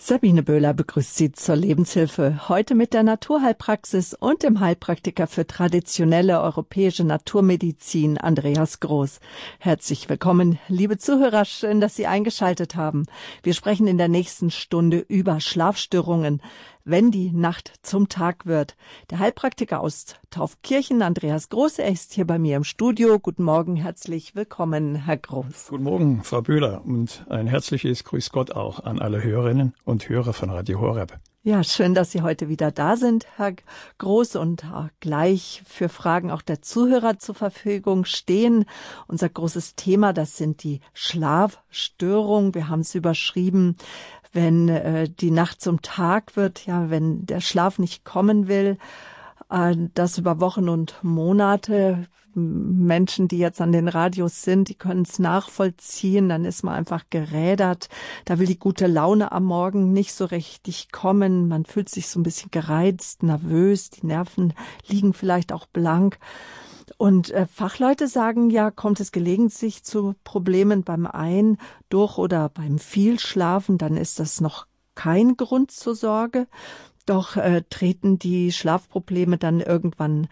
Sabine 0.00 0.44
Böhler 0.44 0.74
begrüßt 0.74 1.16
Sie 1.16 1.32
zur 1.32 1.56
Lebenshilfe. 1.56 2.48
Heute 2.48 2.76
mit 2.76 2.94
der 2.94 3.02
Naturheilpraxis 3.02 4.14
und 4.14 4.44
dem 4.44 4.60
Heilpraktiker 4.60 5.26
für 5.26 5.44
traditionelle 5.44 6.40
europäische 6.40 7.02
Naturmedizin, 7.02 8.16
Andreas 8.16 8.78
Groß. 8.78 9.18
Herzlich 9.58 10.08
willkommen, 10.08 10.60
liebe 10.68 10.98
Zuhörer. 10.98 11.44
Schön, 11.44 11.80
dass 11.80 11.96
Sie 11.96 12.06
eingeschaltet 12.06 12.76
haben. 12.76 13.06
Wir 13.42 13.54
sprechen 13.54 13.88
in 13.88 13.98
der 13.98 14.06
nächsten 14.06 14.52
Stunde 14.52 14.98
über 15.00 15.40
Schlafstörungen 15.40 16.42
wenn 16.88 17.10
die 17.10 17.32
Nacht 17.32 17.72
zum 17.82 18.08
Tag 18.08 18.46
wird. 18.46 18.74
Der 19.10 19.18
Heilpraktiker 19.18 19.80
aus 19.80 20.06
Taufkirchen, 20.30 21.02
Andreas 21.02 21.50
Groß, 21.50 21.80
er 21.80 21.92
ist 21.92 22.14
hier 22.14 22.26
bei 22.26 22.38
mir 22.38 22.56
im 22.56 22.64
Studio. 22.64 23.18
Guten 23.18 23.42
Morgen, 23.42 23.76
herzlich 23.76 24.34
willkommen, 24.34 24.94
Herr 24.96 25.18
Groß. 25.18 25.66
Guten 25.68 25.84
Morgen, 25.84 26.24
Frau 26.24 26.40
Böhler, 26.40 26.82
und 26.84 27.26
ein 27.28 27.46
herzliches 27.46 28.04
Grüß 28.04 28.30
Gott 28.30 28.52
auch 28.52 28.80
an 28.84 29.00
alle 29.00 29.22
Hörerinnen 29.22 29.74
und 29.84 30.08
Hörer 30.08 30.32
von 30.32 30.48
Radio 30.48 30.80
Horeb. 30.80 31.18
Ja, 31.44 31.62
schön, 31.62 31.94
dass 31.94 32.10
Sie 32.10 32.20
heute 32.20 32.48
wieder 32.48 32.72
da 32.72 32.96
sind, 32.96 33.26
Herr 33.36 33.54
Groß, 33.98 34.36
und 34.36 34.64
gleich 35.00 35.62
für 35.64 35.88
Fragen 35.88 36.30
auch 36.30 36.42
der 36.42 36.60
Zuhörer 36.62 37.18
zur 37.18 37.34
Verfügung 37.34 38.04
stehen. 38.04 38.64
Unser 39.06 39.28
großes 39.28 39.74
Thema, 39.74 40.12
das 40.12 40.36
sind 40.36 40.62
die 40.62 40.80
Schlafstörungen. 40.92 42.54
Wir 42.54 42.68
haben 42.68 42.80
es 42.80 42.94
überschrieben, 42.94 43.76
wenn 44.38 44.68
äh, 44.68 45.08
die 45.08 45.32
Nacht 45.32 45.60
zum 45.60 45.82
Tag 45.82 46.36
wird, 46.36 46.64
ja, 46.64 46.90
wenn 46.90 47.26
der 47.26 47.40
Schlaf 47.40 47.80
nicht 47.80 48.04
kommen 48.04 48.46
will, 48.46 48.78
äh, 49.50 49.74
das 49.94 50.16
über 50.16 50.40
Wochen 50.40 50.68
und 50.68 50.94
Monate. 51.02 52.06
Menschen, 52.34 53.26
die 53.26 53.38
jetzt 53.38 53.60
an 53.60 53.72
den 53.72 53.88
Radios 53.88 54.42
sind, 54.42 54.68
die 54.68 54.76
können 54.76 55.02
es 55.02 55.18
nachvollziehen. 55.18 56.28
Dann 56.28 56.44
ist 56.44 56.62
man 56.62 56.74
einfach 56.74 57.06
gerädert. 57.10 57.88
Da 58.26 58.38
will 58.38 58.46
die 58.46 58.60
gute 58.60 58.86
Laune 58.86 59.32
am 59.32 59.44
Morgen 59.44 59.92
nicht 59.92 60.12
so 60.12 60.24
richtig 60.24 60.92
kommen. 60.92 61.48
Man 61.48 61.64
fühlt 61.64 61.88
sich 61.88 62.06
so 62.06 62.20
ein 62.20 62.22
bisschen 62.22 62.52
gereizt, 62.52 63.24
nervös. 63.24 63.90
Die 63.90 64.06
Nerven 64.06 64.54
liegen 64.86 65.14
vielleicht 65.14 65.52
auch 65.52 65.66
blank. 65.66 66.20
Und 66.96 67.30
äh, 67.30 67.46
Fachleute 67.46 68.08
sagen 68.08 68.50
ja, 68.50 68.70
kommt 68.70 69.00
es 69.00 69.12
gelegentlich 69.12 69.84
zu 69.84 70.14
Problemen 70.24 70.84
beim 70.84 71.06
Ein-, 71.06 71.58
Durch- 71.88 72.18
oder 72.18 72.48
beim 72.48 72.78
Vielschlafen, 72.78 73.78
dann 73.78 73.96
ist 73.96 74.18
das 74.18 74.40
noch 74.40 74.66
kein 74.94 75.36
Grund 75.36 75.70
zur 75.70 75.94
Sorge. 75.94 76.46
Doch 77.06 77.36
äh, 77.36 77.62
treten 77.70 78.18
die 78.18 78.52
Schlafprobleme 78.52 79.38
dann 79.38 79.60
irgendwann 79.60 80.28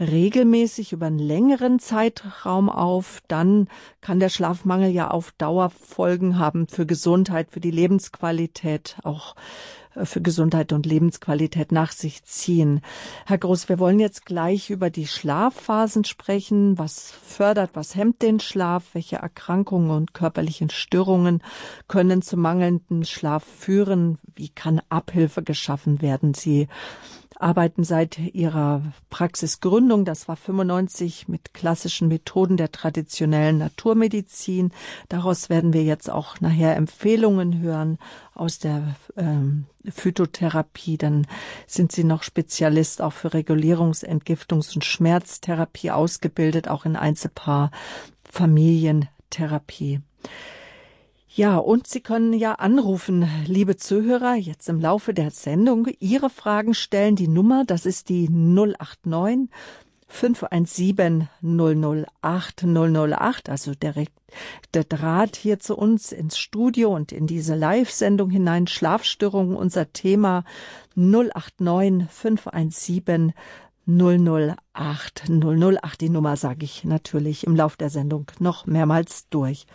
regelmäßig 0.00 0.92
über 0.92 1.06
einen 1.06 1.18
längeren 1.18 1.78
Zeitraum 1.78 2.68
auf, 2.68 3.20
dann 3.28 3.68
kann 4.00 4.20
der 4.20 4.28
Schlafmangel 4.28 4.90
ja 4.90 5.10
auf 5.10 5.32
Dauer 5.32 5.70
Folgen 5.70 6.38
haben 6.38 6.68
für 6.68 6.86
Gesundheit, 6.86 7.50
für 7.50 7.60
die 7.60 7.70
Lebensqualität, 7.70 8.96
auch 9.02 9.34
äh, 9.94 10.04
für 10.04 10.20
Gesundheit 10.20 10.72
und 10.72 10.86
Lebensqualität 10.86 11.72
nach 11.72 11.92
sich 11.92 12.24
ziehen. 12.24 12.80
Herr 13.26 13.38
Groß, 13.38 13.68
wir 13.68 13.78
wollen 13.78 13.98
jetzt 13.98 14.24
gleich 14.24 14.70
über 14.70 14.90
die 14.90 15.06
Schlafphasen 15.06 16.04
sprechen. 16.04 16.78
Was 16.78 17.10
fördert, 17.10 17.70
was 17.74 17.96
hemmt 17.96 18.22
den 18.22 18.40
Schlaf? 18.40 18.84
Welche 18.92 19.16
Erkrankungen 19.16 19.90
und 19.90 20.14
körperlichen 20.14 20.70
Störungen 20.70 21.42
können 21.88 22.22
zu 22.22 22.36
mangelndem 22.36 23.04
Schlaf 23.04 23.44
führen? 23.44 24.18
Wie 24.34 24.48
kann 24.48 24.80
Abhilfe 24.88 25.42
geschaffen 25.42 26.00
werden? 26.02 26.34
Sie 26.34 26.68
arbeiten 27.38 27.84
seit 27.84 28.18
ihrer 28.18 28.82
Praxisgründung, 29.10 30.04
das 30.04 30.28
war 30.28 30.36
95, 30.36 31.28
mit 31.28 31.54
klassischen 31.54 32.08
Methoden 32.08 32.56
der 32.56 32.72
traditionellen 32.72 33.58
Naturmedizin. 33.58 34.72
Daraus 35.08 35.48
werden 35.48 35.72
wir 35.72 35.84
jetzt 35.84 36.10
auch 36.10 36.40
nachher 36.40 36.76
Empfehlungen 36.76 37.60
hören 37.60 37.98
aus 38.34 38.58
der 38.58 38.96
ähm, 39.16 39.66
Phytotherapie. 39.88 40.98
Dann 40.98 41.26
sind 41.66 41.92
Sie 41.92 42.04
noch 42.04 42.22
Spezialist 42.22 43.00
auch 43.00 43.12
für 43.12 43.28
Regulierungs-, 43.28 44.04
Entgiftungs- 44.04 44.74
und 44.74 44.84
Schmerztherapie 44.84 45.90
ausgebildet, 45.90 46.68
auch 46.68 46.84
in 46.84 46.96
Einzelpaar 46.96 47.70
Familientherapie. 48.24 50.00
Ja, 51.30 51.58
und 51.58 51.86
Sie 51.86 52.00
können 52.00 52.32
ja 52.32 52.54
anrufen, 52.54 53.28
liebe 53.46 53.76
Zuhörer, 53.76 54.34
jetzt 54.34 54.68
im 54.68 54.80
Laufe 54.80 55.12
der 55.12 55.30
Sendung 55.30 55.86
Ihre 56.00 56.30
Fragen 56.30 56.72
stellen. 56.72 57.16
Die 57.16 57.28
Nummer, 57.28 57.64
das 57.66 57.84
ist 57.84 58.08
die 58.08 58.28
089 58.30 59.50
517 60.08 61.28
008 61.42 62.64
008, 62.64 63.48
also 63.50 63.74
direkt 63.74 64.12
der 64.72 64.84
Draht 64.84 65.36
hier 65.36 65.58
zu 65.58 65.76
uns 65.76 66.12
ins 66.12 66.38
Studio 66.38 66.94
und 66.94 67.12
in 67.12 67.26
diese 67.26 67.54
Live-Sendung 67.54 68.30
hinein. 68.30 68.66
Schlafstörungen, 68.66 69.54
unser 69.54 69.92
Thema 69.92 70.44
089 70.94 72.08
517 72.10 73.34
008 73.88 75.28
008. 75.28 76.00
Die 76.00 76.10
Nummer 76.10 76.36
sage 76.36 76.64
ich 76.64 76.84
natürlich 76.84 77.46
im 77.46 77.56
Lauf 77.56 77.76
der 77.76 77.88
Sendung 77.88 78.26
noch 78.38 78.66
mehrmals 78.66 79.28
durch. 79.30 79.66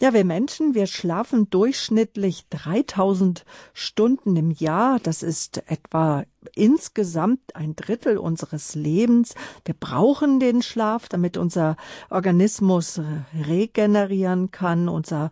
Ja, 0.00 0.12
wir 0.12 0.24
Menschen, 0.24 0.74
wir 0.74 0.86
schlafen 0.86 1.48
durchschnittlich 1.50 2.46
3000 2.50 3.44
Stunden 3.72 4.34
im 4.36 4.50
Jahr. 4.50 4.98
Das 5.00 5.22
ist 5.22 5.62
etwa 5.70 6.24
insgesamt 6.54 7.54
ein 7.54 7.76
Drittel 7.76 8.18
unseres 8.18 8.74
Lebens. 8.74 9.34
Wir 9.64 9.74
brauchen 9.74 10.40
den 10.40 10.60
Schlaf, 10.60 11.08
damit 11.08 11.36
unser 11.36 11.76
Organismus 12.10 13.00
regenerieren 13.46 14.50
kann, 14.50 14.88
unser 14.88 15.30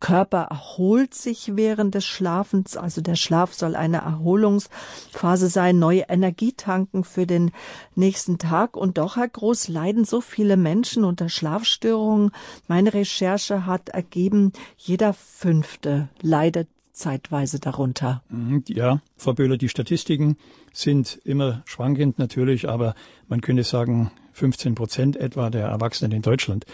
Körper 0.00 0.48
erholt 0.50 1.14
sich 1.14 1.56
während 1.56 1.94
des 1.94 2.04
Schlafens, 2.04 2.76
also 2.76 3.00
der 3.00 3.16
Schlaf 3.16 3.54
soll 3.54 3.74
eine 3.74 3.98
Erholungsphase 3.98 5.48
sein, 5.48 5.78
neue 5.78 6.02
Energie 6.08 6.52
tanken 6.52 7.02
für 7.04 7.26
den 7.26 7.50
nächsten 7.94 8.38
Tag. 8.38 8.76
Und 8.76 8.98
doch, 8.98 9.16
Herr 9.16 9.28
Groß, 9.28 9.68
leiden 9.68 10.04
so 10.04 10.20
viele 10.20 10.56
Menschen 10.56 11.04
unter 11.04 11.28
Schlafstörungen. 11.28 12.30
Meine 12.68 12.94
Recherche 12.94 13.66
hat 13.66 13.88
ergeben, 13.88 14.52
jeder 14.76 15.14
Fünfte 15.14 16.08
leidet 16.20 16.68
zeitweise 16.92 17.60
darunter. 17.60 18.22
Mhm, 18.28 18.64
ja, 18.68 19.00
Frau 19.16 19.32
Böhler, 19.32 19.56
die 19.56 19.68
Statistiken 19.68 20.36
sind 20.72 21.20
immer 21.24 21.62
schwankend 21.64 22.18
natürlich, 22.18 22.68
aber 22.68 22.94
man 23.28 23.40
könnte 23.40 23.62
sagen, 23.62 24.10
15 24.32 24.74
Prozent 24.74 25.16
etwa 25.16 25.50
der 25.50 25.66
Erwachsenen 25.66 26.12
in 26.12 26.22
Deutschland 26.22 26.66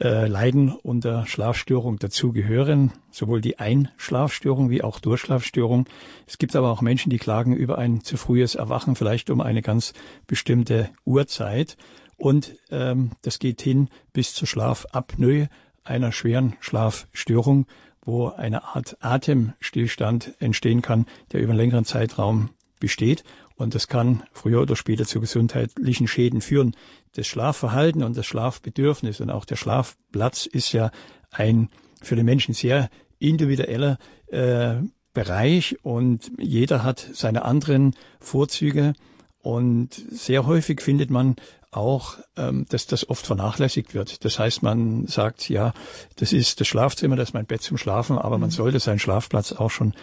äh, 0.00 0.26
leiden 0.26 0.72
unter 0.72 1.26
Schlafstörung. 1.26 1.98
Dazu 1.98 2.32
gehören 2.32 2.92
sowohl 3.10 3.40
die 3.40 3.58
Einschlafstörung 3.58 4.70
wie 4.70 4.82
auch 4.82 5.00
Durchschlafstörung. 5.00 5.86
Es 6.26 6.38
gibt 6.38 6.56
aber 6.56 6.70
auch 6.70 6.82
Menschen, 6.82 7.10
die 7.10 7.18
klagen 7.18 7.54
über 7.54 7.78
ein 7.78 8.02
zu 8.02 8.16
frühes 8.16 8.54
Erwachen, 8.54 8.96
vielleicht 8.96 9.30
um 9.30 9.40
eine 9.40 9.62
ganz 9.62 9.92
bestimmte 10.26 10.90
Uhrzeit. 11.04 11.76
Und 12.16 12.56
ähm, 12.70 13.12
das 13.22 13.38
geht 13.38 13.62
hin 13.62 13.88
bis 14.12 14.34
zur 14.34 14.48
Schlafapnoe, 14.48 15.48
einer 15.84 16.12
schweren 16.12 16.54
Schlafstörung, 16.60 17.66
wo 18.04 18.28
eine 18.28 18.64
Art 18.64 18.96
Atemstillstand 19.00 20.34
entstehen 20.38 20.82
kann, 20.82 21.06
der 21.32 21.40
über 21.40 21.50
einen 21.50 21.58
längeren 21.58 21.84
Zeitraum 21.84 22.50
besteht. 22.80 23.24
Und 23.56 23.74
das 23.74 23.88
kann 23.88 24.24
früher 24.32 24.62
oder 24.62 24.76
später 24.76 25.04
zu 25.04 25.20
gesundheitlichen 25.20 26.08
Schäden 26.08 26.40
führen. 26.40 26.74
Das 27.14 27.26
Schlafverhalten 27.26 28.02
und 28.02 28.16
das 28.16 28.26
Schlafbedürfnis 28.26 29.20
und 29.20 29.30
auch 29.30 29.44
der 29.44 29.56
Schlafplatz 29.56 30.46
ist 30.46 30.72
ja 30.72 30.90
ein 31.30 31.68
für 32.02 32.16
den 32.16 32.26
Menschen 32.26 32.54
sehr 32.54 32.90
individueller 33.18 33.98
äh, 34.28 34.76
Bereich 35.14 35.76
und 35.84 36.32
jeder 36.38 36.82
hat 36.82 37.08
seine 37.12 37.44
anderen 37.44 37.94
Vorzüge. 38.20 38.94
Und 39.40 39.90
sehr 40.10 40.46
häufig 40.46 40.80
findet 40.80 41.10
man 41.10 41.36
auch, 41.70 42.18
ähm, 42.36 42.66
dass 42.68 42.86
das 42.86 43.08
oft 43.08 43.26
vernachlässigt 43.26 43.94
wird. 43.94 44.24
Das 44.24 44.38
heißt, 44.38 44.62
man 44.62 45.06
sagt, 45.06 45.48
ja, 45.48 45.72
das 46.16 46.32
ist 46.32 46.60
das 46.60 46.66
Schlafzimmer, 46.66 47.16
das 47.16 47.30
ist 47.30 47.34
mein 47.34 47.46
Bett 47.46 47.62
zum 47.62 47.76
Schlafen, 47.76 48.18
aber 48.18 48.38
man 48.38 48.48
mhm. 48.48 48.54
sollte 48.54 48.80
seinen 48.80 48.98
Schlafplatz 48.98 49.52
auch 49.52 49.70
schon 49.70 49.94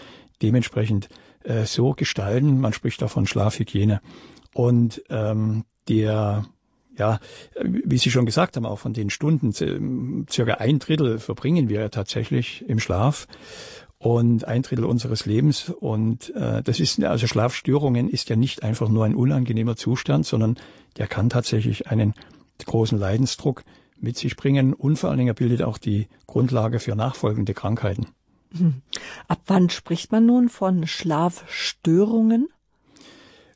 dementsprechend 0.42 1.10
äh, 1.44 1.66
so 1.66 1.92
gestalten. 1.92 2.60
Man 2.60 2.74
spricht 2.74 3.04
auch 3.04 3.12
von 3.12 3.28
Schlafhygiene. 3.28 4.02
Und 4.54 5.02
ähm, 5.10 5.66
der 5.88 6.46
ja, 6.98 7.20
wie 7.64 7.98
Sie 7.98 8.12
schon 8.12 8.26
gesagt 8.26 8.56
haben, 8.56 8.66
auch 8.66 8.80
von 8.80 8.94
den 8.94 9.10
Stunden, 9.10 9.54
circa 10.30 10.56
ein 10.56 10.80
Drittel 10.80 11.20
verbringen 11.20 11.70
wir 11.70 11.90
tatsächlich 11.92 12.64
im 12.68 12.80
Schlaf 12.80 13.28
und 13.98 14.46
ein 14.48 14.64
Drittel 14.64 14.86
unseres 14.86 15.26
Lebens. 15.26 15.70
Und 15.70 16.36
äh, 16.36 16.64
das 16.64 16.80
ist 16.80 17.02
also 17.04 17.28
Schlafstörungen 17.28 18.10
ist 18.10 18.30
ja 18.30 18.36
nicht 18.36 18.64
einfach 18.64 18.90
nur 18.90 19.06
ein 19.06 19.16
unangenehmer 19.16 19.76
Zustand, 19.76 20.26
sondern 20.26 20.58
der 20.98 21.08
kann 21.08 21.30
tatsächlich 21.30 21.88
einen 21.88 22.14
großen 22.66 22.98
Leidensdruck 22.98 23.64
mit 24.00 24.18
sich 24.18 24.36
bringen 24.36 24.74
und 24.74 24.98
vor 24.98 25.10
allen 25.10 25.20
Dingen 25.20 25.36
bildet 25.36 25.62
auch 25.62 25.78
die 25.78 26.08
Grundlage 26.26 26.80
für 26.80 26.96
nachfolgende 26.96 27.54
Krankheiten. 27.54 28.08
Hm. 28.58 28.82
Ab 29.28 29.42
wann 29.48 29.70
spricht 29.70 30.12
man 30.12 30.26
nun 30.26 30.50
von 30.50 30.88
Schlafstörungen? 30.88 32.50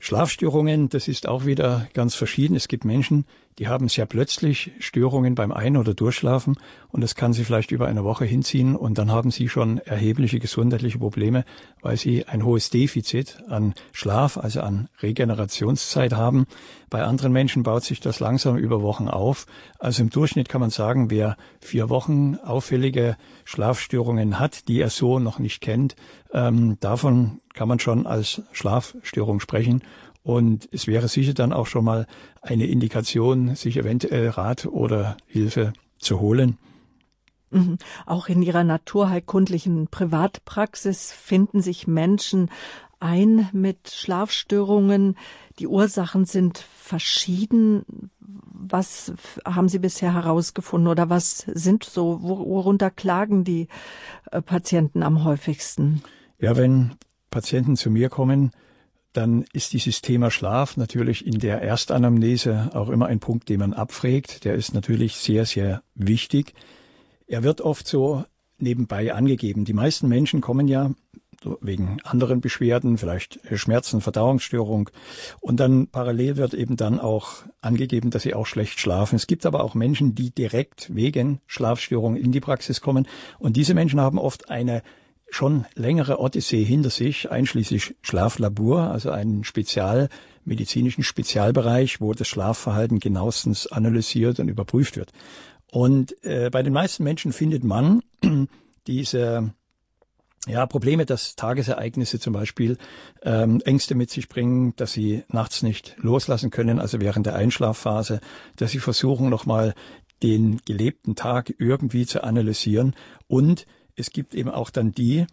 Schlafstörungen, 0.06 0.88
das 0.90 1.08
ist 1.08 1.28
auch 1.28 1.48
wieder 1.48 1.88
ganz 1.96 2.14
verschieden. 2.14 2.56
Es 2.56 2.68
gibt 2.68 2.86
Menschen, 2.86 3.26
die 3.60 3.68
haben 3.70 3.88
sehr 3.88 4.06
plötzlich 4.06 4.72
Störungen 4.80 5.34
beim 5.34 5.52
Ein- 5.52 5.78
oder 5.78 5.94
Durchschlafen 5.94 6.58
und 6.90 7.02
das 7.02 7.16
kann 7.16 7.32
sie 7.32 7.46
vielleicht 7.46 7.72
über 7.72 7.88
eine 7.88 8.04
Woche 8.04 8.26
hinziehen 8.26 8.76
und 8.76 8.98
dann 8.98 9.12
haben 9.12 9.32
sie 9.32 9.48
schon 9.48 9.78
erhebliche 9.78 10.40
gesundheitliche 10.40 11.00
Probleme, 11.00 11.46
weil 11.82 11.96
sie 11.96 12.26
ein 12.26 12.44
hohes 12.44 12.70
Defizit 12.70 13.44
an 13.48 13.74
Schlaf, 13.94 14.38
also 14.38 14.62
an 14.62 14.90
Regenerationszeit 15.02 16.14
haben. 16.14 16.48
Bei 16.90 17.04
anderen 17.04 17.32
Menschen 17.32 17.64
baut 17.64 17.84
sich 17.84 18.00
das 18.00 18.20
langsam 18.20 18.58
über 18.58 18.82
Wochen 18.82 19.08
auf. 19.08 19.46
Also 19.80 20.04
im 20.04 20.10
Durchschnitt 20.10 20.50
kann 20.50 20.62
man 20.62 20.70
sagen, 20.70 21.10
wer 21.10 21.38
vier 21.62 21.90
Wochen 21.90 22.36
auffällige 22.36 23.18
Schlafstörungen 23.46 24.40
hat, 24.40 24.68
die 24.68 24.82
er 24.82 24.90
so 24.90 25.20
noch 25.20 25.40
nicht 25.40 25.62
kennt, 25.62 25.96
ähm, 26.34 26.78
davon 26.82 27.40
kann 27.54 27.70
man 27.70 27.80
schon 27.80 28.06
als 28.06 28.42
Schlafstörung 28.52 29.40
sprechen. 29.40 29.82
Und 30.26 30.68
es 30.72 30.88
wäre 30.88 31.08
sicher 31.08 31.36
dann 31.36 31.54
auch 31.54 31.68
schon 31.68 31.86
mal 31.86 32.08
eine 32.42 32.66
Indikation, 32.66 33.56
sich 33.56 33.78
eventuell 33.78 34.30
Rat 34.30 34.66
oder 34.66 35.18
Hilfe 35.28 35.72
zu 36.00 36.20
holen. 36.20 36.58
Mhm. 37.52 37.78
Auch 38.08 38.28
in 38.28 38.42
Ihrer 38.42 38.64
naturheilkundlichen 38.64 39.88
Privatpraxis 39.88 41.12
finden 41.12 41.62
sich 41.62 41.86
Menschen 41.86 42.50
ein 43.00 43.50
mit 43.54 43.92
Schlafstörungen. 43.92 45.16
Die 45.60 45.68
Ursachen 45.68 46.26
sind 46.26 46.58
verschieden. 46.58 48.10
Was 48.20 49.14
haben 49.46 49.70
Sie 49.70 49.78
bisher 49.78 50.16
herausgefunden 50.16 50.88
oder 50.88 51.08
was 51.08 51.46
sind 51.54 51.84
so, 51.84 52.24
worunter 52.24 52.90
klagen 52.90 53.44
die 53.44 53.68
äh, 54.32 54.42
Patienten 54.42 55.04
am 55.04 55.24
häufigsten? 55.24 56.02
Ja, 56.40 56.58
wenn 56.58 56.96
Patienten 57.30 57.76
zu 57.76 57.92
mir 57.92 58.10
kommen, 58.10 58.50
dann 59.18 59.46
ist 59.54 59.74
dieses 59.74 60.02
Thema 60.02 60.32
Schlaf 60.32 60.78
natürlich 60.78 61.26
in 61.26 61.40
der 61.40 61.62
Erstanamnese 61.62 62.70
auch 62.74 62.90
immer 62.90 63.08
ein 63.08 63.20
Punkt, 63.20 63.50
den 63.50 63.60
man 63.60 63.74
abfragt. 63.74 64.44
Der 64.44 64.56
ist 64.56 64.74
natürlich 64.74 65.16
sehr, 65.16 65.46
sehr 65.46 65.82
wichtig. 65.96 66.54
Er 67.28 67.44
wird 67.44 67.62
oft 67.62 67.88
so 67.88 68.26
nebenbei 68.58 69.14
angegeben. 69.14 69.66
Die 69.66 69.74
meisten 69.74 70.08
Menschen 70.08 70.42
kommen 70.42 70.68
ja 70.68 70.92
wegen 71.62 72.00
anderen 72.04 72.42
Beschwerden, 72.42 72.98
vielleicht 72.98 73.40
Schmerzen, 73.54 74.02
Verdauungsstörung. 74.02 74.90
Und 75.42 75.60
dann 75.60 75.88
parallel 75.88 76.38
wird 76.38 76.54
eben 76.54 76.76
dann 76.76 77.00
auch 77.00 77.44
angegeben, 77.62 78.10
dass 78.10 78.24
sie 78.24 78.34
auch 78.34 78.48
schlecht 78.48 78.80
schlafen. 78.80 79.16
Es 79.16 79.28
gibt 79.28 79.46
aber 79.46 79.64
auch 79.64 79.76
Menschen, 79.76 80.16
die 80.16 80.32
direkt 80.32 80.94
wegen 80.94 81.40
Schlafstörungen 81.46 82.22
in 82.22 82.32
die 82.32 82.40
Praxis 82.40 82.82
kommen. 82.82 83.08
Und 83.38 83.58
diese 83.58 83.74
Menschen 83.74 84.02
haben 84.02 84.18
oft 84.18 84.50
eine 84.50 84.82
schon 85.30 85.66
längere 85.76 86.20
Odyssee 86.20 86.64
hinter 86.64 86.90
sich, 86.90 87.32
einschließlich 87.32 87.96
Schlaflabor, 88.02 88.92
also 88.92 89.12
einen 89.12 89.44
spezialmedizinischen 89.44 91.04
Spezialbereich, 91.04 92.00
wo 92.00 92.14
das 92.14 92.28
Schlafverhalten 92.28 93.00
genauestens 93.00 93.68
analysiert 93.68 94.40
und 94.40 94.48
überprüft 94.48 94.98
wird. 94.98 95.12
Und 95.72 96.16
äh, 96.24 96.50
bei 96.50 96.64
den 96.64 96.74
meisten 96.74 97.04
Menschen 97.04 97.34
findet 97.34 97.64
man 97.64 98.02
diese 98.88 99.54
ja, 100.48 100.66
Probleme, 100.68 101.06
dass 101.06 101.36
Tagesereignisse 101.36 102.20
zum 102.20 102.34
Beispiel 102.34 102.78
ähm, 103.24 103.62
Ängste 103.66 103.96
mit 103.96 104.12
sich 104.12 104.30
bringen, 104.30 104.76
dass 104.76 104.94
sie 104.94 105.24
nachts 105.28 105.64
nicht 105.64 105.96
loslassen 105.98 106.52
können, 106.52 106.80
also 106.80 107.02
während 107.02 107.26
der 107.26 107.36
Einschlafphase, 107.36 108.22
dass 108.56 108.72
sie 108.72 108.80
versuchen 108.80 109.30
nochmal 109.30 109.74
den 110.24 110.62
gelebten 110.66 111.16
Tag 111.16 111.54
irgendwie 111.58 112.06
zu 112.06 112.24
analysieren 112.24 112.96
und 113.28 113.66
es 113.96 114.12
gibt 114.12 114.36
eben 114.36 114.50
auch 114.50 114.70
dann 114.70 114.92
die 114.92 115.26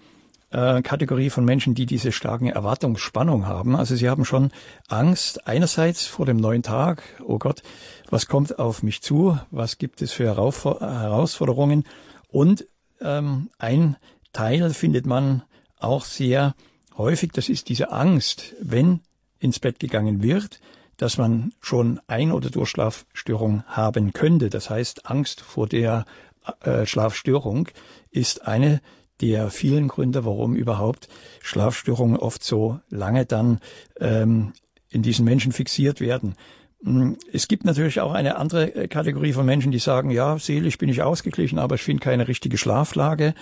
äh, 0.50 0.82
Kategorie 0.82 1.30
von 1.30 1.44
Menschen, 1.44 1.74
die 1.74 1.86
diese 1.86 2.12
starken 2.12 2.46
Erwartungsspannung 2.46 3.46
haben. 3.46 3.74
Also 3.74 3.96
sie 3.96 4.08
haben 4.08 4.24
schon 4.24 4.50
Angst 4.88 5.46
einerseits 5.46 6.06
vor 6.06 6.26
dem 6.26 6.36
neuen 6.36 6.62
Tag. 6.62 7.02
Oh 7.24 7.38
Gott, 7.38 7.62
was 8.10 8.26
kommt 8.26 8.58
auf 8.58 8.82
mich 8.82 9.02
zu? 9.02 9.38
Was 9.50 9.78
gibt 9.78 10.02
es 10.02 10.12
für 10.12 10.26
Herausforderungen? 10.26 11.84
Und 12.28 12.66
ähm, 13.00 13.50
ein 13.58 13.96
Teil 14.32 14.72
findet 14.74 15.06
man 15.06 15.42
auch 15.78 16.04
sehr 16.04 16.54
häufig, 16.96 17.32
das 17.32 17.48
ist 17.48 17.68
diese 17.68 17.90
Angst, 17.90 18.54
wenn 18.60 19.00
ins 19.40 19.58
Bett 19.58 19.78
gegangen 19.80 20.22
wird, 20.22 20.60
dass 20.96 21.18
man 21.18 21.52
schon 21.60 22.00
Ein- 22.06 22.32
oder 22.32 22.50
Durchschlafstörung 22.50 23.64
haben 23.66 24.12
könnte. 24.12 24.50
Das 24.50 24.70
heißt, 24.70 25.10
Angst 25.10 25.40
vor 25.40 25.66
der 25.66 26.04
äh, 26.60 26.86
Schlafstörung 26.86 27.68
ist 28.10 28.46
eine 28.46 28.80
der 29.20 29.50
vielen 29.50 29.88
Gründe, 29.88 30.24
warum 30.24 30.56
überhaupt 30.56 31.08
Schlafstörungen 31.40 32.16
oft 32.16 32.42
so 32.42 32.80
lange 32.90 33.24
dann 33.24 33.60
ähm, 34.00 34.52
in 34.90 35.02
diesen 35.02 35.24
Menschen 35.24 35.52
fixiert 35.52 36.00
werden. 36.00 36.34
Hm, 36.84 37.16
es 37.32 37.46
gibt 37.46 37.64
natürlich 37.64 38.00
auch 38.00 38.12
eine 38.12 38.36
andere 38.36 38.74
äh, 38.74 38.88
Kategorie 38.88 39.32
von 39.32 39.46
Menschen, 39.46 39.70
die 39.70 39.78
sagen, 39.78 40.10
ja, 40.10 40.36
seelisch 40.38 40.78
bin 40.78 40.88
ich 40.88 41.02
ausgeglichen, 41.02 41.58
aber 41.58 41.76
ich 41.76 41.82
finde 41.82 42.02
keine 42.02 42.26
richtige 42.26 42.58
Schlaflage. 42.58 43.34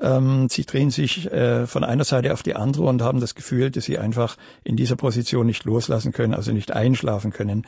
Ähm, 0.00 0.48
sie 0.50 0.64
drehen 0.64 0.90
sich 0.90 1.30
äh, 1.30 1.66
von 1.66 1.84
einer 1.84 2.04
Seite 2.04 2.32
auf 2.32 2.42
die 2.42 2.56
andere 2.56 2.84
und 2.84 3.02
haben 3.02 3.20
das 3.20 3.34
Gefühl, 3.34 3.70
dass 3.70 3.84
sie 3.84 3.98
einfach 3.98 4.36
in 4.64 4.76
dieser 4.76 4.96
Position 4.96 5.46
nicht 5.46 5.64
loslassen 5.64 6.12
können, 6.12 6.34
also 6.34 6.52
nicht 6.52 6.72
einschlafen 6.72 7.32
können. 7.32 7.66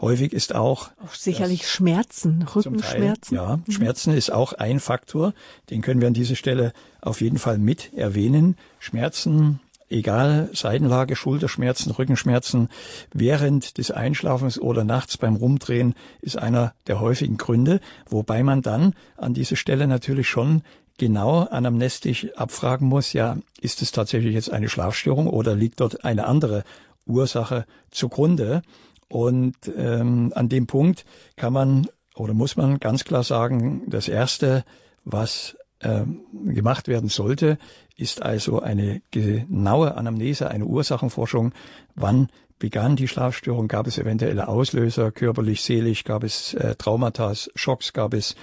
Häufig 0.00 0.32
ist 0.32 0.54
auch, 0.54 0.90
auch 1.04 1.14
sicherlich 1.14 1.68
Schmerzen, 1.68 2.42
Rückenschmerzen. 2.42 3.36
Teil, 3.36 3.48
ja, 3.48 3.56
mhm. 3.56 3.72
Schmerzen 3.72 4.12
ist 4.12 4.32
auch 4.32 4.52
ein 4.52 4.78
Faktor, 4.78 5.34
den 5.70 5.82
können 5.82 6.00
wir 6.00 6.08
an 6.08 6.14
dieser 6.14 6.36
Stelle 6.36 6.72
auf 7.00 7.20
jeden 7.20 7.38
Fall 7.38 7.58
mit 7.58 7.92
erwähnen. 7.94 8.56
Schmerzen, 8.78 9.58
egal 9.90 10.50
Seitenlage, 10.52 11.16
Schulterschmerzen, 11.16 11.90
Rückenschmerzen 11.90 12.68
während 13.12 13.78
des 13.78 13.90
Einschlafens 13.90 14.60
oder 14.60 14.84
nachts 14.84 15.16
beim 15.16 15.34
Rumdrehen 15.34 15.94
ist 16.20 16.38
einer 16.38 16.74
der 16.86 17.00
häufigen 17.00 17.36
Gründe, 17.36 17.80
wobei 18.08 18.42
man 18.44 18.62
dann 18.62 18.94
an 19.16 19.34
dieser 19.34 19.56
Stelle 19.56 19.88
natürlich 19.88 20.28
schon 20.28 20.62
genau 20.98 21.40
anamnestisch 21.44 22.28
abfragen 22.36 22.88
muss, 22.88 23.12
ja, 23.12 23.38
ist 23.60 23.82
es 23.82 23.92
tatsächlich 23.92 24.34
jetzt 24.34 24.50
eine 24.50 24.68
Schlafstörung 24.68 25.28
oder 25.28 25.54
liegt 25.54 25.80
dort 25.80 26.04
eine 26.04 26.26
andere 26.26 26.64
Ursache 27.06 27.64
zugrunde? 27.90 28.62
Und 29.08 29.56
ähm, 29.76 30.32
an 30.34 30.48
dem 30.48 30.66
Punkt 30.66 31.04
kann 31.36 31.52
man 31.52 31.88
oder 32.18 32.34
muss 32.34 32.56
man 32.56 32.78
ganz 32.78 33.04
klar 33.04 33.22
sagen, 33.22 33.82
das 33.86 34.08
Erste, 34.08 34.64
was 35.04 35.56
ähm, 35.80 36.20
gemacht 36.44 36.88
werden 36.88 37.08
sollte, 37.08 37.58
ist 37.96 38.22
also 38.22 38.60
eine 38.60 39.00
genaue 39.10 39.96
Anamnese, 39.96 40.50
eine 40.50 40.64
Ursachenforschung. 40.64 41.52
Wann 41.94 42.28
begann 42.58 42.96
die 42.96 43.08
Schlafstörung? 43.08 43.68
Gab 43.68 43.86
es 43.86 43.98
eventuelle 43.98 44.48
Auslöser, 44.48 45.12
körperlich, 45.12 45.62
seelisch? 45.62 46.04
Gab 46.04 46.24
es 46.24 46.54
äh, 46.54 46.74
Traumata, 46.76 47.32
Schocks? 47.34 47.92
Gab 47.92 48.14
es 48.14 48.34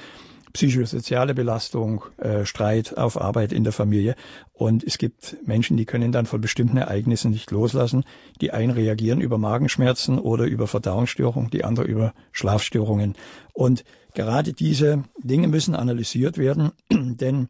psychosoziale 0.55 1.33
Belastung, 1.33 2.05
äh, 2.15 2.45
Streit 2.45 2.97
auf 2.97 3.19
Arbeit 3.19 3.51
in 3.51 3.65
der 3.65 3.73
Familie. 3.73 4.15
Und 4.53 4.85
es 4.85 4.97
gibt 4.97 5.35
Menschen, 5.45 5.75
die 5.75 5.83
können 5.83 6.13
dann 6.13 6.25
von 6.25 6.39
bestimmten 6.39 6.77
Ereignissen 6.77 7.31
nicht 7.31 7.51
loslassen. 7.51 8.05
Die 8.39 8.51
einen 8.51 8.71
reagieren 8.71 9.19
über 9.19 9.37
Magenschmerzen 9.37 10.17
oder 10.17 10.45
über 10.45 10.67
Verdauungsstörungen, 10.67 11.49
die 11.49 11.65
andere 11.65 11.85
über 11.85 12.13
Schlafstörungen. 12.31 13.15
Und 13.51 13.83
gerade 14.13 14.53
diese 14.53 15.03
Dinge 15.21 15.49
müssen 15.49 15.75
analysiert 15.75 16.37
werden, 16.37 16.71
denn 16.89 17.49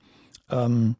ähm, 0.50 0.96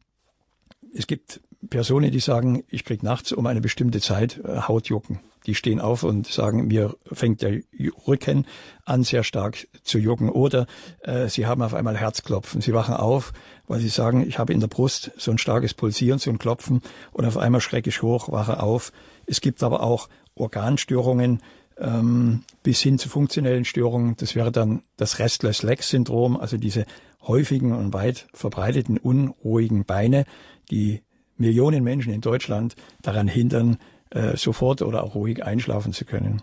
es 0.94 1.08
gibt 1.08 1.40
Personen, 1.68 2.12
die 2.12 2.20
sagen, 2.20 2.62
ich 2.68 2.84
krieg 2.84 3.02
nachts 3.02 3.32
um 3.32 3.46
eine 3.46 3.60
bestimmte 3.60 4.00
Zeit 4.00 4.40
äh, 4.44 4.60
Hautjucken. 4.60 5.18
Die 5.46 5.54
stehen 5.54 5.80
auf 5.80 6.02
und 6.02 6.26
sagen, 6.26 6.66
mir 6.66 6.96
fängt 7.12 7.42
der 7.42 7.60
Rücken 8.06 8.46
an, 8.84 9.04
sehr 9.04 9.22
stark 9.22 9.68
zu 9.82 9.98
jucken. 9.98 10.28
Oder 10.28 10.66
äh, 11.00 11.28
sie 11.28 11.46
haben 11.46 11.62
auf 11.62 11.74
einmal 11.74 11.96
Herzklopfen. 11.96 12.60
Sie 12.60 12.74
wachen 12.74 12.94
auf, 12.94 13.32
weil 13.66 13.80
sie 13.80 13.88
sagen, 13.88 14.26
ich 14.26 14.38
habe 14.38 14.52
in 14.52 14.60
der 14.60 14.66
Brust 14.66 15.12
so 15.16 15.30
ein 15.30 15.38
starkes 15.38 15.74
Pulsieren, 15.74 16.18
so 16.18 16.30
ein 16.30 16.38
Klopfen 16.38 16.82
und 17.12 17.24
auf 17.24 17.36
einmal 17.36 17.60
schrecke 17.60 17.90
ich 17.90 18.02
hoch, 18.02 18.30
wache 18.30 18.62
auf. 18.62 18.92
Es 19.26 19.40
gibt 19.40 19.62
aber 19.62 19.82
auch 19.82 20.08
Organstörungen, 20.34 21.40
ähm, 21.78 22.42
bis 22.62 22.80
hin 22.80 22.98
zu 22.98 23.08
funktionellen 23.08 23.64
Störungen. 23.64 24.16
Das 24.16 24.34
wäre 24.34 24.52
dann 24.52 24.82
das 24.96 25.18
Restless 25.18 25.62
Leg 25.62 25.82
Syndrom, 25.82 26.36
also 26.36 26.56
diese 26.56 26.86
häufigen 27.22 27.72
und 27.72 27.92
weit 27.92 28.26
verbreiteten 28.32 28.98
unruhigen 28.98 29.84
Beine, 29.84 30.24
die 30.70 31.02
Millionen 31.36 31.84
Menschen 31.84 32.12
in 32.12 32.20
Deutschland 32.20 32.76
daran 33.02 33.28
hindern, 33.28 33.78
äh, 34.10 34.36
sofort 34.36 34.82
oder 34.82 35.02
auch 35.02 35.14
ruhig 35.14 35.44
einschlafen 35.44 35.92
zu 35.92 36.04
können. 36.04 36.42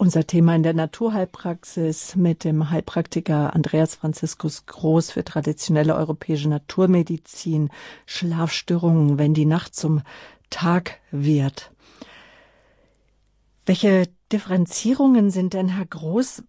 Unser 0.00 0.28
Thema 0.28 0.54
in 0.54 0.62
der 0.62 0.74
Naturheilpraxis 0.74 2.14
mit 2.14 2.44
dem 2.44 2.70
Heilpraktiker 2.70 3.54
Andreas 3.56 3.96
Franziskus 3.96 4.64
Groß 4.66 5.10
für 5.10 5.24
traditionelle 5.24 5.96
europäische 5.96 6.48
Naturmedizin, 6.48 7.70
Schlafstörungen, 8.06 9.18
wenn 9.18 9.34
die 9.34 9.44
Nacht 9.44 9.74
zum 9.74 10.02
Tag 10.50 11.00
wird. 11.10 11.72
Welche 13.66 14.08
Differenzierungen 14.30 15.30
sind 15.30 15.54
denn, 15.54 15.68
Herr 15.68 15.86
Groß, 15.86 16.44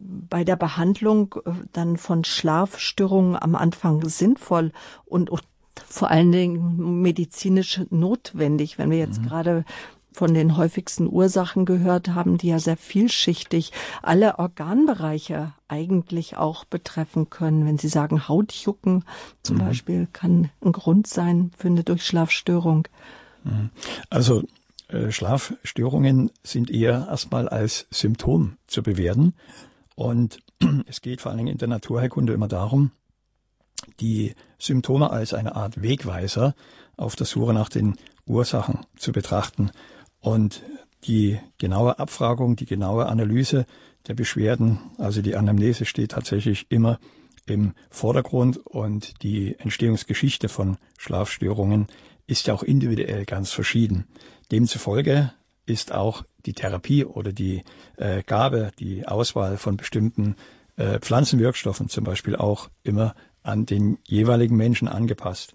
bei 0.00 0.44
der 0.44 0.56
Behandlung 0.56 1.34
äh, 1.44 1.52
dann 1.72 1.96
von 1.96 2.24
Schlafstörungen 2.24 3.36
am 3.36 3.54
Anfang 3.54 4.08
sinnvoll 4.08 4.72
und, 5.04 5.28
und 5.28 5.42
vor 5.86 6.10
allen 6.10 6.32
Dingen 6.32 7.00
medizinisch 7.02 7.80
notwendig, 7.90 8.78
wenn 8.78 8.90
wir 8.90 8.98
jetzt 8.98 9.20
mhm. 9.20 9.26
gerade 9.26 9.64
von 10.12 10.34
den 10.34 10.56
häufigsten 10.56 11.06
Ursachen 11.06 11.64
gehört 11.64 12.08
haben, 12.08 12.38
die 12.38 12.48
ja 12.48 12.58
sehr 12.58 12.76
vielschichtig 12.76 13.72
alle 14.02 14.40
Organbereiche 14.40 15.52
eigentlich 15.68 16.36
auch 16.36 16.64
betreffen 16.64 17.30
können. 17.30 17.66
Wenn 17.66 17.78
Sie 17.78 17.88
sagen 17.88 18.26
Hautjucken 18.26 19.04
zum 19.44 19.56
mhm. 19.56 19.60
Beispiel 19.60 20.08
kann 20.12 20.50
ein 20.64 20.72
Grund 20.72 21.06
sein 21.06 21.52
für 21.56 21.68
eine 21.68 21.84
Durchschlafstörung. 21.84 22.88
Mhm. 23.44 23.70
Also 24.10 24.42
äh, 24.88 25.12
Schlafstörungen 25.12 26.30
sind 26.42 26.70
eher 26.70 27.06
erstmal 27.08 27.48
als 27.48 27.86
Symptom 27.90 28.56
zu 28.66 28.82
bewerten. 28.82 29.34
Und 29.94 30.40
es 30.86 31.00
geht 31.00 31.20
vor 31.20 31.30
allen 31.30 31.38
Dingen 31.38 31.52
in 31.52 31.58
der 31.58 31.68
Naturheilkunde 31.68 32.32
immer 32.32 32.48
darum, 32.48 32.90
die 34.00 34.34
Symptome 34.58 35.10
als 35.10 35.34
eine 35.34 35.56
Art 35.56 35.82
Wegweiser 35.82 36.54
auf 36.96 37.16
der 37.16 37.26
Suche 37.26 37.52
nach 37.52 37.68
den 37.68 37.96
Ursachen 38.26 38.80
zu 38.96 39.12
betrachten. 39.12 39.70
Und 40.20 40.62
die 41.04 41.38
genaue 41.58 41.98
Abfragung, 41.98 42.56
die 42.56 42.66
genaue 42.66 43.06
Analyse 43.06 43.66
der 44.06 44.14
Beschwerden, 44.14 44.80
also 44.98 45.22
die 45.22 45.36
Anamnese 45.36 45.84
steht 45.84 46.12
tatsächlich 46.12 46.66
immer 46.70 46.98
im 47.46 47.72
Vordergrund 47.90 48.58
und 48.58 49.22
die 49.22 49.56
Entstehungsgeschichte 49.58 50.48
von 50.48 50.76
Schlafstörungen 50.98 51.86
ist 52.26 52.46
ja 52.46 52.54
auch 52.54 52.62
individuell 52.62 53.24
ganz 53.24 53.52
verschieden. 53.52 54.06
Demzufolge 54.50 55.32
ist 55.66 55.92
auch 55.92 56.24
die 56.46 56.52
Therapie 56.52 57.04
oder 57.04 57.32
die 57.32 57.64
äh, 57.96 58.22
Gabe, 58.22 58.70
die 58.78 59.06
Auswahl 59.06 59.56
von 59.56 59.76
bestimmten 59.76 60.36
äh, 60.76 60.98
Pflanzenwirkstoffen 60.98 61.88
zum 61.88 62.04
Beispiel 62.04 62.36
auch 62.36 62.70
immer 62.82 63.14
an 63.48 63.66
den 63.66 63.98
jeweiligen 64.04 64.56
Menschen 64.56 64.88
angepasst. 64.88 65.54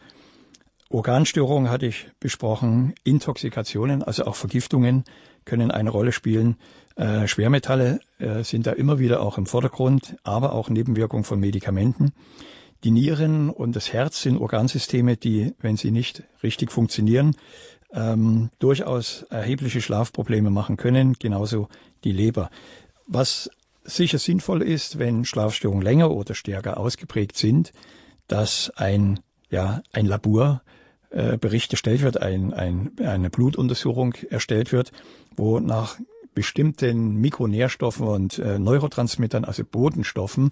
Organstörungen 0.89 1.69
hatte 1.69 1.85
ich 1.85 2.07
besprochen, 2.19 2.93
Intoxikationen, 3.03 4.03
also 4.03 4.25
auch 4.25 4.35
Vergiftungen 4.35 5.03
können 5.45 5.71
eine 5.71 5.89
Rolle 5.89 6.11
spielen. 6.11 6.57
Äh, 6.95 7.27
Schwermetalle 7.27 7.99
äh, 8.19 8.43
sind 8.43 8.67
da 8.67 8.71
immer 8.71 8.99
wieder 8.99 9.21
auch 9.21 9.37
im 9.37 9.45
Vordergrund, 9.45 10.15
aber 10.23 10.53
auch 10.53 10.69
Nebenwirkungen 10.69 11.23
von 11.23 11.39
Medikamenten. 11.39 12.13
Die 12.83 12.91
Nieren 12.91 13.49
und 13.49 13.75
das 13.75 13.93
Herz 13.93 14.21
sind 14.21 14.37
Organsysteme, 14.37 15.15
die, 15.15 15.53
wenn 15.59 15.77
sie 15.77 15.91
nicht 15.91 16.23
richtig 16.43 16.71
funktionieren, 16.71 17.35
ähm, 17.93 18.49
durchaus 18.59 19.23
erhebliche 19.29 19.81
Schlafprobleme 19.81 20.49
machen 20.49 20.77
können, 20.77 21.13
genauso 21.19 21.69
die 22.03 22.11
Leber. 22.11 22.49
Was 23.07 23.49
sicher 23.83 24.19
sinnvoll 24.19 24.61
ist, 24.61 24.99
wenn 24.99 25.25
Schlafstörungen 25.25 25.81
länger 25.81 26.11
oder 26.11 26.35
stärker 26.35 26.77
ausgeprägt 26.77 27.37
sind, 27.37 27.71
dass 28.27 28.71
ein, 28.75 29.19
ja, 29.49 29.81
ein 29.91 30.05
Laborbericht 30.05 31.71
äh, 31.71 31.73
erstellt 31.73 32.01
wird, 32.01 32.21
ein, 32.21 32.53
ein, 32.53 32.91
eine 32.99 33.29
Blutuntersuchung 33.29 34.13
erstellt 34.29 34.71
wird, 34.71 34.91
wo 35.35 35.59
nach 35.59 35.97
bestimmten 36.33 37.15
Mikronährstoffen 37.15 38.07
und 38.07 38.39
äh, 38.39 38.57
Neurotransmittern, 38.57 39.45
also 39.45 39.63
Bodenstoffen, 39.63 40.51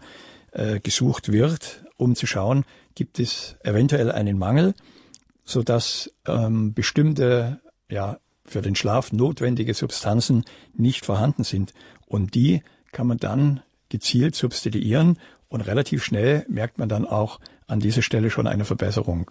äh, 0.52 0.80
gesucht 0.80 1.32
wird, 1.32 1.86
um 1.98 2.16
zu 2.16 2.28
schauen, 2.28 2.66
gibt 2.94 3.20
es 3.20 3.56
eventuell 3.64 4.12
einen 4.12 4.38
Mangel, 4.38 4.74
so 5.44 5.64
dass 5.64 6.14
ähm, 6.28 6.74
bestimmte 6.74 7.62
ja 7.90 8.18
für 8.46 8.62
den 8.62 8.76
Schlaf 8.76 9.12
notwendige 9.12 9.74
Substanzen 9.74 10.44
nicht 10.74 11.06
vorhanden 11.06 11.44
sind. 11.44 11.74
Und 12.06 12.36
die 12.36 12.62
kann 12.92 13.08
man 13.08 13.18
dann 13.18 13.62
gezielt 13.90 14.36
substituieren 14.36 15.18
und 15.50 15.62
relativ 15.62 16.04
schnell 16.04 16.46
merkt 16.48 16.78
man 16.78 16.90
dann 16.90 17.06
auch 17.06 17.40
an 17.68 17.80
dieser 17.80 18.02
Stelle 18.02 18.30
schon 18.30 18.48
eine 18.48 18.66
Verbesserung. 18.66 19.30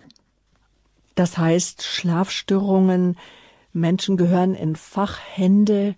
Das 1.14 1.38
heißt, 1.38 1.82
Schlafstörungen, 1.82 3.16
Menschen 3.72 4.16
gehören 4.16 4.54
in 4.54 4.76
Fachhände, 4.76 5.94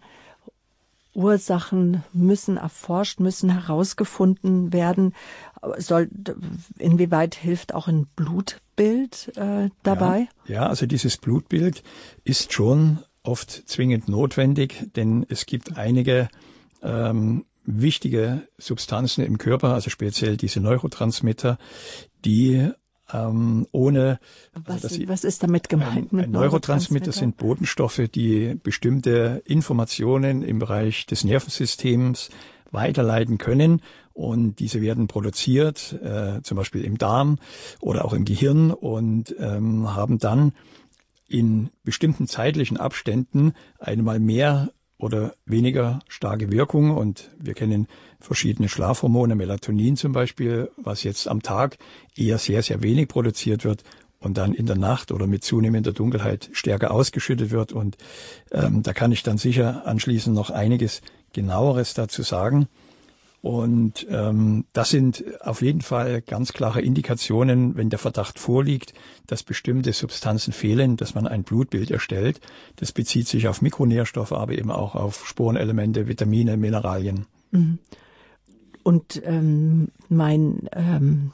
Ursachen 1.15 2.03
müssen 2.13 2.57
erforscht, 2.57 3.21
müssen 3.21 3.51
herausgefunden 3.51 4.73
werden. 4.73 5.15
Soll, 5.77 6.09
inwieweit 6.79 7.35
hilft 7.35 7.75
auch 7.75 7.87
ein 7.87 8.07
Blutbild 8.17 9.33
äh, 9.37 9.69
dabei? 9.83 10.29
Ja, 10.47 10.55
ja, 10.55 10.67
also 10.69 10.87
dieses 10.87 11.19
Blutbild 11.19 11.83
ist 12.25 12.53
schon 12.53 12.99
oft 13.23 13.51
zwingend 13.51 14.09
notwendig, 14.09 14.91
denn 14.97 15.27
es 15.29 15.47
gibt 15.47 15.77
einige 15.77 16.29
ähm, 16.83 17.45
wichtige 17.65 18.43
Substanzen 18.59 19.25
im 19.25 19.39
Körper, 19.39 19.75
also 19.75 19.91
speziell 19.91 20.37
diese 20.37 20.61
Neurotransmitter, 20.61 21.59
die 22.25 22.71
ähm, 23.13 23.67
ohne 23.73 24.19
was, 24.55 24.85
also, 24.85 25.09
was 25.09 25.25
ist 25.25 25.43
damit 25.43 25.69
gemeint? 25.69 26.13
Ein, 26.13 26.17
mit 26.17 26.31
Neurotransmitter 26.31 27.13
sind 27.13 27.37
Botenstoffe, 27.37 28.03
die 28.15 28.55
bestimmte 28.63 29.43
Informationen 29.45 30.43
im 30.43 30.59
Bereich 30.59 31.07
des 31.07 31.25
Nervensystems 31.25 32.31
weiterleiten 32.71 33.39
können 33.39 33.83
und 34.15 34.59
diese 34.61 34.81
werden 34.81 35.09
produziert, 35.09 35.93
äh, 36.03 36.41
zum 36.43 36.57
Beispiel 36.57 36.85
im 36.85 36.99
Darm 36.99 37.39
oder 37.81 38.05
auch 38.05 38.13
im 38.13 38.25
Gehirn 38.25 38.71
und 38.71 39.35
ähm, 39.39 39.95
haben 39.95 40.19
dann 40.19 40.53
in 41.29 41.71
bestimmten 41.83 42.27
zeitlichen 42.27 42.77
Abständen 42.77 43.55
einmal 43.79 44.21
mehr 44.21 44.71
oder 45.03 45.35
weniger 45.47 45.99
starke 46.09 46.53
Wirkung. 46.53 46.97
Und 46.97 47.31
wir 47.39 47.55
kennen 47.55 47.89
verschiedene 48.21 48.69
Schlafhormone, 48.69 49.35
Melatonin 49.35 49.97
zum 49.97 50.13
Beispiel, 50.13 50.71
was 50.77 51.03
jetzt 51.03 51.27
am 51.27 51.43
Tag 51.43 51.77
eher 52.17 52.39
sehr, 52.39 52.63
sehr 52.63 52.83
wenig 52.83 53.09
produziert 53.09 53.65
wird 53.65 53.83
und 54.21 54.39
dann 54.39 54.55
in 54.55 54.67
der 54.67 54.77
Nacht 54.77 55.11
oder 55.11 55.27
mit 55.27 55.43
zunehmender 55.43 55.93
Dunkelheit 55.93 56.51
stärker 56.53 56.93
ausgeschüttet 56.93 57.51
wird. 57.51 57.73
Und 57.73 57.97
ähm, 58.53 58.85
da 58.85 58.93
kann 58.93 59.11
ich 59.11 59.25
dann 59.25 59.39
sicher 59.39 59.83
anschließend 59.87 60.37
noch 60.37 60.51
einiges 60.51 61.03
genaueres 61.33 61.95
dazu 61.95 62.23
sagen. 62.23 62.69
Und 63.43 64.07
ähm, 64.09 64.67
das 64.73 64.91
sind 64.91 65.25
auf 65.41 65.63
jeden 65.63 65.81
Fall 65.81 66.23
ganz 66.23 66.53
klare 66.53 66.81
Indikationen, 66.81 67.77
wenn 67.77 67.91
der 67.91 67.99
Verdacht 67.99 68.39
vorliegt, 68.39 68.95
dass 69.27 69.43
bestimmte 69.43 69.93
Substanzen 69.93 70.53
fehlen, 70.53 70.97
dass 70.97 71.17
man 71.17 71.27
ein 71.27 71.43
Blutbild 71.43 71.91
erstellt. 71.91 72.41
Das 72.77 72.93
bezieht 72.93 73.27
sich 73.27 73.49
auf 73.49 73.61
Mikronährstoffe, 73.61 74.33
aber 74.33 74.53
eben 74.53 74.71
auch 74.71 74.95
auf 74.95 75.27
Spurenelemente, 75.27 76.07
Vitamine, 76.07 76.57
Mineralien. 76.57 77.27
Mhm. 77.51 77.81
Und 78.85 79.21
ähm, 79.25 79.89
mein 80.09 80.69
ähm, 80.73 81.33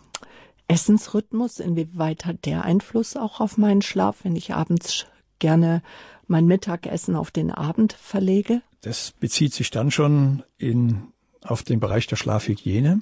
Essensrhythmus, 0.67 1.61
inwieweit 1.61 2.25
hat 2.25 2.47
der 2.47 2.65
Einfluss 2.65 3.17
auch 3.17 3.41
auf 3.41 3.59
meinen 3.59 3.83
Schlaf, 3.83 4.25
wenn 4.25 4.35
ich 4.35 4.55
abends 4.55 5.07
gerne 5.39 5.83
mein 6.27 6.47
Mittagessen 6.47 7.17
auf 7.17 7.31
den 7.31 7.51
Abend 7.51 7.93
verlege? 7.93 8.63
Das 8.81 9.13
bezieht 9.13 9.53
sich 9.53 9.71
dann 9.71 9.91
schon 9.91 10.43
in 10.57 11.13
auf 11.51 11.63
den 11.63 11.81
Bereich 11.81 12.07
der 12.07 12.17
Schlafhygiene. 12.17 13.01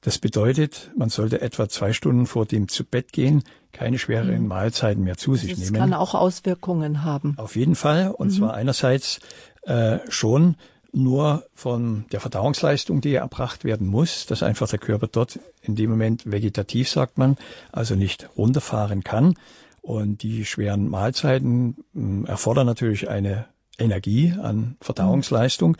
Das 0.00 0.18
bedeutet, 0.18 0.90
man 0.96 1.08
sollte 1.08 1.40
etwa 1.40 1.68
zwei 1.68 1.92
Stunden 1.92 2.26
vor 2.26 2.46
dem 2.46 2.68
zu 2.68 2.84
Bett 2.84 3.12
gehen 3.12 3.42
keine 3.72 3.98
schweren 3.98 4.42
mhm. 4.42 4.48
Mahlzeiten 4.48 5.04
mehr 5.04 5.16
zu 5.16 5.34
sich 5.34 5.50
das 5.50 5.58
nehmen. 5.60 5.74
Das 5.74 5.80
kann 5.80 5.94
auch 5.94 6.14
Auswirkungen 6.14 7.04
haben. 7.04 7.34
Auf 7.36 7.56
jeden 7.56 7.74
Fall. 7.74 8.10
Und 8.10 8.28
mhm. 8.28 8.32
zwar 8.32 8.54
einerseits 8.54 9.20
äh, 9.62 9.98
schon 10.08 10.56
nur 10.92 11.44
von 11.54 12.06
der 12.12 12.20
Verdauungsleistung, 12.20 13.00
die 13.00 13.14
erbracht 13.14 13.64
werden 13.64 13.86
muss, 13.86 14.26
dass 14.26 14.42
einfach 14.42 14.68
der 14.68 14.78
Körper 14.78 15.06
dort 15.06 15.38
in 15.60 15.76
dem 15.76 15.90
Moment 15.90 16.30
vegetativ, 16.30 16.88
sagt 16.88 17.18
man, 17.18 17.36
also 17.72 17.94
nicht 17.94 18.28
runterfahren 18.36 19.04
kann. 19.04 19.34
Und 19.82 20.22
die 20.22 20.44
schweren 20.44 20.88
Mahlzeiten 20.88 21.76
mh, 21.92 22.28
erfordern 22.28 22.66
natürlich 22.66 23.08
eine 23.08 23.46
Energie, 23.78 24.34
an 24.40 24.76
Verdauungsleistung. 24.80 25.76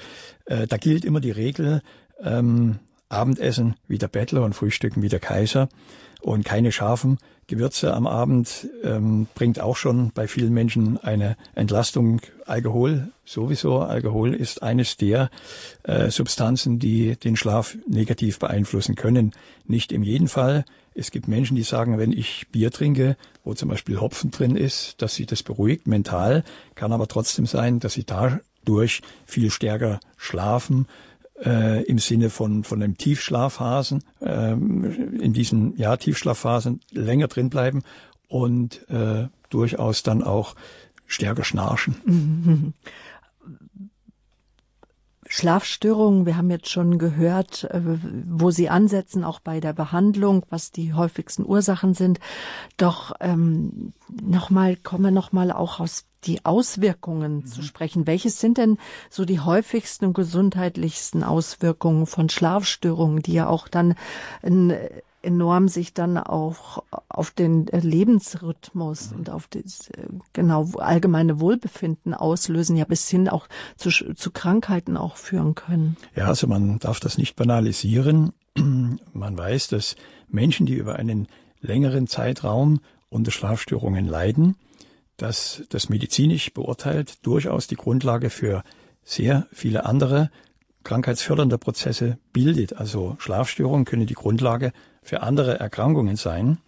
Äh, 0.46 0.66
da 0.66 0.76
gilt 0.76 1.04
immer 1.04 1.20
die 1.20 1.30
Regel, 1.30 1.82
ähm, 2.22 2.78
Abendessen 3.08 3.74
wie 3.86 3.98
der 3.98 4.08
Bettler 4.08 4.44
und 4.44 4.54
Frühstücken 4.54 5.02
wie 5.02 5.08
der 5.08 5.20
Kaiser 5.20 5.68
und 6.20 6.44
keine 6.44 6.72
scharfen 6.72 7.18
Gewürze 7.48 7.94
am 7.94 8.06
Abend 8.06 8.68
ähm, 8.84 9.26
bringt 9.34 9.58
auch 9.58 9.76
schon 9.76 10.12
bei 10.14 10.28
vielen 10.28 10.52
Menschen 10.52 10.98
eine 10.98 11.36
Entlastung. 11.54 12.20
Alkohol 12.44 13.08
sowieso. 13.24 13.80
Alkohol 13.80 14.34
ist 14.34 14.62
eines 14.62 14.98
der 14.98 15.30
äh, 15.82 16.10
Substanzen, 16.10 16.78
die 16.78 17.16
den 17.16 17.36
Schlaf 17.36 17.76
negativ 17.86 18.38
beeinflussen 18.38 18.94
können. 18.96 19.32
Nicht 19.66 19.92
in 19.92 20.02
jedem 20.02 20.28
Fall. 20.28 20.66
Es 20.94 21.10
gibt 21.10 21.26
Menschen, 21.26 21.56
die 21.56 21.62
sagen, 21.62 21.96
wenn 21.96 22.12
ich 22.12 22.46
Bier 22.52 22.70
trinke, 22.70 23.16
wo 23.44 23.54
zum 23.54 23.70
Beispiel 23.70 23.98
Hopfen 23.98 24.30
drin 24.30 24.54
ist, 24.54 25.00
dass 25.00 25.14
sie 25.14 25.24
das 25.24 25.42
beruhigt 25.42 25.86
mental, 25.86 26.44
kann 26.74 26.92
aber 26.92 27.08
trotzdem 27.08 27.46
sein, 27.46 27.80
dass 27.80 27.94
sie 27.94 28.04
dadurch 28.04 29.00
viel 29.24 29.50
stärker 29.50 30.00
schlafen 30.18 30.86
äh, 31.44 31.82
im 31.84 31.98
Sinne 31.98 32.30
von, 32.30 32.64
von 32.64 32.82
einem 32.82 32.96
Tiefschlafphasen, 32.96 34.04
äh, 34.20 34.52
in 34.52 35.32
diesen 35.32 35.76
ja, 35.76 35.96
Tiefschlafphasen 35.96 36.80
länger 36.92 37.28
drin 37.28 37.50
bleiben 37.50 37.82
und 38.28 38.88
äh, 38.88 39.28
durchaus 39.48 40.02
dann 40.02 40.22
auch 40.22 40.54
stärker 41.06 41.44
schnarchen. 41.44 42.74
Schlafstörungen, 45.30 46.24
wir 46.24 46.38
haben 46.38 46.50
jetzt 46.50 46.70
schon 46.70 46.98
gehört, 46.98 47.64
äh, 47.64 47.80
wo 48.26 48.50
sie 48.50 48.70
ansetzen, 48.70 49.24
auch 49.24 49.40
bei 49.40 49.60
der 49.60 49.74
Behandlung, 49.74 50.44
was 50.48 50.70
die 50.72 50.94
häufigsten 50.94 51.44
Ursachen 51.44 51.92
sind. 51.92 52.18
Doch 52.78 53.12
ähm, 53.20 53.92
nochmal, 54.22 54.76
kommen 54.76 55.04
wir 55.04 55.10
nochmal 55.10 55.52
auch 55.52 55.80
aus 55.80 56.06
die 56.24 56.44
Auswirkungen 56.44 57.36
mhm. 57.36 57.46
zu 57.46 57.62
sprechen. 57.62 58.06
Welches 58.06 58.40
sind 58.40 58.58
denn 58.58 58.78
so 59.10 59.24
die 59.24 59.40
häufigsten 59.40 60.06
und 60.06 60.14
gesundheitlichsten 60.14 61.22
Auswirkungen 61.22 62.06
von 62.06 62.28
Schlafstörungen, 62.28 63.22
die 63.22 63.34
ja 63.34 63.48
auch 63.48 63.68
dann 63.68 63.94
ein 64.42 64.74
enorm 65.22 65.68
sich 65.68 65.94
dann 65.94 66.16
auch 66.16 66.82
auf 67.08 67.30
den 67.30 67.66
Lebensrhythmus 67.66 69.10
mhm. 69.10 69.18
und 69.18 69.30
auf 69.30 69.48
das 69.48 69.90
genau 70.32 70.70
allgemeine 70.78 71.40
Wohlbefinden 71.40 72.14
auslösen, 72.14 72.76
ja 72.76 72.84
bis 72.84 73.08
hin 73.08 73.28
auch 73.28 73.48
zu, 73.76 73.90
zu 73.90 74.30
Krankheiten 74.30 74.96
auch 74.96 75.16
führen 75.16 75.54
können. 75.54 75.96
Ja, 76.14 76.26
also 76.26 76.46
man 76.46 76.78
darf 76.78 77.00
das 77.00 77.18
nicht 77.18 77.36
banalisieren. 77.36 78.32
Man 79.12 79.38
weiß, 79.38 79.68
dass 79.68 79.94
Menschen, 80.28 80.66
die 80.66 80.74
über 80.74 80.96
einen 80.96 81.28
längeren 81.60 82.06
Zeitraum 82.06 82.80
unter 83.08 83.30
Schlafstörungen 83.30 84.06
leiden, 84.06 84.56
dass 85.18 85.62
das 85.68 85.90
medizinisch 85.90 86.54
beurteilt 86.54 87.26
durchaus 87.26 87.66
die 87.66 87.76
Grundlage 87.76 88.30
für 88.30 88.62
sehr 89.04 89.46
viele 89.52 89.84
andere 89.84 90.30
krankheitsfördernde 90.84 91.58
Prozesse 91.58 92.18
bildet. 92.32 92.76
Also 92.76 93.16
Schlafstörungen 93.18 93.84
können 93.84 94.06
die 94.06 94.14
Grundlage 94.14 94.72
für 95.02 95.22
andere 95.22 95.58
Erkrankungen 95.58 96.16
sein. 96.16 96.58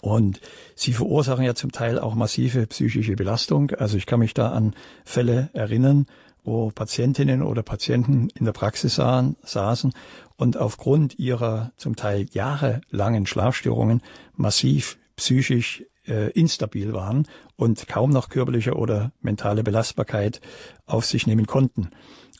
Und 0.00 0.40
sie 0.74 0.92
verursachen 0.92 1.44
ja 1.44 1.54
zum 1.54 1.72
Teil 1.72 1.98
auch 1.98 2.14
massive 2.14 2.66
psychische 2.66 3.16
Belastung. 3.16 3.70
Also 3.72 3.96
ich 3.96 4.06
kann 4.06 4.20
mich 4.20 4.34
da 4.34 4.50
an 4.50 4.74
Fälle 5.04 5.50
erinnern, 5.52 6.06
wo 6.44 6.70
Patientinnen 6.70 7.42
oder 7.42 7.62
Patienten 7.62 8.30
in 8.30 8.44
der 8.44 8.52
Praxis 8.52 8.94
sahen, 8.94 9.36
saßen 9.42 9.92
und 10.36 10.56
aufgrund 10.56 11.18
ihrer 11.18 11.72
zum 11.76 11.96
Teil 11.96 12.26
jahrelangen 12.32 13.26
Schlafstörungen 13.26 14.02
massiv 14.36 14.98
psychisch 15.16 15.84
äh, 16.06 16.30
instabil 16.30 16.92
waren 16.92 17.26
und 17.58 17.88
kaum 17.88 18.10
noch 18.10 18.28
körperliche 18.28 18.74
oder 18.74 19.10
mentale 19.20 19.64
Belastbarkeit 19.64 20.40
auf 20.86 21.04
sich 21.04 21.26
nehmen 21.26 21.46
konnten. 21.46 21.90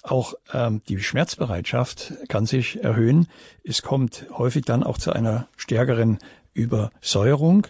Auch 0.04 0.34
ähm, 0.54 0.80
die 0.88 1.00
Schmerzbereitschaft 1.00 2.14
kann 2.28 2.46
sich 2.46 2.82
erhöhen. 2.82 3.26
Es 3.64 3.82
kommt 3.82 4.26
häufig 4.32 4.64
dann 4.64 4.84
auch 4.84 4.96
zu 4.96 5.12
einer 5.12 5.48
stärkeren 5.56 6.18
Übersäuerung 6.54 7.66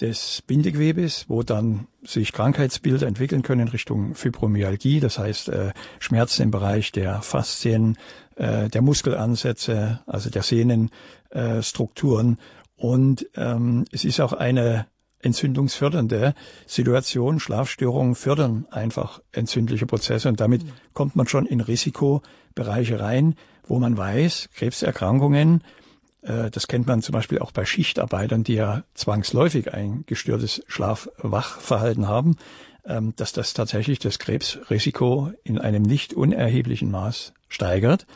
des 0.00 0.42
Bindegewebes, 0.46 1.26
wo 1.28 1.42
dann 1.42 1.88
sich 2.02 2.32
Krankheitsbilder 2.32 3.08
entwickeln 3.08 3.42
können 3.42 3.66
Richtung 3.66 4.14
Fibromyalgie, 4.14 5.00
das 5.00 5.18
heißt 5.18 5.48
äh, 5.48 5.72
Schmerzen 5.98 6.42
im 6.42 6.50
Bereich 6.52 6.92
der 6.92 7.20
Faszien, 7.20 7.98
äh, 8.36 8.68
der 8.68 8.80
Muskelansätze, 8.80 10.00
also 10.06 10.30
der 10.30 10.42
Sehnenstrukturen. 10.44 12.38
Äh, 12.38 12.42
und 12.76 13.26
ähm, 13.36 13.84
es 13.90 14.04
ist 14.04 14.20
auch 14.20 14.32
eine 14.32 14.86
entzündungsfördernde 15.22 16.34
Situation. 16.66 17.40
Schlafstörungen 17.40 18.14
fördern 18.14 18.66
einfach 18.70 19.20
entzündliche 19.32 19.86
Prozesse 19.86 20.28
und 20.28 20.40
damit 20.40 20.64
mhm. 20.64 20.72
kommt 20.92 21.16
man 21.16 21.26
schon 21.26 21.46
in 21.46 21.60
Risikobereiche 21.60 23.00
rein, 23.00 23.36
wo 23.66 23.78
man 23.78 23.96
weiß, 23.96 24.50
Krebserkrankungen, 24.54 25.62
äh, 26.22 26.50
das 26.50 26.66
kennt 26.68 26.86
man 26.86 27.02
zum 27.02 27.12
Beispiel 27.12 27.38
auch 27.38 27.52
bei 27.52 27.64
Schichtarbeitern, 27.64 28.44
die 28.44 28.54
ja 28.54 28.84
zwangsläufig 28.94 29.72
ein 29.72 30.04
gestörtes 30.06 30.62
Schlaf-Wach-Verhalten 30.66 32.08
haben, 32.08 32.36
ähm, 32.84 33.14
dass 33.16 33.32
das 33.32 33.54
tatsächlich 33.54 33.98
das 33.98 34.18
Krebsrisiko 34.18 35.32
in 35.44 35.58
einem 35.58 35.82
nicht 35.82 36.14
unerheblichen 36.14 36.90
Maß 36.90 37.32
steigert 37.48 38.06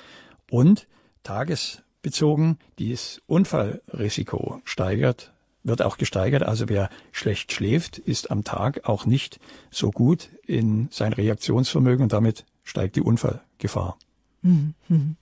und 0.51 0.87
tagesbezogen 1.23 2.59
dieses 2.79 3.21
Unfallrisiko 3.27 4.61
steigert 4.65 5.33
wird 5.67 5.83
auch 5.83 5.99
gesteigert. 5.99 6.43
Also 6.43 6.69
wer 6.69 6.89
schlecht 7.13 7.53
schläft, 7.53 7.99
ist 7.99 8.31
am 8.31 8.45
Tag 8.45 8.89
auch 8.89 9.07
nicht 9.07 9.41
so 9.71 9.91
gut 9.91 10.31
in 10.47 10.89
sein 10.91 11.13
Reaktionsvermögen 11.13 12.05
und 12.05 12.13
damit 12.13 12.45
steigt 12.65 12.97
die 12.97 13.03
Unfallgefahr. 13.03 13.99
Mhm. 14.43 15.17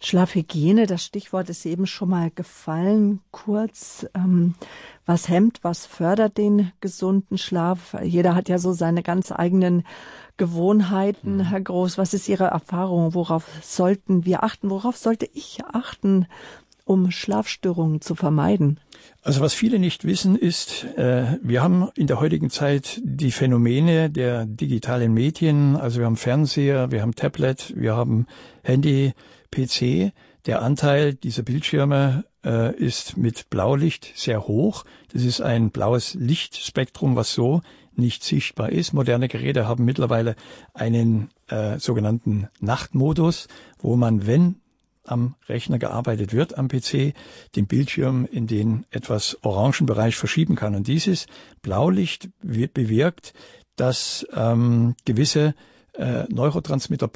Schlafhygiene, 0.00 0.86
das 0.86 1.04
Stichwort 1.04 1.50
ist 1.50 1.66
eben 1.66 1.86
schon 1.86 2.10
mal 2.10 2.30
gefallen, 2.30 3.20
kurz. 3.32 4.06
Ähm, 4.14 4.54
was 5.06 5.28
hemmt, 5.28 5.58
was 5.62 5.86
fördert 5.86 6.38
den 6.38 6.70
gesunden 6.80 7.36
Schlaf? 7.36 7.96
Jeder 8.02 8.36
hat 8.36 8.48
ja 8.48 8.58
so 8.58 8.72
seine 8.72 9.02
ganz 9.02 9.32
eigenen 9.32 9.82
Gewohnheiten, 10.36 11.38
mhm. 11.38 11.44
Herr 11.44 11.60
Groß. 11.60 11.98
Was 11.98 12.14
ist 12.14 12.28
Ihre 12.28 12.44
Erfahrung? 12.44 13.14
Worauf 13.14 13.44
sollten 13.60 14.24
wir 14.24 14.44
achten? 14.44 14.70
Worauf 14.70 14.96
sollte 14.96 15.28
ich 15.32 15.64
achten, 15.64 16.26
um 16.84 17.10
Schlafstörungen 17.10 18.00
zu 18.00 18.14
vermeiden? 18.14 18.78
Also 19.22 19.40
was 19.40 19.52
viele 19.52 19.78
nicht 19.78 20.04
wissen 20.04 20.36
ist, 20.36 20.84
äh, 20.96 21.38
wir 21.42 21.62
haben 21.62 21.88
in 21.96 22.06
der 22.06 22.20
heutigen 22.20 22.50
Zeit 22.50 23.00
die 23.02 23.32
Phänomene 23.32 24.10
der 24.10 24.46
digitalen 24.46 25.12
Medien, 25.12 25.76
also 25.76 25.98
wir 25.98 26.06
haben 26.06 26.16
Fernseher, 26.16 26.90
wir 26.90 27.02
haben 27.02 27.14
Tablet, 27.14 27.74
wir 27.76 27.96
haben 27.96 28.26
Handy, 28.62 29.12
PC. 29.50 30.12
Der 30.46 30.62
Anteil 30.62 31.14
dieser 31.14 31.42
Bildschirme 31.42 32.24
äh, 32.44 32.74
ist 32.76 33.16
mit 33.16 33.50
Blaulicht 33.50 34.12
sehr 34.14 34.46
hoch. 34.46 34.84
Das 35.12 35.24
ist 35.24 35.40
ein 35.40 35.70
blaues 35.70 36.14
Lichtspektrum, 36.14 37.16
was 37.16 37.34
so 37.34 37.60
nicht 37.94 38.22
sichtbar 38.22 38.70
ist. 38.70 38.92
Moderne 38.92 39.28
Geräte 39.28 39.66
haben 39.66 39.84
mittlerweile 39.84 40.36
einen 40.72 41.30
äh, 41.48 41.78
sogenannten 41.78 42.48
Nachtmodus, 42.60 43.48
wo 43.78 43.96
man, 43.96 44.26
wenn 44.26 44.60
am 45.10 45.34
Rechner 45.48 45.78
gearbeitet 45.78 46.32
wird, 46.32 46.58
am 46.58 46.68
PC, 46.68 47.14
den 47.56 47.66
Bildschirm 47.66 48.26
in 48.30 48.46
den 48.46 48.86
etwas 48.90 49.38
orangen 49.42 49.86
Bereich 49.86 50.16
verschieben 50.16 50.54
kann. 50.54 50.74
Und 50.74 50.86
dieses 50.86 51.26
Blaulicht 51.62 52.28
wird 52.42 52.74
bewirkt, 52.74 53.34
dass 53.76 54.26
ähm, 54.34 54.94
gewisse 55.04 55.54
äh, 55.94 56.24
Neurotransmitter 56.28 57.08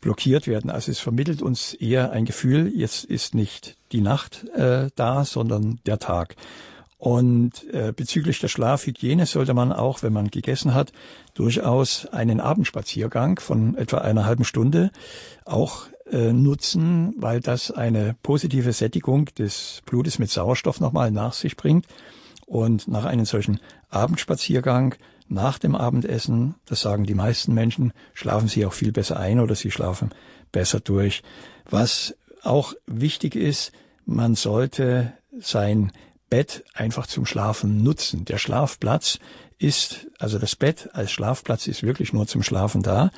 blockiert 0.00 0.46
werden. 0.46 0.70
Also 0.70 0.90
es 0.90 0.98
vermittelt 0.98 1.42
uns 1.42 1.74
eher 1.74 2.12
ein 2.12 2.24
Gefühl, 2.24 2.72
jetzt 2.74 3.04
ist 3.04 3.34
nicht 3.34 3.76
die 3.92 4.00
Nacht 4.00 4.48
äh, 4.54 4.88
da, 4.94 5.24
sondern 5.24 5.80
der 5.86 5.98
Tag. 5.98 6.36
Und 7.00 7.64
äh, 7.72 7.94
bezüglich 7.96 8.40
der 8.40 8.48
Schlafhygiene 8.48 9.24
sollte 9.24 9.54
man 9.54 9.72
auch, 9.72 10.02
wenn 10.02 10.12
man 10.12 10.28
gegessen 10.28 10.74
hat, 10.74 10.92
durchaus 11.32 12.04
einen 12.06 12.40
Abendspaziergang 12.40 13.40
von 13.40 13.74
etwa 13.74 13.98
einer 13.98 14.26
halben 14.26 14.44
Stunde 14.44 14.90
auch 15.46 15.86
äh, 16.10 16.32
nutzen, 16.32 17.14
weil 17.16 17.40
das 17.40 17.70
eine 17.70 18.16
positive 18.22 18.72
Sättigung 18.72 19.26
des 19.38 19.82
Blutes 19.86 20.18
mit 20.18 20.30
Sauerstoff 20.30 20.80
nochmal 20.80 21.10
nach 21.10 21.32
sich 21.32 21.56
bringt. 21.56 21.86
Und 22.46 22.88
nach 22.88 23.04
einem 23.04 23.24
solchen 23.24 23.60
Abendspaziergang, 23.90 24.96
nach 25.28 25.58
dem 25.58 25.76
Abendessen, 25.76 26.56
das 26.66 26.80
sagen 26.80 27.04
die 27.04 27.14
meisten 27.14 27.54
Menschen, 27.54 27.92
schlafen 28.12 28.48
sie 28.48 28.66
auch 28.66 28.72
viel 28.72 28.90
besser 28.90 29.18
ein 29.18 29.38
oder 29.38 29.54
sie 29.54 29.70
schlafen 29.70 30.10
besser 30.50 30.80
durch. 30.80 31.22
Was 31.68 32.16
auch 32.42 32.74
wichtig 32.86 33.36
ist, 33.36 33.70
man 34.04 34.34
sollte 34.34 35.12
sein 35.38 35.92
Bett 36.28 36.64
einfach 36.74 37.06
zum 37.06 37.26
Schlafen 37.26 37.82
nutzen. 37.82 38.24
Der 38.24 38.38
Schlafplatz 38.38 39.18
ist, 39.58 40.06
also 40.18 40.38
das 40.38 40.56
Bett 40.56 40.88
als 40.92 41.12
Schlafplatz 41.12 41.66
ist 41.66 41.82
wirklich 41.82 42.12
nur 42.12 42.26
zum 42.26 42.42
Schlafen 42.42 42.82
da. 42.82 43.10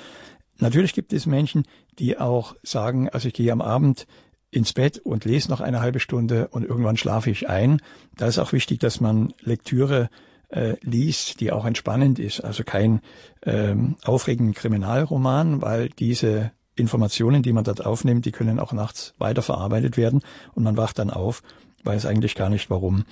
Natürlich 0.63 0.95
gibt 0.95 1.13
es 1.13 1.27
Menschen, 1.27 1.65
die 1.99 2.19
auch 2.19 2.55
sagen, 2.63 3.09
also 3.09 3.27
ich 3.27 3.35
gehe 3.35 3.51
am 3.51 3.61
Abend 3.61 4.07
ins 4.53 4.73
Bett 4.73 4.99
und 4.99 5.25
lese 5.25 5.51
noch 5.51 5.61
eine 5.61 5.81
halbe 5.81 5.99
Stunde 5.99 6.47
und 6.49 6.65
irgendwann 6.65 6.97
schlafe 6.97 7.31
ich 7.31 7.49
ein. 7.49 7.83
Da 8.17 8.29
ist 8.29 8.39
auch 8.39 8.53
wichtig, 8.53 8.79
dass 8.79 9.01
man 9.01 9.35
Lektüre 9.41 10.09
äh, 10.51 10.77
liest, 10.83 11.41
die 11.41 11.51
auch 11.51 11.65
entspannend 11.65 12.21
ist. 12.21 12.45
Also 12.45 12.63
kein 12.63 13.01
ähm, 13.43 13.97
aufregenden 14.05 14.55
Kriminalroman, 14.55 15.63
weil 15.63 15.89
diese 15.89 16.53
Informationen, 16.77 17.43
die 17.43 17.53
man 17.53 17.65
dort 17.65 17.85
aufnimmt, 17.85 18.25
die 18.25 18.33
können 18.33 18.61
auch 18.61 18.73
nachts 18.73 19.15
weiterverarbeitet 19.19 19.97
werden 19.97 20.23
und 20.55 20.63
man 20.63 20.77
wacht 20.77 21.01
dann 21.01 21.11
auf, 21.11 21.43
weiß 21.83 22.07
eigentlich 22.07 22.37
gar 22.37 22.51
nicht 22.51 22.71
warum. 22.71 23.05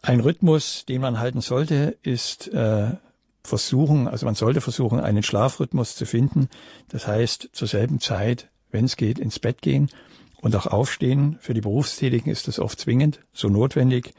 Ein 0.00 0.20
Rhythmus, 0.20 0.86
den 0.86 1.02
man 1.02 1.20
halten 1.20 1.42
sollte, 1.42 1.98
ist 2.02 2.48
äh, 2.54 2.92
versuchen, 3.44 4.08
also 4.08 4.26
man 4.26 4.34
sollte 4.34 4.60
versuchen, 4.60 5.00
einen 5.00 5.22
Schlafrhythmus 5.22 5.96
zu 5.96 6.06
finden. 6.06 6.48
Das 6.88 7.06
heißt, 7.06 7.50
zur 7.52 7.68
selben 7.68 8.00
Zeit, 8.00 8.48
wenn 8.70 8.86
es 8.86 8.96
geht, 8.96 9.18
ins 9.18 9.38
Bett 9.38 9.62
gehen 9.62 9.90
und 10.40 10.56
auch 10.56 10.66
aufstehen. 10.66 11.36
Für 11.40 11.54
die 11.54 11.60
Berufstätigen 11.60 12.32
ist 12.32 12.48
das 12.48 12.58
oft 12.58 12.80
zwingend, 12.80 13.20
so 13.32 13.48
notwendig. 13.48 14.14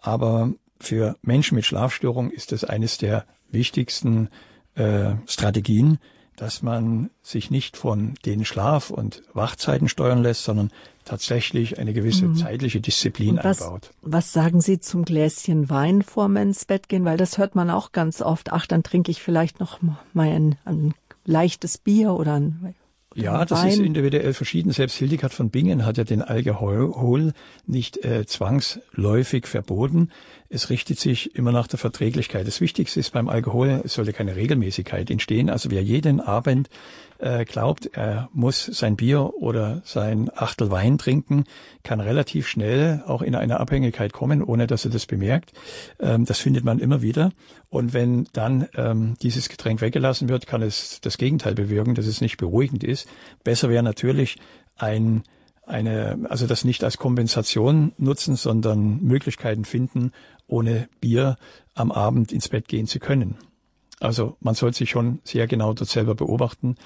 Aber 0.00 0.52
für 0.80 1.16
Menschen 1.22 1.54
mit 1.54 1.66
Schlafstörung 1.66 2.30
ist 2.30 2.52
das 2.52 2.64
eines 2.64 2.98
der 2.98 3.26
wichtigsten 3.50 4.28
äh, 4.74 5.14
Strategien, 5.26 5.98
dass 6.36 6.62
man 6.62 7.10
sich 7.22 7.50
nicht 7.50 7.76
von 7.76 8.14
den 8.24 8.44
Schlaf- 8.44 8.90
und 8.90 9.22
Wachzeiten 9.32 9.88
steuern 9.88 10.22
lässt, 10.22 10.44
sondern 10.44 10.70
tatsächlich 11.04 11.78
eine 11.78 11.92
gewisse 11.92 12.26
mhm. 12.26 12.36
zeitliche 12.36 12.80
Disziplin 12.80 13.38
was, 13.42 13.62
einbaut. 13.62 13.90
Was 14.02 14.32
sagen 14.32 14.60
Sie 14.60 14.80
zum 14.80 15.04
Gläschen 15.04 15.70
Wein 15.70 16.02
vor 16.02 16.28
man 16.28 16.48
ins 16.48 16.64
Bett 16.64 16.88
gehen? 16.88 17.04
Weil 17.04 17.16
das 17.16 17.38
hört 17.38 17.54
man 17.54 17.70
auch 17.70 17.92
ganz 17.92 18.22
oft. 18.22 18.52
Ach, 18.52 18.66
dann 18.66 18.82
trinke 18.82 19.10
ich 19.10 19.22
vielleicht 19.22 19.60
noch 19.60 19.80
mal 19.82 20.28
ein, 20.28 20.56
ein 20.64 20.94
leichtes 21.24 21.78
Bier 21.78 22.14
oder 22.14 22.34
ein 22.34 22.74
Ja, 23.14 23.44
das 23.44 23.64
ist 23.64 23.78
individuell 23.78 24.34
verschieden. 24.34 24.72
Selbst 24.72 24.96
Hildegard 24.96 25.32
von 25.32 25.50
Bingen 25.50 25.86
hat 25.86 25.98
ja 25.98 26.04
den 26.04 26.22
Alkohol 26.22 27.32
nicht 27.66 28.04
äh, 28.04 28.26
zwangsläufig 28.26 29.46
verboten. 29.46 30.10
Es 30.54 30.70
richtet 30.70 31.00
sich 31.00 31.34
immer 31.34 31.50
nach 31.50 31.66
der 31.66 31.80
Verträglichkeit. 31.80 32.46
Das 32.46 32.60
Wichtigste 32.60 33.00
ist 33.00 33.12
beim 33.12 33.28
Alkohol, 33.28 33.82
es 33.84 33.94
sollte 33.94 34.12
keine 34.12 34.36
Regelmäßigkeit 34.36 35.10
entstehen. 35.10 35.50
Also 35.50 35.72
wer 35.72 35.82
jeden 35.82 36.20
Abend 36.20 36.70
äh, 37.18 37.44
glaubt, 37.44 37.90
er 37.94 38.28
muss 38.32 38.64
sein 38.64 38.94
Bier 38.94 39.34
oder 39.34 39.82
sein 39.84 40.30
Achtel 40.32 40.70
Wein 40.70 40.96
trinken, 40.96 41.42
kann 41.82 41.98
relativ 41.98 42.46
schnell 42.46 43.02
auch 43.04 43.20
in 43.20 43.34
eine 43.34 43.58
Abhängigkeit 43.58 44.12
kommen, 44.12 44.44
ohne 44.44 44.68
dass 44.68 44.84
er 44.84 44.92
das 44.92 45.06
bemerkt. 45.06 45.52
Ähm, 45.98 46.24
das 46.24 46.38
findet 46.38 46.64
man 46.64 46.78
immer 46.78 47.02
wieder. 47.02 47.32
Und 47.68 47.92
wenn 47.92 48.28
dann 48.32 48.68
ähm, 48.76 49.16
dieses 49.22 49.48
Getränk 49.48 49.80
weggelassen 49.80 50.28
wird, 50.28 50.46
kann 50.46 50.62
es 50.62 51.00
das 51.00 51.18
Gegenteil 51.18 51.56
bewirken, 51.56 51.96
dass 51.96 52.06
es 52.06 52.20
nicht 52.20 52.36
beruhigend 52.36 52.84
ist. 52.84 53.08
Besser 53.42 53.70
wäre 53.70 53.82
natürlich 53.82 54.36
ein 54.76 55.24
eine, 55.66 56.26
also 56.28 56.46
das 56.46 56.64
nicht 56.64 56.84
als 56.84 56.98
Kompensation 56.98 57.92
nutzen, 57.96 58.36
sondern 58.36 59.02
Möglichkeiten 59.02 59.64
finden, 59.64 60.12
ohne 60.46 60.88
Bier 61.00 61.36
am 61.74 61.90
Abend 61.90 62.32
ins 62.32 62.48
Bett 62.48 62.68
gehen 62.68 62.86
zu 62.86 62.98
können. 62.98 63.36
Also 64.00 64.36
man 64.40 64.54
sollte 64.54 64.78
sich 64.78 64.90
schon 64.90 65.20
sehr 65.24 65.46
genau 65.46 65.72
dort 65.72 65.88
selber 65.88 66.14
beobachten. 66.14 66.76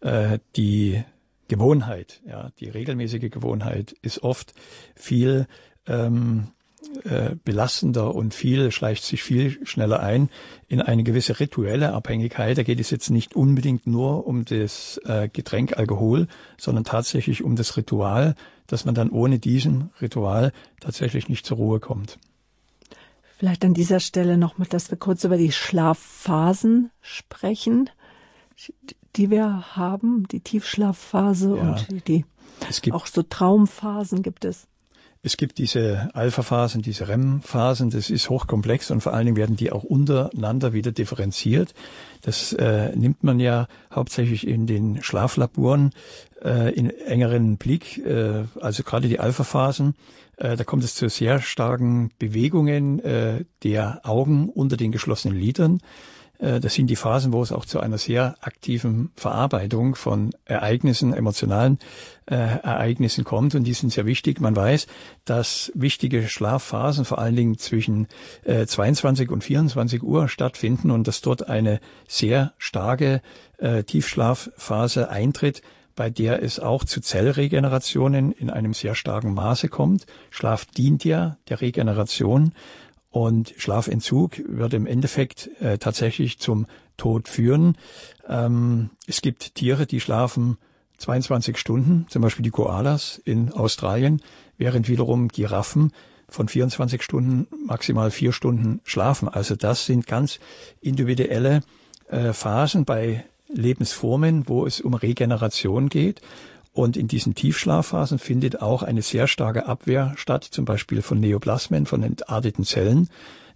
Äh, 0.00 0.38
die 0.56 1.02
Gewohnheit, 1.48 2.20
ja, 2.26 2.50
die 2.60 2.68
regelmäßige 2.68 3.30
Gewohnheit 3.30 3.92
ist 4.02 4.22
oft 4.22 4.52
viel 4.94 5.46
ähm, 5.86 6.48
äh, 7.04 7.34
belastender 7.44 8.14
und 8.14 8.34
viel 8.34 8.70
schleicht 8.70 9.02
sich 9.02 9.22
viel 9.22 9.66
schneller 9.66 10.00
ein 10.00 10.30
in 10.68 10.80
eine 10.80 11.02
gewisse 11.02 11.40
rituelle 11.40 11.92
Abhängigkeit. 11.92 12.56
Da 12.56 12.62
geht 12.62 12.78
es 12.78 12.90
jetzt 12.90 13.10
nicht 13.10 13.34
unbedingt 13.34 13.86
nur 13.86 14.26
um 14.26 14.44
das 14.44 15.00
äh, 15.04 15.28
Getränk 15.28 15.76
Alkohol, 15.76 16.28
sondern 16.56 16.84
tatsächlich 16.84 17.42
um 17.42 17.56
das 17.56 17.76
Ritual, 17.76 18.36
dass 18.68 18.84
man 18.84 18.94
dann 18.94 19.10
ohne 19.10 19.38
diesen 19.38 19.90
Ritual 20.00 20.52
tatsächlich 20.80 21.28
nicht 21.28 21.44
zur 21.44 21.56
Ruhe 21.56 21.80
kommt. 21.80 22.18
Vielleicht 23.38 23.64
an 23.64 23.74
dieser 23.74 24.00
Stelle 24.00 24.38
noch 24.38 24.58
mal, 24.58 24.66
dass 24.66 24.90
wir 24.90 24.98
kurz 24.98 25.24
über 25.24 25.36
die 25.36 25.52
Schlafphasen 25.52 26.90
sprechen, 27.00 27.90
die 29.16 29.30
wir 29.30 29.76
haben, 29.76 30.28
die 30.28 30.40
Tiefschlafphase 30.40 31.56
ja, 31.56 31.62
und 31.62 32.08
die 32.08 32.24
gibt, 32.82 32.94
auch 32.94 33.06
so 33.06 33.22
Traumphasen 33.22 34.22
gibt 34.22 34.44
es. 34.44 34.67
Es 35.28 35.36
gibt 35.36 35.58
diese 35.58 36.08
Alpha-Phasen, 36.14 36.80
diese 36.80 37.06
REM-Phasen, 37.06 37.90
das 37.90 38.08
ist 38.08 38.30
hochkomplex 38.30 38.90
und 38.90 39.02
vor 39.02 39.12
allen 39.12 39.26
Dingen 39.26 39.36
werden 39.36 39.56
die 39.56 39.70
auch 39.70 39.84
untereinander 39.84 40.72
wieder 40.72 40.90
differenziert. 40.90 41.74
Das 42.22 42.54
äh, 42.54 42.96
nimmt 42.96 43.24
man 43.24 43.38
ja 43.38 43.66
hauptsächlich 43.94 44.46
in 44.46 44.66
den 44.66 45.02
Schlaflaboren 45.02 45.90
äh, 46.42 46.72
in 46.72 46.88
engeren 46.88 47.58
Blick, 47.58 47.98
äh, 48.06 48.44
also 48.58 48.82
gerade 48.84 49.06
die 49.06 49.20
Alpha-Phasen 49.20 49.96
äh, 50.38 50.56
da 50.56 50.64
kommt 50.64 50.82
es 50.82 50.94
zu 50.94 51.10
sehr 51.10 51.40
starken 51.40 52.10
Bewegungen 52.18 52.98
äh, 53.00 53.44
der 53.64 54.00
Augen 54.04 54.48
unter 54.48 54.78
den 54.78 54.92
geschlossenen 54.92 55.36
Lidern. 55.36 55.80
Äh, 56.38 56.60
das 56.60 56.74
sind 56.74 56.88
die 56.88 56.96
Phasen, 56.96 57.32
wo 57.32 57.42
es 57.42 57.52
auch 57.52 57.64
zu 57.64 57.80
einer 57.80 57.98
sehr 57.98 58.36
aktiven 58.40 59.10
Verarbeitung 59.16 59.94
von 59.94 60.30
Ereignissen, 60.44 61.12
emotionalen 61.12 61.78
Ereignissen 62.26 63.24
kommt. 63.24 63.54
Und 63.54 63.64
die 63.64 63.72
sind 63.72 63.90
sehr 63.90 64.04
wichtig. 64.04 64.38
Man 64.38 64.54
weiß, 64.54 64.86
dass 65.24 65.72
wichtige 65.74 66.28
Schlafphasen 66.28 67.06
vor 67.06 67.18
allen 67.18 67.36
Dingen 67.36 67.56
zwischen 67.56 68.06
22 68.44 69.30
und 69.30 69.42
24 69.42 70.02
Uhr 70.02 70.28
stattfinden 70.28 70.90
und 70.90 71.08
dass 71.08 71.22
dort 71.22 71.48
eine 71.48 71.80
sehr 72.06 72.52
starke 72.58 73.22
Tiefschlafphase 73.86 75.08
eintritt, 75.08 75.62
bei 75.96 76.10
der 76.10 76.42
es 76.42 76.60
auch 76.60 76.84
zu 76.84 77.00
Zellregenerationen 77.00 78.30
in 78.30 78.50
einem 78.50 78.72
sehr 78.72 78.94
starken 78.94 79.32
Maße 79.32 79.68
kommt. 79.68 80.06
Schlaf 80.30 80.64
dient 80.66 81.04
ja 81.04 81.38
der 81.48 81.62
Regeneration 81.62 82.52
und 83.10 83.54
Schlafentzug 83.56 84.42
wird 84.46 84.74
im 84.74 84.86
Endeffekt 84.86 85.50
äh, 85.60 85.78
tatsächlich 85.78 86.38
zum 86.38 86.66
Tod 86.96 87.28
führen. 87.28 87.76
Ähm, 88.28 88.90
es 89.06 89.22
gibt 89.22 89.54
Tiere, 89.54 89.86
die 89.86 90.00
schlafen 90.00 90.58
22 90.98 91.56
Stunden, 91.56 92.06
zum 92.08 92.22
Beispiel 92.22 92.42
die 92.42 92.50
Koalas 92.50 93.20
in 93.24 93.52
Australien, 93.52 94.20
während 94.58 94.88
wiederum 94.88 95.28
Giraffen 95.28 95.92
von 96.28 96.48
24 96.48 97.02
Stunden 97.02 97.46
maximal 97.66 98.10
vier 98.10 98.32
Stunden 98.32 98.80
schlafen. 98.84 99.28
Also 99.28 99.56
das 99.56 99.86
sind 99.86 100.06
ganz 100.06 100.40
individuelle 100.80 101.62
äh, 102.08 102.32
Phasen 102.32 102.84
bei 102.84 103.24
Lebensformen, 103.48 104.48
wo 104.48 104.66
es 104.66 104.80
um 104.80 104.92
Regeneration 104.92 105.88
geht. 105.88 106.20
Und 106.78 106.96
in 106.96 107.08
diesen 107.08 107.34
Tiefschlafphasen 107.34 108.20
findet 108.20 108.62
auch 108.62 108.84
eine 108.84 109.02
sehr 109.02 109.26
starke 109.26 109.66
Abwehr 109.66 110.14
statt, 110.16 110.44
zum 110.44 110.64
Beispiel 110.64 111.02
von 111.02 111.18
Neoplasmen, 111.18 111.86
von 111.86 112.04
entarteten 112.04 112.64
Zellen, 112.64 113.10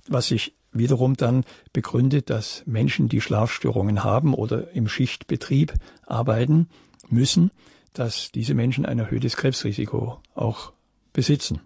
was 0.09 0.27
sich 0.27 0.57
wiederum 0.73 1.17
dann 1.17 1.45
begründet, 1.73 2.31
dass 2.31 2.65
Menschen, 2.67 3.09
die 3.09 3.21
Schlafstörungen 3.21 4.03
haben 4.03 4.35
oder 4.35 4.73
im 4.73 4.89
Schichtbetrieb 4.89 5.73
arbeiten 6.05 6.67
müssen, 7.11 7.53
dass 7.93 8.33
diese 8.33 8.55
Menschen 8.55 8.85
ein 8.85 8.99
erhöhtes 8.99 9.37
Krebsrisiko 9.37 10.19
auch 10.35 10.73
besitzen. 11.13 11.61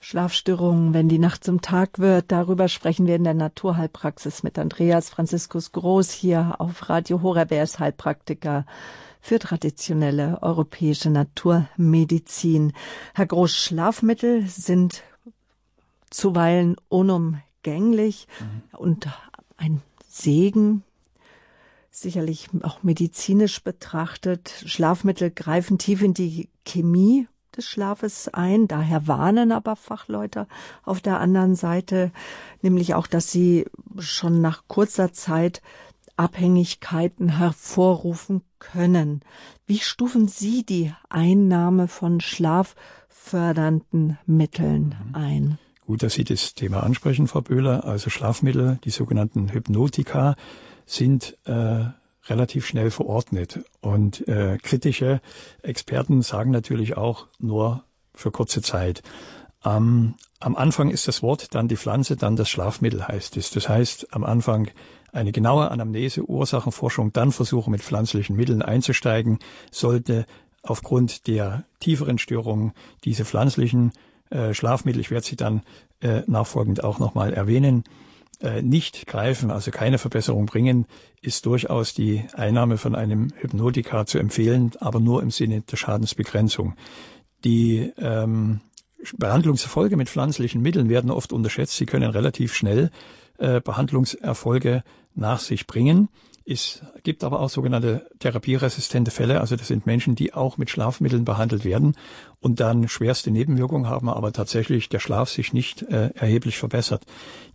Schlafstörungen, 0.00 0.94
wenn 0.94 1.08
die 1.08 1.20
Nacht 1.20 1.44
zum 1.44 1.60
Tag 1.60 2.00
wird. 2.00 2.32
Darüber 2.32 2.66
sprechen 2.66 3.06
wir 3.06 3.14
in 3.14 3.22
der 3.22 3.34
Naturheilpraxis 3.34 4.42
mit 4.42 4.58
Andreas 4.58 5.10
Franziskus 5.10 5.70
Groß 5.70 6.10
hier 6.10 6.56
auf 6.58 6.88
Radio 6.88 7.22
Horeb. 7.22 7.52
Er 7.52 7.62
ist 7.62 7.78
Heilpraktiker 7.78 8.66
für 9.22 9.38
traditionelle 9.38 10.42
europäische 10.42 11.08
Naturmedizin. 11.08 12.72
Herr 13.14 13.26
Groß, 13.26 13.54
Schlafmittel 13.54 14.46
sind 14.48 15.04
zuweilen 16.10 16.76
unumgänglich 16.88 18.26
mhm. 18.40 18.78
und 18.78 19.08
ein 19.56 19.80
Segen, 20.08 20.82
sicherlich 21.90 22.48
auch 22.62 22.82
medizinisch 22.82 23.62
betrachtet. 23.62 24.64
Schlafmittel 24.66 25.30
greifen 25.30 25.78
tief 25.78 26.02
in 26.02 26.14
die 26.14 26.48
Chemie 26.66 27.28
des 27.56 27.66
Schlafes 27.66 28.28
ein. 28.28 28.66
Daher 28.66 29.06
warnen 29.06 29.52
aber 29.52 29.76
Fachleute 29.76 30.48
auf 30.82 31.00
der 31.00 31.20
anderen 31.20 31.54
Seite, 31.54 32.10
nämlich 32.60 32.94
auch, 32.94 33.06
dass 33.06 33.30
sie 33.30 33.66
schon 33.98 34.40
nach 34.40 34.64
kurzer 34.66 35.12
Zeit 35.12 35.62
Abhängigkeiten 36.16 37.28
hervorrufen 37.38 38.42
können. 38.58 39.20
Wie 39.66 39.78
stufen 39.78 40.28
Sie 40.28 40.64
die 40.64 40.92
Einnahme 41.08 41.88
von 41.88 42.20
schlaffördernden 42.20 44.18
Mitteln 44.26 44.94
mhm. 45.08 45.14
ein? 45.14 45.58
Gut, 45.86 46.02
dass 46.02 46.14
Sie 46.14 46.24
das 46.24 46.54
Thema 46.54 46.82
ansprechen, 46.82 47.26
Frau 47.26 47.40
Böhler. 47.40 47.84
Also 47.84 48.08
Schlafmittel, 48.08 48.78
die 48.84 48.90
sogenannten 48.90 49.52
Hypnotika, 49.52 50.36
sind 50.86 51.36
äh, 51.44 51.84
relativ 52.28 52.66
schnell 52.66 52.90
verordnet. 52.90 53.60
Und 53.80 54.26
äh, 54.28 54.58
kritische 54.62 55.20
Experten 55.62 56.22
sagen 56.22 56.50
natürlich 56.50 56.96
auch 56.96 57.26
nur 57.38 57.84
für 58.14 58.30
kurze 58.30 58.62
Zeit. 58.62 59.02
Ähm, 59.64 60.14
am 60.40 60.56
Anfang 60.56 60.90
ist 60.90 61.08
das 61.08 61.22
Wort, 61.22 61.54
dann 61.54 61.68
die 61.68 61.76
Pflanze, 61.76 62.16
dann 62.16 62.36
das 62.36 62.48
Schlafmittel 62.48 63.06
heißt 63.06 63.36
es. 63.36 63.50
Das 63.50 63.68
heißt, 63.68 64.14
am 64.14 64.24
Anfang 64.24 64.70
eine 65.12 65.32
genaue 65.32 65.70
Anamnese, 65.70 66.28
Ursachenforschung, 66.28 67.12
dann 67.12 67.32
Versuche 67.32 67.70
mit 67.70 67.82
pflanzlichen 67.82 68.34
Mitteln 68.36 68.62
einzusteigen, 68.62 69.38
sollte 69.70 70.26
aufgrund 70.62 71.26
der 71.26 71.64
tieferen 71.80 72.18
Störungen 72.18 72.72
diese 73.04 73.24
pflanzlichen 73.24 73.92
äh, 74.30 74.54
Schlafmittel, 74.54 75.00
ich 75.00 75.10
werde 75.10 75.26
sie 75.26 75.36
dann 75.36 75.62
äh, 76.00 76.22
nachfolgend 76.26 76.82
auch 76.82 76.98
nochmal 76.98 77.34
erwähnen, 77.34 77.84
äh, 78.40 78.62
nicht 78.62 79.06
greifen, 79.06 79.50
also 79.50 79.70
keine 79.70 79.98
Verbesserung 79.98 80.46
bringen, 80.46 80.86
ist 81.20 81.46
durchaus 81.46 81.94
die 81.94 82.24
Einnahme 82.32 82.78
von 82.78 82.94
einem 82.94 83.28
Hypnotika 83.36 84.06
zu 84.06 84.18
empfehlen, 84.18 84.72
aber 84.80 84.98
nur 84.98 85.22
im 85.22 85.30
Sinne 85.30 85.60
der 85.60 85.76
Schadensbegrenzung. 85.76 86.74
Die 87.44 87.92
ähm, 87.98 88.60
Behandlungserfolge 89.16 89.96
mit 89.96 90.08
pflanzlichen 90.08 90.62
Mitteln 90.62 90.88
werden 90.88 91.10
oft 91.10 91.32
unterschätzt. 91.32 91.76
Sie 91.76 91.86
können 91.86 92.10
relativ 92.10 92.54
schnell 92.54 92.90
äh, 93.38 93.60
Behandlungserfolge 93.60 94.82
nach 95.14 95.40
sich 95.40 95.66
bringen. 95.66 96.08
Es 96.44 96.82
gibt 97.04 97.22
aber 97.22 97.40
auch 97.40 97.48
sogenannte 97.48 98.06
therapieresistente 98.18 99.12
Fälle, 99.12 99.40
also 99.40 99.54
das 99.54 99.68
sind 99.68 99.86
Menschen, 99.86 100.16
die 100.16 100.34
auch 100.34 100.58
mit 100.58 100.70
Schlafmitteln 100.70 101.24
behandelt 101.24 101.64
werden 101.64 101.96
und 102.40 102.58
dann 102.58 102.88
schwerste 102.88 103.30
Nebenwirkungen 103.30 103.88
haben, 103.88 104.08
aber 104.08 104.32
tatsächlich 104.32 104.88
der 104.88 104.98
Schlaf 104.98 105.28
sich 105.28 105.52
nicht 105.52 105.82
äh, 105.82 106.10
erheblich 106.14 106.58
verbessert. 106.58 107.04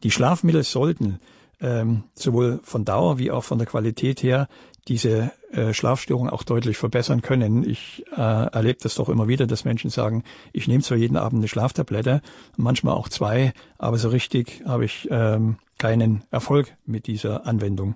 Die 0.04 0.12
Schlafmittel 0.12 0.64
sollten 0.64 1.20
ähm, 1.60 2.04
sowohl 2.14 2.60
von 2.64 2.86
Dauer 2.86 3.18
wie 3.18 3.32
auch 3.32 3.44
von 3.44 3.58
der 3.58 3.68
Qualität 3.68 4.24
her 4.24 4.48
diese 4.88 5.32
äh, 5.52 5.74
Schlafstörung 5.74 6.30
auch 6.30 6.44
deutlich 6.44 6.78
verbessern 6.78 7.22
können. 7.22 7.68
Ich 7.68 8.06
äh, 8.16 8.22
erlebe 8.22 8.80
das 8.82 8.96
doch 8.96 9.10
immer 9.10 9.28
wieder, 9.28 9.48
dass 9.48 9.66
Menschen 9.66 9.90
sagen, 9.90 10.24
ich 10.54 10.68
nehme 10.68 10.84
zwar 10.84 10.98
jeden 10.98 11.18
Abend 11.18 11.40
eine 11.40 11.50
Schlaftablette, 11.50 12.22
manchmal 12.56 12.96
auch 12.96 13.10
zwei, 13.10 13.54
aber 13.78 13.98
so 13.98 14.10
richtig 14.10 14.62
habe 14.66 14.86
ich 14.86 15.08
ähm, 15.12 15.58
keinen 15.78 16.24
Erfolg 16.32 16.76
mit 16.86 17.08
dieser 17.08 17.46
Anwendung. 17.46 17.96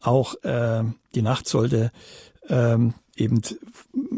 Auch 0.00 0.34
äh, 0.42 0.84
die 1.14 1.22
Nacht 1.22 1.48
sollte 1.48 1.92
ähm, 2.48 2.94
eben 3.16 3.40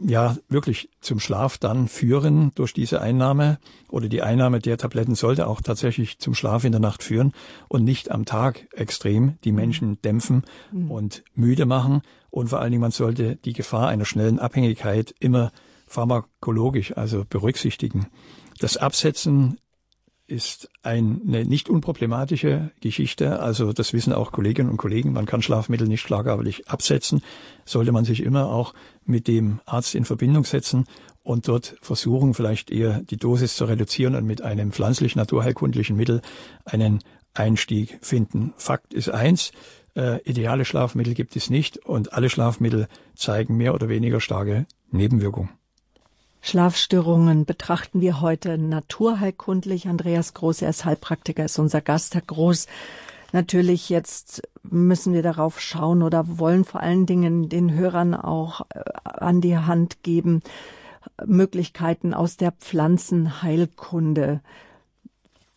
ja 0.06 0.36
wirklich 0.48 0.90
zum 1.00 1.20
Schlaf 1.20 1.58
dann 1.58 1.88
führen 1.88 2.52
durch 2.54 2.72
diese 2.72 3.00
Einnahme 3.00 3.58
oder 3.88 4.08
die 4.08 4.22
Einnahme 4.22 4.60
der 4.60 4.78
Tabletten 4.78 5.14
sollte 5.14 5.46
auch 5.46 5.60
tatsächlich 5.60 6.18
zum 6.18 6.34
Schlaf 6.34 6.64
in 6.64 6.72
der 6.72 6.80
Nacht 6.80 7.02
führen 7.02 7.32
und 7.68 7.84
nicht 7.84 8.10
am 8.10 8.24
Tag 8.24 8.68
extrem 8.72 9.38
die 9.44 9.52
Menschen 9.52 10.00
dämpfen 10.02 10.44
mhm. 10.70 10.90
und 10.90 11.24
müde 11.34 11.66
machen 11.66 12.02
und 12.30 12.48
vor 12.48 12.60
allen 12.60 12.70
Dingen 12.70 12.82
man 12.82 12.90
sollte 12.90 13.36
die 13.36 13.52
Gefahr 13.52 13.88
einer 13.88 14.04
schnellen 14.04 14.38
Abhängigkeit 14.38 15.14
immer 15.18 15.50
pharmakologisch 15.86 16.96
also 16.96 17.24
berücksichtigen. 17.28 18.06
Das 18.58 18.76
Absetzen 18.76 19.58
ist 20.30 20.70
eine 20.82 21.44
nicht 21.44 21.68
unproblematische 21.68 22.70
Geschichte. 22.80 23.40
Also 23.40 23.72
das 23.72 23.92
wissen 23.92 24.12
auch 24.12 24.32
Kolleginnen 24.32 24.70
und 24.70 24.76
Kollegen. 24.76 25.12
Man 25.12 25.26
kann 25.26 25.42
Schlafmittel 25.42 25.88
nicht 25.88 26.00
schlagartig 26.00 26.68
absetzen. 26.68 27.22
Sollte 27.64 27.92
man 27.92 28.04
sich 28.04 28.22
immer 28.22 28.50
auch 28.50 28.72
mit 29.04 29.28
dem 29.28 29.60
Arzt 29.66 29.94
in 29.94 30.04
Verbindung 30.04 30.44
setzen 30.44 30.86
und 31.22 31.48
dort 31.48 31.76
versuchen, 31.82 32.34
vielleicht 32.34 32.70
eher 32.70 33.02
die 33.02 33.16
Dosis 33.16 33.56
zu 33.56 33.64
reduzieren 33.64 34.14
und 34.14 34.24
mit 34.24 34.42
einem 34.42 34.72
pflanzlich-naturheilkundlichen 34.72 35.96
Mittel 35.96 36.22
einen 36.64 37.00
Einstieg 37.34 37.98
finden. 38.00 38.54
Fakt 38.56 38.94
ist 38.94 39.10
eins, 39.10 39.52
äh, 39.96 40.22
ideale 40.22 40.64
Schlafmittel 40.64 41.14
gibt 41.14 41.36
es 41.36 41.50
nicht 41.50 41.78
und 41.78 42.12
alle 42.12 42.30
Schlafmittel 42.30 42.88
zeigen 43.14 43.56
mehr 43.56 43.74
oder 43.74 43.88
weniger 43.88 44.20
starke 44.20 44.66
Nebenwirkungen. 44.90 45.50
Schlafstörungen 46.42 47.44
betrachten 47.44 48.00
wir 48.00 48.20
heute 48.20 48.56
naturheilkundlich. 48.56 49.88
Andreas 49.88 50.34
Groß, 50.34 50.62
er 50.62 50.70
ist 50.70 50.84
Heilpraktiker, 50.84 51.44
ist 51.44 51.58
unser 51.58 51.80
Gast. 51.80 52.14
Herr 52.14 52.22
Groß, 52.22 52.66
natürlich 53.32 53.88
jetzt 53.90 54.42
müssen 54.62 55.12
wir 55.12 55.22
darauf 55.22 55.60
schauen 55.60 56.02
oder 56.02 56.38
wollen 56.38 56.64
vor 56.64 56.80
allen 56.80 57.06
Dingen 57.06 57.48
den 57.48 57.74
Hörern 57.74 58.14
auch 58.14 58.62
äh, 58.70 58.80
an 59.04 59.40
die 59.40 59.58
Hand 59.58 60.02
geben, 60.02 60.42
Möglichkeiten 61.24 62.14
aus 62.14 62.36
der 62.36 62.52
Pflanzenheilkunde. 62.52 64.40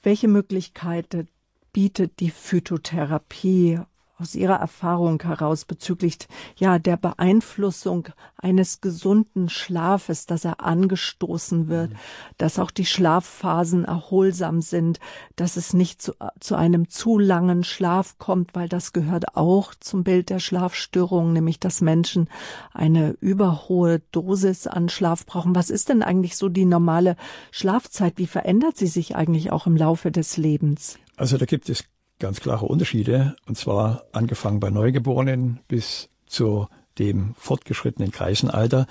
Welche 0.02 0.28
Möglichkeiten 0.28 1.30
bietet 1.72 2.20
die 2.20 2.30
Phytotherapie 2.30 3.80
aus 4.20 4.36
Ihrer 4.36 4.56
Erfahrung 4.56 5.22
heraus 5.24 5.66
bezüglich 5.66 6.18
ja 6.56 6.78
der 6.78 6.98
Beeinflussung 6.98 8.10
eines 8.38 8.80
gesunden 8.80 9.50
Schlafes, 9.50 10.26
dass 10.26 10.46
er 10.46 10.64
angestoßen 10.64 11.68
wird, 11.68 11.92
mhm. 11.92 11.98
dass 12.38 12.60
auch 12.60 12.72
die 12.72 12.86
Schlafphasen 12.86 13.86
erholsam 13.86 14.62
sind, 14.62 15.00
dass 15.36 15.58
es 15.58 15.74
nicht 15.74 16.02
zu, 16.02 16.14
zu 16.40 16.56
einem 16.56 16.90
zu 16.90 17.18
langen 17.18 17.64
Schlaf 17.64 18.18
kommt, 18.20 18.54
weil 18.54 18.70
das 18.70 18.94
gehört 18.94 19.36
auch 19.36 19.74
zum 19.76 20.04
Bild 20.04 20.30
der 20.30 20.40
Schlafstörung, 20.40 21.34
nämlich 21.34 21.60
dass 21.60 21.82
Menschen 21.82 22.30
eine 22.72 23.18
überhohe 23.20 24.00
Dosis 24.12 24.68
an 24.68 24.90
Schlaf 24.90 25.26
brauchen. 25.26 25.56
Was 25.56 25.70
ist 25.70 25.90
denn 25.90 26.04
eigentlich 26.04 26.38
so 26.38 26.50
die 26.50 26.66
normale 26.66 27.16
Schlafzeit? 27.52 28.18
Wie 28.18 28.28
verändert 28.28 28.78
sie 28.78 28.88
sich 28.88 29.16
eigentlich 29.16 29.52
auch 29.52 29.66
im 29.66 29.76
Laufe 29.76 30.12
des 30.12 30.38
Lebens? 30.38 31.00
Also 31.16 31.38
da 31.38 31.46
gibt 31.46 31.70
es 31.70 31.84
ganz 32.20 32.40
klare 32.40 32.66
Unterschiede, 32.66 33.36
und 33.48 33.58
zwar 33.58 34.06
angefangen 34.12 34.60
bei 34.60 34.70
Neugeborenen 34.70 35.60
bis 35.68 36.10
zu 36.26 36.68
dem 37.00 37.34
fortgeschrittenen 37.36 38.12
Kreisenalter. 38.12 38.88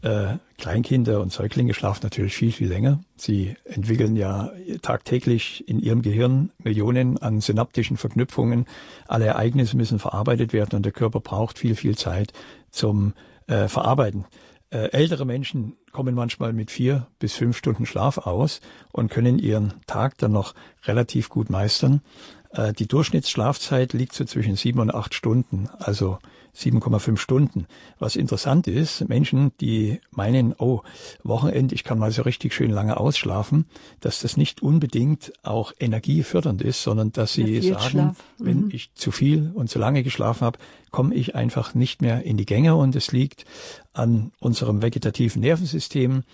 Äh, 0.00 0.36
Kleinkinder 0.58 1.20
und 1.20 1.32
Säuglinge 1.32 1.74
schlafen 1.74 2.00
natürlich 2.04 2.36
viel, 2.36 2.52
viel 2.52 2.68
länger. 2.68 3.00
Sie 3.16 3.56
entwickeln 3.64 4.14
ja 4.14 4.52
tagtäglich 4.80 5.68
in 5.68 5.80
ihrem 5.80 6.02
Gehirn 6.02 6.50
Millionen 6.62 7.18
an 7.18 7.40
synaptischen 7.40 7.96
Verknüpfungen. 7.96 8.66
Alle 9.08 9.26
Ereignisse 9.26 9.76
müssen 9.76 9.98
verarbeitet 9.98 10.52
werden 10.52 10.76
und 10.76 10.84
der 10.84 10.92
Körper 10.92 11.20
braucht 11.20 11.58
viel, 11.58 11.74
viel 11.74 11.96
Zeit 11.96 12.32
zum 12.70 13.14
äh, 13.48 13.66
Verarbeiten. 13.66 14.24
Äh, 14.70 14.90
ältere 14.90 15.24
Menschen 15.24 15.76
kommen 15.92 16.14
manchmal 16.14 16.52
mit 16.52 16.70
vier 16.70 17.06
bis 17.18 17.34
fünf 17.34 17.56
Stunden 17.56 17.86
Schlaf 17.86 18.18
aus 18.18 18.60
und 18.92 19.10
können 19.10 19.38
ihren 19.38 19.74
Tag 19.86 20.18
dann 20.18 20.32
noch 20.32 20.54
relativ 20.84 21.28
gut 21.30 21.48
meistern. 21.50 22.02
Äh, 22.50 22.72
die 22.72 22.86
Durchschnittsschlafzeit 22.86 23.92
liegt 23.92 24.14
so 24.14 24.24
zwischen 24.24 24.56
sieben 24.56 24.80
und 24.80 24.94
acht 24.94 25.14
Stunden, 25.14 25.68
also 25.78 26.18
7,5 26.56 27.16
Stunden. 27.18 27.66
Was 27.98 28.16
interessant 28.16 28.66
ist, 28.66 29.08
Menschen, 29.08 29.52
die 29.60 30.00
meinen, 30.10 30.54
oh, 30.58 30.82
Wochenend, 31.22 31.72
ich 31.72 31.84
kann 31.84 31.98
mal 31.98 32.10
so 32.10 32.22
richtig 32.22 32.52
schön 32.52 32.70
lange 32.70 32.96
ausschlafen, 32.98 33.66
dass 34.00 34.20
das 34.20 34.36
nicht 34.36 34.60
unbedingt 34.60 35.32
auch 35.44 35.72
energiefördernd 35.78 36.62
ist, 36.62 36.82
sondern 36.82 37.12
dass 37.12 37.34
sie 37.34 37.60
sagen, 37.60 38.16
mhm. 38.38 38.44
wenn 38.44 38.70
ich 38.72 38.92
zu 38.94 39.12
viel 39.12 39.52
und 39.54 39.70
zu 39.70 39.78
lange 39.78 40.02
geschlafen 40.02 40.44
habe, 40.44 40.58
komme 40.90 41.14
ich 41.14 41.34
einfach 41.34 41.74
nicht 41.74 42.02
mehr 42.02 42.24
in 42.24 42.36
die 42.36 42.46
Gänge 42.46 42.74
und 42.74 42.96
es 42.96 43.12
liegt 43.12 43.44
an 43.92 44.32
unserem 44.40 44.82
vegetativen 44.82 45.40
Nervensystem, 45.42 46.24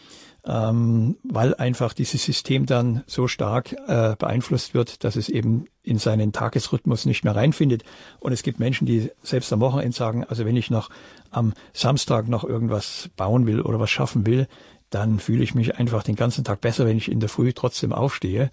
ähm, 0.46 1.16
weil 1.24 1.54
einfach 1.54 1.94
dieses 1.94 2.24
System 2.24 2.66
dann 2.66 3.02
so 3.06 3.28
stark 3.28 3.72
äh, 3.86 4.14
beeinflusst 4.16 4.74
wird, 4.74 5.02
dass 5.04 5.16
es 5.16 5.28
eben 5.28 5.66
in 5.82 5.98
seinen 5.98 6.32
Tagesrhythmus 6.32 7.06
nicht 7.06 7.24
mehr 7.24 7.34
reinfindet. 7.34 7.82
Und 8.20 8.32
es 8.32 8.42
gibt 8.42 8.58
Menschen, 8.58 8.86
die 8.86 9.10
selbst 9.22 9.52
am 9.52 9.60
Wochenende 9.60 9.96
sagen, 9.96 10.24
also 10.24 10.44
wenn 10.44 10.56
ich 10.56 10.70
noch 10.70 10.90
am 11.30 11.54
Samstag 11.72 12.28
noch 12.28 12.44
irgendwas 12.44 13.10
bauen 13.16 13.46
will 13.46 13.60
oder 13.60 13.80
was 13.80 13.90
schaffen 13.90 14.26
will, 14.26 14.46
dann 14.90 15.18
fühle 15.18 15.42
ich 15.42 15.54
mich 15.54 15.76
einfach 15.76 16.02
den 16.02 16.14
ganzen 16.14 16.44
Tag 16.44 16.60
besser, 16.60 16.86
wenn 16.86 16.98
ich 16.98 17.10
in 17.10 17.20
der 17.20 17.28
Früh 17.28 17.52
trotzdem 17.52 17.92
aufstehe 17.92 18.50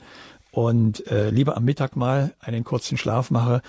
und 0.51 1.05
äh, 1.07 1.29
lieber 1.29 1.57
am 1.57 1.65
Mittag 1.65 1.95
mal 1.95 2.33
einen 2.39 2.63
kurzen 2.63 2.97
Schlaf 2.97 3.31
mache, 3.31 3.61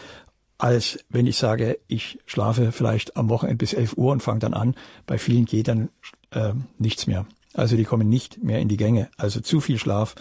als 0.59 1.01
wenn 1.09 1.27
ich 1.27 1.37
sage, 1.37 1.79
ich 1.89 2.21
schlafe 2.25 2.71
vielleicht 2.71 3.17
am 3.17 3.29
Wochenende 3.29 3.59
bis 3.59 3.73
11 3.73 3.97
Uhr 3.97 4.13
und 4.13 4.23
fange 4.23 4.39
dann 4.39 4.55
an. 4.55 4.77
Bei 5.07 5.19
vielen 5.19 5.45
geht 5.45 5.67
dann 5.67 5.89
äh, 6.31 6.53
nichts 6.79 7.09
mehr. 7.09 7.27
Also 7.55 7.77
die 7.77 7.85
kommen 7.85 8.09
nicht 8.09 8.43
mehr 8.43 8.61
in 8.61 8.69
die 8.69 8.77
Gänge. 8.77 9.11
Also 9.17 9.41
zu 9.41 9.61
viel 9.61 9.79
Schlaf 9.79 10.15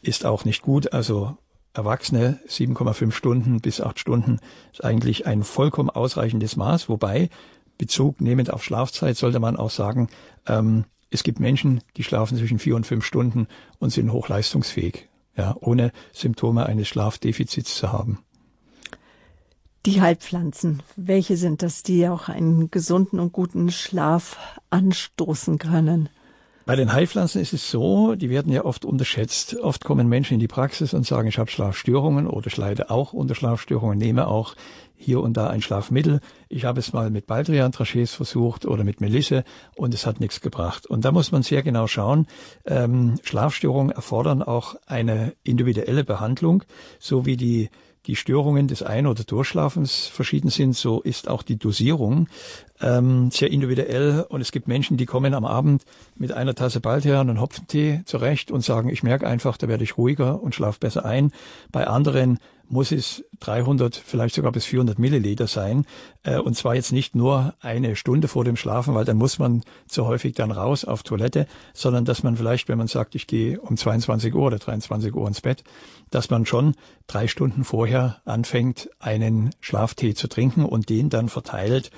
ist 0.00 0.24
auch 0.24 0.44
nicht 0.44 0.62
gut. 0.62 0.92
Also 0.92 1.36
Erwachsene 1.74 2.38
7,5 2.48 3.12
Stunden 3.12 3.60
bis 3.60 3.80
8 3.80 3.98
Stunden 3.98 4.38
ist 4.72 4.84
eigentlich 4.84 5.26
ein 5.26 5.42
vollkommen 5.42 5.90
ausreichendes 5.90 6.56
Maß. 6.56 6.88
Wobei 6.88 7.30
Bezug 7.78 8.20
nehmend 8.20 8.52
auf 8.52 8.62
Schlafzeit 8.62 9.16
sollte 9.16 9.40
man 9.40 9.56
auch 9.56 9.70
sagen, 9.70 10.08
ähm, 10.46 10.84
es 11.10 11.22
gibt 11.22 11.40
Menschen, 11.40 11.82
die 11.96 12.04
schlafen 12.04 12.38
zwischen 12.38 12.58
vier 12.58 12.76
und 12.76 12.86
fünf 12.86 13.04
Stunden 13.04 13.46
und 13.78 13.90
sind 13.90 14.12
hochleistungsfähig, 14.12 15.08
ja, 15.36 15.54
ohne 15.60 15.92
Symptome 16.12 16.66
eines 16.66 16.88
Schlafdefizits 16.88 17.74
zu 17.74 17.92
haben. 17.92 18.18
Die 19.84 20.00
Heilpflanzen, 20.00 20.82
welche 20.96 21.36
sind 21.36 21.62
das, 21.62 21.82
die 21.82 22.08
auch 22.08 22.28
einen 22.28 22.70
gesunden 22.70 23.18
und 23.18 23.32
guten 23.32 23.70
Schlaf 23.70 24.38
anstoßen 24.70 25.58
können? 25.58 26.08
Bei 26.64 26.76
den 26.76 26.92
Heilpflanzen 26.92 27.42
ist 27.42 27.52
es 27.52 27.70
so, 27.72 28.14
die 28.14 28.30
werden 28.30 28.52
ja 28.52 28.64
oft 28.64 28.84
unterschätzt. 28.84 29.56
Oft 29.60 29.84
kommen 29.84 30.08
Menschen 30.08 30.34
in 30.34 30.40
die 30.40 30.46
Praxis 30.46 30.94
und 30.94 31.04
sagen, 31.04 31.26
ich 31.26 31.38
habe 31.38 31.50
Schlafstörungen 31.50 32.28
oder 32.28 32.46
ich 32.46 32.56
leide 32.56 32.88
auch 32.88 33.12
unter 33.12 33.34
Schlafstörungen, 33.34 33.98
nehme 33.98 34.28
auch 34.28 34.54
hier 34.94 35.20
und 35.20 35.36
da 35.36 35.48
ein 35.48 35.60
Schlafmittel. 35.60 36.20
Ich 36.48 36.64
habe 36.64 36.78
es 36.78 36.92
mal 36.92 37.10
mit 37.10 37.26
Baldrian 37.26 37.72
Trachés 37.72 38.14
versucht 38.14 38.64
oder 38.64 38.84
mit 38.84 39.00
Melisse 39.00 39.42
und 39.74 39.92
es 39.92 40.06
hat 40.06 40.20
nichts 40.20 40.40
gebracht. 40.40 40.86
Und 40.86 41.04
da 41.04 41.10
muss 41.10 41.32
man 41.32 41.42
sehr 41.42 41.64
genau 41.64 41.88
schauen. 41.88 42.28
Ähm, 42.64 43.18
Schlafstörungen 43.24 43.90
erfordern 43.90 44.40
auch 44.40 44.76
eine 44.86 45.34
individuelle 45.42 46.04
Behandlung, 46.04 46.62
so 47.00 47.26
wie 47.26 47.36
die 47.36 47.70
die 48.06 48.16
Störungen 48.16 48.68
des 48.68 48.82
Ein- 48.82 49.06
oder 49.06 49.24
Durchschlafens 49.24 50.06
verschieden 50.06 50.50
sind, 50.50 50.76
so 50.76 51.00
ist 51.00 51.28
auch 51.28 51.42
die 51.42 51.56
Dosierung 51.56 52.28
ähm, 52.80 53.30
sehr 53.30 53.50
individuell. 53.50 54.26
Und 54.28 54.40
es 54.40 54.52
gibt 54.52 54.66
Menschen, 54.66 54.96
die 54.96 55.06
kommen 55.06 55.34
am 55.34 55.44
Abend 55.44 55.84
mit 56.16 56.32
einer 56.32 56.54
Tasse 56.54 56.80
Baldrian 56.80 57.30
und 57.30 57.40
Hopfentee 57.40 58.02
zurecht 58.04 58.50
und 58.50 58.62
sagen, 58.62 58.88
ich 58.88 59.02
merke 59.02 59.26
einfach, 59.26 59.56
da 59.56 59.68
werde 59.68 59.84
ich 59.84 59.96
ruhiger 59.96 60.42
und 60.42 60.54
schlafe 60.54 60.80
besser 60.80 61.04
ein. 61.04 61.32
Bei 61.70 61.86
anderen 61.86 62.38
muss 62.72 62.90
es 62.90 63.22
300, 63.40 63.94
vielleicht 63.94 64.34
sogar 64.34 64.50
bis 64.50 64.64
400 64.64 64.98
Milliliter 64.98 65.46
sein. 65.46 65.84
Äh, 66.22 66.38
und 66.38 66.56
zwar 66.56 66.74
jetzt 66.74 66.90
nicht 66.90 67.14
nur 67.14 67.54
eine 67.60 67.96
Stunde 67.96 68.28
vor 68.28 68.44
dem 68.44 68.56
Schlafen, 68.56 68.94
weil 68.94 69.04
dann 69.04 69.18
muss 69.18 69.38
man 69.38 69.62
zu 69.86 70.06
häufig 70.06 70.34
dann 70.34 70.50
raus 70.50 70.84
auf 70.84 71.02
Toilette, 71.02 71.46
sondern 71.74 72.04
dass 72.04 72.22
man 72.22 72.36
vielleicht, 72.36 72.68
wenn 72.68 72.78
man 72.78 72.88
sagt, 72.88 73.14
ich 73.14 73.26
gehe 73.26 73.60
um 73.60 73.76
22 73.76 74.34
Uhr 74.34 74.46
oder 74.46 74.58
23 74.58 75.14
Uhr 75.14 75.28
ins 75.28 75.42
Bett, 75.42 75.64
dass 76.10 76.30
man 76.30 76.46
schon 76.46 76.74
drei 77.06 77.28
Stunden 77.28 77.64
vorher 77.64 78.22
anfängt, 78.24 78.88
einen 78.98 79.50
Schlaftee 79.60 80.14
zu 80.14 80.26
trinken 80.26 80.64
und 80.64 80.88
den 80.88 81.10
dann 81.10 81.28
verteilt, 81.28 81.90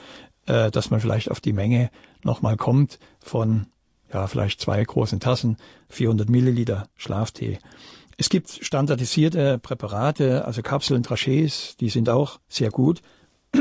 äh, 0.46 0.72
dass 0.72 0.90
man 0.90 1.00
vielleicht 1.00 1.30
auf 1.30 1.40
die 1.40 1.52
Menge 1.52 1.90
nochmal 2.24 2.56
kommt 2.56 2.98
von 3.20 3.66
ja, 4.12 4.26
vielleicht 4.26 4.60
zwei 4.60 4.82
großen 4.82 5.20
Tassen, 5.20 5.56
400 5.88 6.28
Milliliter 6.28 6.88
Schlaftee. 6.96 7.58
Es 8.16 8.28
gibt 8.28 8.50
standardisierte 8.50 9.58
Präparate, 9.58 10.44
also 10.44 10.62
Kapseln, 10.62 11.02
Trachés, 11.02 11.76
die 11.78 11.88
sind 11.88 12.08
auch 12.08 12.40
sehr 12.48 12.70
gut. 12.70 13.00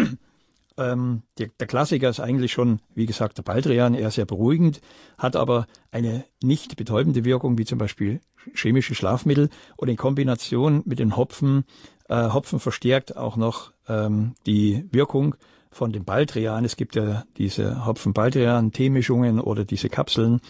Ähm, 0.76 1.22
der, 1.38 1.50
der, 1.60 1.68
Klassiker 1.68 2.10
ist 2.10 2.20
eigentlich 2.20 2.52
schon, 2.52 2.80
wie 2.96 3.06
gesagt, 3.06 3.38
der 3.38 3.44
Baldrian, 3.44 3.94
eher 3.94 4.10
sehr 4.10 4.26
beruhigend, 4.26 4.82
hat 5.20 5.36
aber 5.36 5.68
eine 5.92 6.26
nicht 6.42 6.78
betäubende 6.78 7.24
Wirkung, 7.26 7.60
wie 7.60 7.66
zum 7.66 7.78
Beispiel 7.78 8.22
chemische 8.56 8.96
Schlafmittel 8.96 9.52
und 9.78 9.88
in 9.88 9.98
Kombination 9.98 10.82
mit 10.86 10.98
den 10.98 11.16
Hopfen 11.16 11.64
Äh, 12.10 12.32
Hopfen 12.32 12.60
verstärkt 12.60 13.16
auch 13.16 13.38
noch 13.38 13.72
ähm, 13.88 14.36
die 14.46 14.86
Wirkung 14.92 15.36
von 15.72 15.92
dem 15.92 16.06
Baldrian. 16.06 16.66
Es 16.66 16.76
gibt 16.76 16.96
ja 16.96 17.24
diese 17.38 17.86
Hopfen-Baldrian-Teemischungen 17.86 19.40
oder 19.40 19.66
diese 19.66 19.90
Kapseln. 19.90 20.42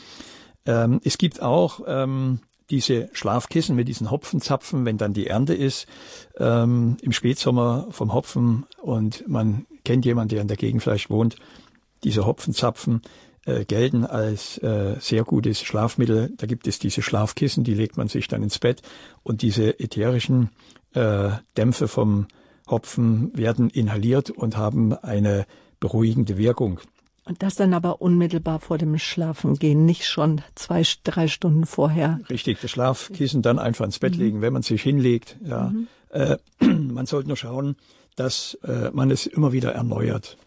Ähm, 0.65 0.99
es 1.03 1.17
gibt 1.17 1.41
auch 1.41 1.81
ähm, 1.85 2.39
diese 2.73 3.07
Schlafkissen 3.13 3.75
mit 3.75 3.87
diesen 3.87 4.09
Hopfenzapfen, 4.09 4.83
wenn 4.83 4.97
dann 4.97 5.13
die 5.13 5.27
Ernte 5.27 5.53
ist, 5.53 5.85
ähm, 6.39 6.97
im 7.03 7.11
Spätsommer 7.11 7.85
vom 7.91 8.15
Hopfen 8.15 8.65
und 8.81 9.27
man 9.27 9.67
kennt 9.85 10.05
jemanden, 10.05 10.29
der 10.29 10.41
in 10.41 10.47
der 10.47 10.57
Gegend 10.57 10.81
vielleicht 10.81 11.11
wohnt, 11.11 11.35
diese 12.03 12.25
Hopfenzapfen 12.25 13.03
äh, 13.45 13.63
gelten 13.65 14.05
als 14.05 14.57
äh, 14.57 14.95
sehr 14.99 15.23
gutes 15.23 15.61
Schlafmittel. 15.61 16.33
Da 16.35 16.47
gibt 16.47 16.65
es 16.65 16.79
diese 16.79 17.03
Schlafkissen, 17.03 17.63
die 17.63 17.75
legt 17.75 17.95
man 17.95 18.07
sich 18.07 18.27
dann 18.27 18.41
ins 18.41 18.57
Bett 18.57 18.81
und 19.21 19.43
diese 19.43 19.79
ätherischen 19.79 20.49
äh, 20.95 21.29
Dämpfe 21.55 21.87
vom 21.87 22.25
Hopfen 22.67 23.37
werden 23.37 23.69
inhaliert 23.69 24.31
und 24.31 24.57
haben 24.57 24.93
eine 24.93 25.45
beruhigende 25.79 26.39
Wirkung. 26.39 26.79
Und 27.25 27.41
das 27.41 27.55
dann 27.55 27.73
aber 27.73 28.01
unmittelbar 28.01 28.59
vor 28.59 28.77
dem 28.77 28.97
Schlafengehen, 28.97 29.85
nicht 29.85 30.05
schon 30.05 30.41
zwei, 30.55 30.83
drei 31.03 31.27
Stunden 31.27 31.65
vorher. 31.65 32.19
Richtig, 32.29 32.59
das 32.59 32.71
Schlafkissen 32.71 33.41
dann 33.41 33.59
einfach 33.59 33.85
ins 33.85 33.99
Bett 33.99 34.15
mhm. 34.15 34.19
legen, 34.19 34.41
wenn 34.41 34.51
man 34.51 34.61
sich 34.61 34.81
hinlegt. 34.81 35.37
Ja, 35.43 35.69
mhm. 35.69 35.87
äh, 36.09 36.37
man 36.59 37.05
sollte 37.05 37.29
nur 37.29 37.37
schauen, 37.37 37.77
dass 38.15 38.55
äh, 38.63 38.91
man 38.91 39.09
es 39.09 39.25
immer 39.25 39.53
wieder 39.53 39.71
erneuert. 39.71 40.37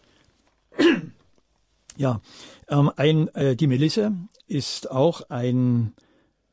ja, 1.97 2.21
ähm, 2.69 2.91
ein, 2.95 3.27
äh, 3.29 3.55
die 3.55 3.67
Melisse 3.67 4.11
ist 4.47 4.91
auch 4.91 5.21
ein 5.29 5.93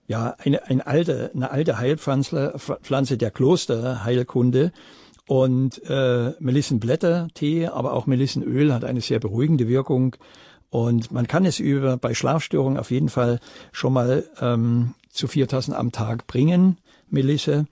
ja 0.07 0.35
eine, 0.39 0.65
ein 0.67 0.81
alte, 0.81 1.31
eine 1.35 1.51
alte 1.51 1.79
Heilpflanze 1.79 2.55
Pflanze 2.59 3.17
der 3.17 3.31
Klosterheilkunde. 3.31 4.73
Und 5.27 5.83
äh, 5.89 6.33
Melissenblätter, 6.39 7.29
Tee, 7.35 7.67
aber 7.67 7.95
auch 7.95 8.07
Melissenöl 8.07 8.75
hat 8.75 8.85
eine 8.85 9.01
sehr 9.01 9.21
beruhigende 9.21 9.69
Wirkung. 9.69 10.17
Und 10.71 11.13
man 11.13 11.27
kann 11.27 11.47
es 11.47 11.61
über 11.61 11.97
bei 11.97 12.15
Schlafstörungen 12.15 12.79
auf 12.79 12.91
jeden 12.91 13.09
Fall 13.09 13.41
schon 13.73 13.93
mal 13.93 14.25
ähm, 14.41 14.95
zu 15.11 15.29
4000 15.29 15.77
am 15.77 15.93
Tag 15.93 16.27
bringen, 16.27 16.79
Melisse. 17.09 17.67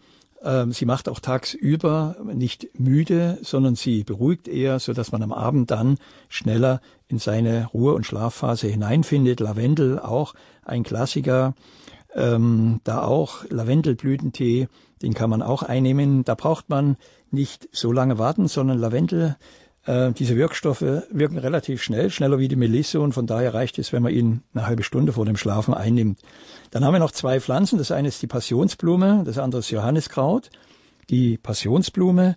Ähm, 0.44 0.72
sie 0.72 0.86
macht 0.86 1.08
auch 1.08 1.20
tagsüber 1.20 2.16
nicht 2.32 2.68
müde, 2.78 3.38
sondern 3.42 3.74
sie 3.74 4.04
beruhigt 4.04 4.48
eher, 4.48 4.78
so 4.78 4.92
dass 4.92 5.12
man 5.12 5.22
am 5.22 5.32
Abend 5.32 5.70
dann 5.70 5.98
schneller 6.28 6.80
in 7.08 7.18
seine 7.18 7.66
Ruhe- 7.74 7.94
und 7.94 8.06
Schlafphase 8.06 8.68
hineinfindet. 8.68 9.40
Lavendel 9.40 9.98
auch 9.98 10.34
ein 10.64 10.82
Klassiker. 10.82 11.54
Ähm, 12.14 12.80
da 12.84 13.02
auch 13.02 13.44
Lavendelblütentee, 13.48 14.68
den 15.00 15.14
kann 15.14 15.30
man 15.30 15.42
auch 15.42 15.62
einnehmen. 15.62 16.24
Da 16.24 16.34
braucht 16.34 16.68
man 16.68 16.96
nicht 17.32 17.68
so 17.72 17.92
lange 17.92 18.18
warten, 18.18 18.48
sondern 18.48 18.78
Lavendel, 18.78 19.36
äh, 19.84 20.12
diese 20.12 20.36
Wirkstoffe 20.36 20.82
wirken 21.10 21.38
relativ 21.38 21.82
schnell, 21.82 22.10
schneller 22.10 22.38
wie 22.38 22.48
die 22.48 22.56
Melisse 22.56 23.00
und 23.00 23.12
von 23.12 23.26
daher 23.26 23.54
reicht 23.54 23.78
es, 23.78 23.92
wenn 23.92 24.02
man 24.02 24.12
ihn 24.12 24.42
eine 24.54 24.66
halbe 24.66 24.82
Stunde 24.82 25.12
vor 25.12 25.24
dem 25.24 25.36
Schlafen 25.36 25.74
einnimmt. 25.74 26.20
Dann 26.70 26.84
haben 26.84 26.92
wir 26.92 27.00
noch 27.00 27.10
zwei 27.10 27.40
Pflanzen. 27.40 27.78
Das 27.78 27.90
eine 27.90 28.08
ist 28.08 28.22
die 28.22 28.26
Passionsblume, 28.26 29.22
das 29.24 29.38
andere 29.38 29.60
ist 29.60 29.70
Johanniskraut. 29.70 30.50
Die 31.10 31.36
Passionsblume 31.36 32.36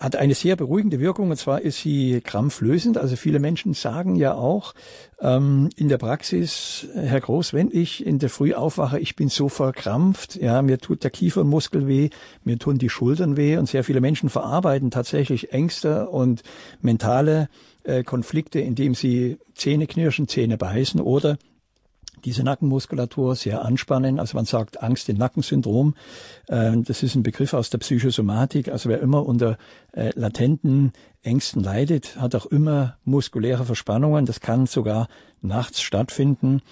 hat 0.00 0.16
eine 0.16 0.34
sehr 0.34 0.56
beruhigende 0.56 0.98
Wirkung 0.98 1.30
und 1.30 1.36
zwar 1.36 1.60
ist 1.60 1.82
sie 1.82 2.22
krampflösend. 2.22 2.96
Also 2.96 3.16
viele 3.16 3.38
Menschen 3.38 3.74
sagen 3.74 4.16
ja 4.16 4.34
auch 4.34 4.74
ähm, 5.20 5.68
in 5.76 5.90
der 5.90 5.98
Praxis, 5.98 6.88
Herr 6.94 7.20
Groß, 7.20 7.52
wenn 7.52 7.70
ich 7.70 8.06
in 8.06 8.18
der 8.18 8.30
Früh 8.30 8.54
aufwache, 8.54 8.98
ich 8.98 9.14
bin 9.14 9.28
so 9.28 9.50
verkrampft, 9.50 10.36
ja, 10.36 10.62
mir 10.62 10.78
tut 10.78 11.04
der 11.04 11.10
Kiefermuskel 11.10 11.86
weh, 11.86 12.08
mir 12.44 12.58
tun 12.58 12.78
die 12.78 12.88
Schultern 12.88 13.36
weh 13.36 13.58
und 13.58 13.68
sehr 13.68 13.84
viele 13.84 14.00
Menschen 14.00 14.30
verarbeiten 14.30 14.90
tatsächlich 14.90 15.52
Ängste 15.52 16.08
und 16.08 16.42
mentale 16.80 17.50
äh, 17.84 18.02
Konflikte, 18.02 18.58
indem 18.58 18.94
sie 18.94 19.36
Zähne 19.54 19.86
knirschen, 19.86 20.28
Zähne 20.28 20.56
beißen 20.56 21.00
oder 21.00 21.36
diese 22.24 22.42
Nackenmuskulatur 22.42 23.34
sehr 23.34 23.64
anspannen. 23.64 24.18
Also 24.18 24.36
man 24.36 24.44
sagt 24.44 24.82
Angst 24.82 25.08
im 25.08 25.16
Nackensyndrom. 25.16 25.94
Äh, 26.48 26.76
das 26.78 27.02
ist 27.02 27.14
ein 27.14 27.22
Begriff 27.22 27.54
aus 27.54 27.70
der 27.70 27.78
Psychosomatik. 27.78 28.68
Also 28.68 28.88
wer 28.88 29.00
immer 29.00 29.26
unter 29.26 29.58
äh, 29.92 30.10
latenten 30.14 30.92
Ängsten 31.22 31.62
leidet, 31.62 32.16
hat 32.16 32.34
auch 32.34 32.46
immer 32.46 32.96
muskuläre 33.04 33.64
Verspannungen. 33.64 34.26
Das 34.26 34.40
kann 34.40 34.66
sogar 34.66 35.08
nachts 35.40 35.80
stattfinden. 35.82 36.62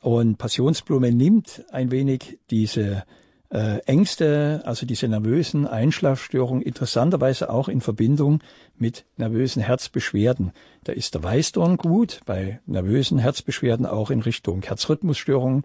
Und 0.00 0.38
Passionsblume 0.38 1.12
nimmt 1.12 1.64
ein 1.70 1.90
wenig 1.90 2.38
diese 2.50 3.04
äh, 3.50 3.78
Ängste, 3.80 4.62
also 4.64 4.86
diese 4.86 5.08
nervösen 5.08 5.66
Einschlafstörungen, 5.66 6.62
interessanterweise 6.62 7.50
auch 7.50 7.68
in 7.68 7.80
Verbindung 7.80 8.40
mit 8.78 9.04
nervösen 9.16 9.62
Herzbeschwerden. 9.62 10.52
Da 10.84 10.92
ist 10.92 11.14
der 11.14 11.22
Weißdorn 11.22 11.76
gut, 11.76 12.20
bei 12.26 12.60
nervösen 12.66 13.18
Herzbeschwerden 13.18 13.86
auch 13.86 14.10
in 14.10 14.20
Richtung 14.20 14.62
Herzrhythmusstörungen, 14.62 15.64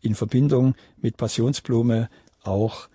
in 0.00 0.14
Verbindung 0.14 0.74
mit 0.96 1.16
Passionsblume 1.16 2.08
auch 2.42 2.88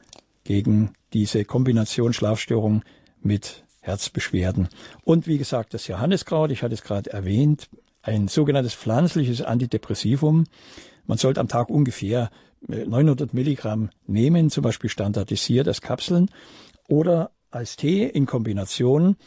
gegen 0.44 0.94
diese 1.14 1.46
Kombination 1.46 2.14
Schlafstörung 2.14 2.84
mit 3.22 3.64
Herzbeschwerden. 3.82 4.70
Und 5.04 5.28
wie 5.28 5.38
gesagt, 5.38 5.74
das 5.74 5.88
Johanniskraut, 5.88 6.52
ich 6.52 6.64
hatte 6.64 6.74
es 6.74 6.84
gerade 6.84 7.12
erwähnt, 7.12 7.70
ein 8.02 8.28
sogenanntes 8.28 8.74
pflanzliches 8.74 9.42
Antidepressivum. 9.42 10.46
Man 11.06 11.18
sollte 11.18 11.40
am 11.40 11.48
Tag 11.48 11.70
ungefähr 11.70 12.32
900 12.68 13.34
Milligramm 13.34 13.90
nehmen, 14.08 14.50
zum 14.50 14.64
Beispiel 14.64 14.90
standardisiert 14.90 15.68
als 15.68 15.82
Kapseln 15.82 16.30
oder 16.88 17.32
als 17.50 17.76
Tee 17.76 18.06
in 18.06 18.26
Kombination. 18.26 19.18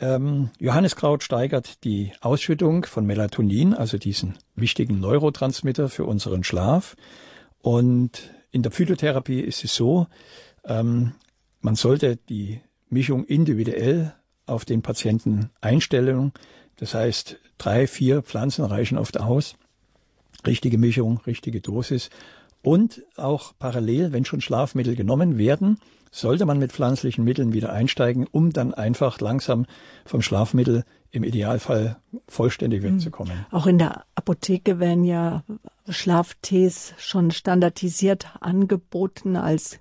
Ähm, 0.00 0.50
Johanniskraut 0.58 1.22
steigert 1.22 1.84
die 1.84 2.12
Ausschüttung 2.20 2.84
von 2.84 3.06
Melatonin, 3.06 3.74
also 3.74 3.98
diesen 3.98 4.38
wichtigen 4.54 4.98
Neurotransmitter 5.00 5.88
für 5.88 6.04
unseren 6.04 6.42
Schlaf. 6.42 6.96
Und 7.58 8.30
in 8.50 8.62
der 8.62 8.72
Phytotherapie 8.72 9.40
ist 9.40 9.64
es 9.64 9.74
so, 9.74 10.06
ähm, 10.64 11.12
man 11.60 11.74
sollte 11.76 12.16
die 12.16 12.60
Mischung 12.88 13.24
individuell 13.24 14.14
auf 14.46 14.64
den 14.64 14.82
Patienten 14.82 15.50
einstellen. 15.60 16.32
Das 16.76 16.94
heißt, 16.94 17.36
drei, 17.58 17.86
vier 17.86 18.22
Pflanzen 18.22 18.64
reichen 18.64 18.98
oft 18.98 19.20
aus. 19.20 19.54
Richtige 20.46 20.78
Mischung, 20.78 21.20
richtige 21.26 21.60
Dosis. 21.60 22.08
Und 22.62 23.02
auch 23.16 23.52
parallel, 23.58 24.12
wenn 24.12 24.24
schon 24.24 24.40
Schlafmittel 24.40 24.96
genommen 24.96 25.38
werden, 25.38 25.78
sollte 26.10 26.44
man 26.44 26.58
mit 26.58 26.72
pflanzlichen 26.72 27.24
Mitteln 27.24 27.52
wieder 27.52 27.72
einsteigen, 27.72 28.26
um 28.30 28.52
dann 28.52 28.74
einfach 28.74 29.20
langsam 29.20 29.66
vom 30.04 30.22
Schlafmittel 30.22 30.84
im 31.12 31.24
Idealfall 31.24 31.96
vollständig 32.28 32.82
wegzukommen. 32.82 33.32
Hm. 33.32 33.44
Auch 33.50 33.66
in 33.66 33.78
der 33.78 34.04
Apotheke 34.14 34.78
werden 34.78 35.04
ja 35.04 35.42
Schlaftees 35.88 36.94
schon 36.98 37.30
standardisiert 37.30 38.28
angeboten 38.40 39.36
als 39.36 39.78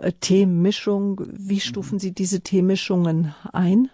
äh, 0.00 0.12
Teemischung. 0.12 1.22
Wie 1.30 1.60
stufen 1.60 1.98
Sie 1.98 2.12
diese 2.12 2.40
Teemischungen 2.40 3.34
ein? 3.52 3.90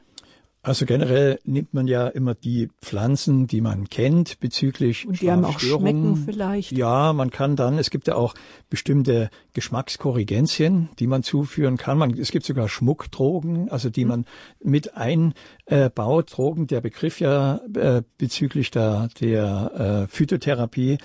Also 0.61 0.87
generell 0.87 1.38
nimmt 1.44 1.73
man 1.73 1.87
ja 1.87 2.09
immer 2.09 2.35
die 2.35 2.68
Pflanzen, 2.83 3.47
die 3.47 3.61
man 3.61 3.88
kennt 3.88 4.40
bezüglich 4.40 5.07
Und 5.07 5.21
die 5.21 5.31
haben 5.31 5.44
auch 5.44 5.61
schmecken 5.61 6.16
vielleicht. 6.16 6.73
Ja, 6.73 7.12
man 7.12 7.31
kann 7.31 7.55
dann, 7.55 7.79
es 7.79 7.90
gibt 7.90 8.09
ja 8.09 8.16
auch 8.16 8.35
bestimmte 8.68 9.31
Geschmackskorrigenzien, 9.53 10.88
die 10.99 11.07
man 11.07 11.23
zuführen 11.23 11.77
kann. 11.77 11.97
Man, 11.97 12.18
es 12.18 12.33
gibt 12.33 12.44
sogar 12.44 12.68
Schmuckdrogen, 12.68 13.71
also 13.71 13.88
die 13.88 14.05
mhm. 14.05 14.11
man 14.11 14.25
mit 14.62 14.97
einbaut. 14.97 16.37
Drogen, 16.37 16.66
der 16.66 16.81
Begriff 16.81 17.21
ja 17.21 17.61
äh, 17.75 18.03
bezüglich 18.18 18.71
der, 18.71 19.09
der 19.21 20.07
äh, 20.07 20.09
Phytotherapie 20.09 20.99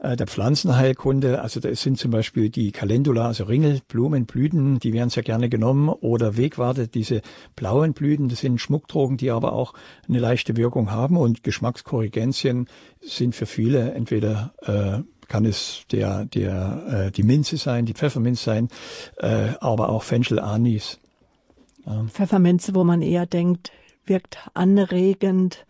äh, 0.00 0.16
der 0.16 0.26
Pflanzenheilkunde. 0.26 1.40
Also 1.40 1.60
da 1.60 1.74
sind 1.74 1.98
zum 1.98 2.10
Beispiel 2.10 2.50
die 2.50 2.72
Calendula, 2.72 3.26
also 3.26 3.44
Ringelblumen, 3.44 4.26
Blüten, 4.26 4.78
die 4.78 4.92
werden 4.92 5.10
sehr 5.10 5.22
gerne 5.22 5.48
genommen. 5.48 5.88
Oder 5.88 6.36
Wegwarte, 6.36 6.88
diese 6.88 7.22
blauen 7.54 7.92
Blüten, 7.92 8.28
das 8.28 8.40
sind 8.40 8.60
Schmuckdrogen, 8.60 9.16
die 9.16 9.30
aber 9.30 9.52
auch 9.52 9.74
eine 10.08 10.18
leichte 10.18 10.56
Wirkung 10.56 10.90
haben. 10.90 11.16
Und 11.16 11.42
Geschmackskorrigenzien 11.42 12.68
sind 13.00 13.34
für 13.34 13.46
viele 13.46 13.92
entweder 13.92 14.54
äh, 14.62 15.02
kann 15.28 15.44
es 15.44 15.84
der, 15.90 16.24
der, 16.24 17.06
äh, 17.08 17.10
die 17.10 17.22
Minze 17.22 17.56
sein, 17.56 17.84
die 17.84 17.94
Pfefferminze 17.94 18.44
sein, 18.44 18.68
äh, 19.18 19.54
aber 19.60 19.88
auch 19.88 20.02
Fenchel 20.02 20.38
Anis. 20.38 21.00
Ja. 21.84 22.04
Pfefferminze, 22.04 22.74
wo 22.74 22.84
man 22.84 23.02
eher 23.02 23.26
denkt, 23.26 23.72
wirkt 24.04 24.38
anregend, 24.54 25.66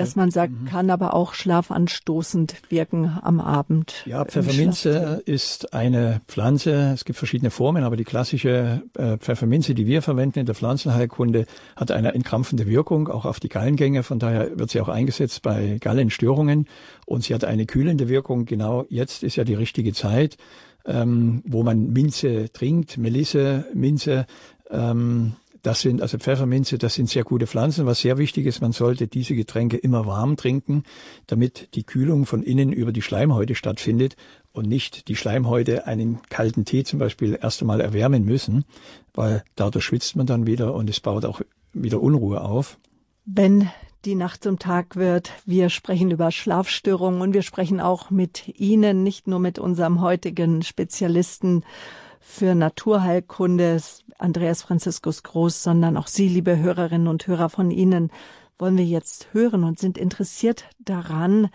Dass 0.00 0.16
man 0.16 0.30
sagt, 0.30 0.52
mhm. 0.52 0.64
kann 0.64 0.90
aber 0.90 1.14
auch 1.14 1.34
schlafanstoßend 1.34 2.54
wirken 2.68 3.18
am 3.22 3.40
Abend. 3.40 4.02
Ja, 4.06 4.24
Pfefferminze 4.24 5.22
ist 5.24 5.72
eine 5.72 6.20
Pflanze. 6.26 6.92
Es 6.94 7.04
gibt 7.04 7.18
verschiedene 7.18 7.50
Formen, 7.50 7.84
aber 7.84 7.96
die 7.96 8.04
klassische 8.04 8.82
äh, 8.96 9.18
Pfefferminze, 9.18 9.74
die 9.74 9.86
wir 9.86 10.02
verwenden 10.02 10.40
in 10.40 10.46
der 10.46 10.54
Pflanzenheilkunde, 10.54 11.46
hat 11.76 11.90
eine 11.90 12.14
entkrampfende 12.14 12.66
Wirkung, 12.66 13.08
auch 13.08 13.24
auf 13.24 13.40
die 13.40 13.48
Gallengänge. 13.48 14.02
Von 14.02 14.18
daher 14.18 14.58
wird 14.58 14.70
sie 14.70 14.80
auch 14.80 14.88
eingesetzt 14.88 15.42
bei 15.42 15.78
Gallenstörungen. 15.80 16.66
Und 17.06 17.24
sie 17.24 17.34
hat 17.34 17.44
eine 17.44 17.66
kühlende 17.66 18.08
Wirkung. 18.08 18.44
Genau 18.44 18.84
jetzt 18.88 19.22
ist 19.22 19.36
ja 19.36 19.44
die 19.44 19.54
richtige 19.54 19.92
Zeit, 19.92 20.36
ähm, 20.86 21.42
wo 21.46 21.62
man 21.62 21.92
Minze 21.92 22.52
trinkt, 22.52 22.98
Melisse, 22.98 23.66
Minze. 23.74 24.26
Ähm, 24.70 25.34
das 25.62 25.80
sind 25.80 26.02
also 26.02 26.18
Pfefferminze, 26.18 26.78
das 26.78 26.94
sind 26.94 27.08
sehr 27.08 27.24
gute 27.24 27.46
Pflanzen. 27.46 27.86
Was 27.86 28.00
sehr 28.00 28.18
wichtig 28.18 28.46
ist, 28.46 28.60
man 28.60 28.72
sollte 28.72 29.06
diese 29.06 29.34
Getränke 29.34 29.76
immer 29.76 30.06
warm 30.06 30.36
trinken, 30.36 30.84
damit 31.26 31.74
die 31.74 31.84
Kühlung 31.84 32.26
von 32.26 32.42
innen 32.42 32.72
über 32.72 32.92
die 32.92 33.02
Schleimhäute 33.02 33.54
stattfindet 33.54 34.16
und 34.52 34.66
nicht 34.66 35.08
die 35.08 35.16
Schleimhäute 35.16 35.86
einen 35.86 36.20
kalten 36.28 36.64
Tee 36.64 36.84
zum 36.84 36.98
Beispiel 36.98 37.38
erst 37.40 37.60
einmal 37.60 37.80
erwärmen 37.80 38.24
müssen, 38.24 38.64
weil 39.14 39.44
dadurch 39.56 39.84
schwitzt 39.84 40.16
man 40.16 40.26
dann 40.26 40.46
wieder 40.46 40.74
und 40.74 40.88
es 40.90 41.00
baut 41.00 41.24
auch 41.24 41.40
wieder 41.72 42.00
Unruhe 42.00 42.40
auf. 42.40 42.78
Wenn 43.24 43.70
die 44.04 44.14
Nacht 44.14 44.42
zum 44.42 44.58
Tag 44.58 44.96
wird. 44.96 45.30
Wir 45.44 45.68
sprechen 45.68 46.10
über 46.10 46.30
Schlafstörungen 46.30 47.20
und 47.20 47.34
wir 47.34 47.42
sprechen 47.42 47.80
auch 47.80 48.10
mit 48.10 48.48
Ihnen, 48.58 49.02
nicht 49.02 49.26
nur 49.26 49.40
mit 49.40 49.58
unserem 49.58 50.00
heutigen 50.00 50.62
Spezialisten 50.62 51.64
für 52.20 52.54
Naturheilkunde, 52.54 53.80
Andreas 54.18 54.62
Franziskus 54.62 55.22
Groß, 55.22 55.62
sondern 55.62 55.96
auch 55.96 56.06
Sie, 56.06 56.28
liebe 56.28 56.58
Hörerinnen 56.58 57.08
und 57.08 57.26
Hörer 57.26 57.48
von 57.48 57.70
Ihnen, 57.70 58.10
wollen 58.58 58.76
wir 58.76 58.84
jetzt 58.84 59.32
hören 59.32 59.64
und 59.64 59.78
sind 59.78 59.96
interessiert 59.96 60.66
daran, 60.78 61.48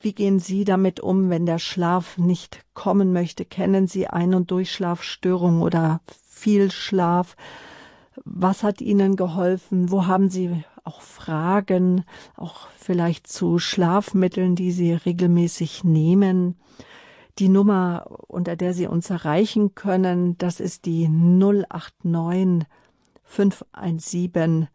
wie 0.00 0.12
gehen 0.12 0.38
Sie 0.38 0.64
damit 0.64 0.98
um, 1.00 1.30
wenn 1.30 1.46
der 1.46 1.58
Schlaf 1.58 2.18
nicht 2.18 2.64
kommen 2.74 3.12
möchte? 3.12 3.44
Kennen 3.44 3.86
Sie 3.86 4.06
Ein- 4.06 4.34
und 4.34 4.50
Durchschlafstörungen 4.50 5.62
oder 5.62 6.00
viel 6.26 6.70
Schlaf? 6.70 7.36
Was 8.24 8.62
hat 8.62 8.80
Ihnen 8.80 9.16
geholfen? 9.16 9.90
Wo 9.90 10.06
haben 10.06 10.30
Sie 10.30 10.64
auch 10.84 11.02
Fragen, 11.02 12.04
auch 12.36 12.68
vielleicht 12.78 13.26
zu 13.26 13.58
Schlafmitteln, 13.58 14.56
die 14.56 14.72
Sie 14.72 14.94
regelmäßig 14.94 15.84
nehmen? 15.84 16.56
Die 17.40 17.48
Nummer, 17.48 18.04
unter 18.28 18.54
der 18.54 18.74
Sie 18.74 18.86
uns 18.86 19.08
erreichen 19.08 19.74
können, 19.74 20.36
das 20.36 20.60
ist 20.60 20.84
die 20.84 21.08
089 21.08 22.68
517 23.24 24.68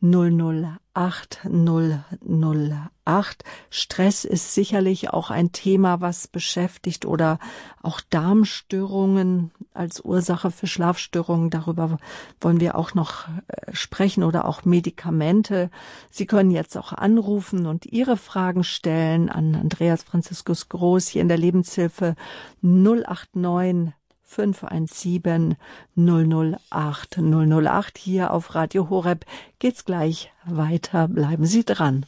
008 0.00 0.80
008. 0.96 3.44
Stress 3.70 4.24
ist 4.24 4.54
sicherlich 4.54 5.10
auch 5.10 5.30
ein 5.30 5.52
Thema, 5.52 6.00
was 6.00 6.26
beschäftigt 6.26 7.04
oder 7.04 7.38
auch 7.82 8.00
Darmstörungen 8.00 9.52
als 9.74 10.00
Ursache 10.00 10.50
für 10.50 10.66
Schlafstörungen. 10.66 11.50
Darüber 11.50 11.98
wollen 12.40 12.60
wir 12.60 12.76
auch 12.76 12.94
noch 12.94 13.28
äh, 13.48 13.74
sprechen 13.74 14.24
oder 14.24 14.46
auch 14.46 14.64
Medikamente. 14.64 15.70
Sie 16.10 16.26
können 16.26 16.50
jetzt 16.50 16.78
auch 16.78 16.92
anrufen 16.92 17.66
und 17.66 17.86
Ihre 17.86 18.16
Fragen 18.16 18.64
stellen 18.64 19.28
an 19.28 19.54
Andreas 19.54 20.02
Franziskus 20.02 20.68
Groß 20.68 21.06
hier 21.08 21.22
in 21.22 21.28
der 21.28 21.38
Lebenshilfe 21.38 22.16
089 22.62 23.92
517 24.26 25.56
008 25.96 27.18
008 27.18 27.98
hier 27.98 28.32
auf 28.32 28.54
Radio 28.54 28.90
Horeb 28.90 29.24
geht's 29.58 29.84
gleich 29.84 30.32
weiter. 30.44 31.08
Bleiben 31.08 31.46
Sie 31.46 31.64
dran. 31.64 32.04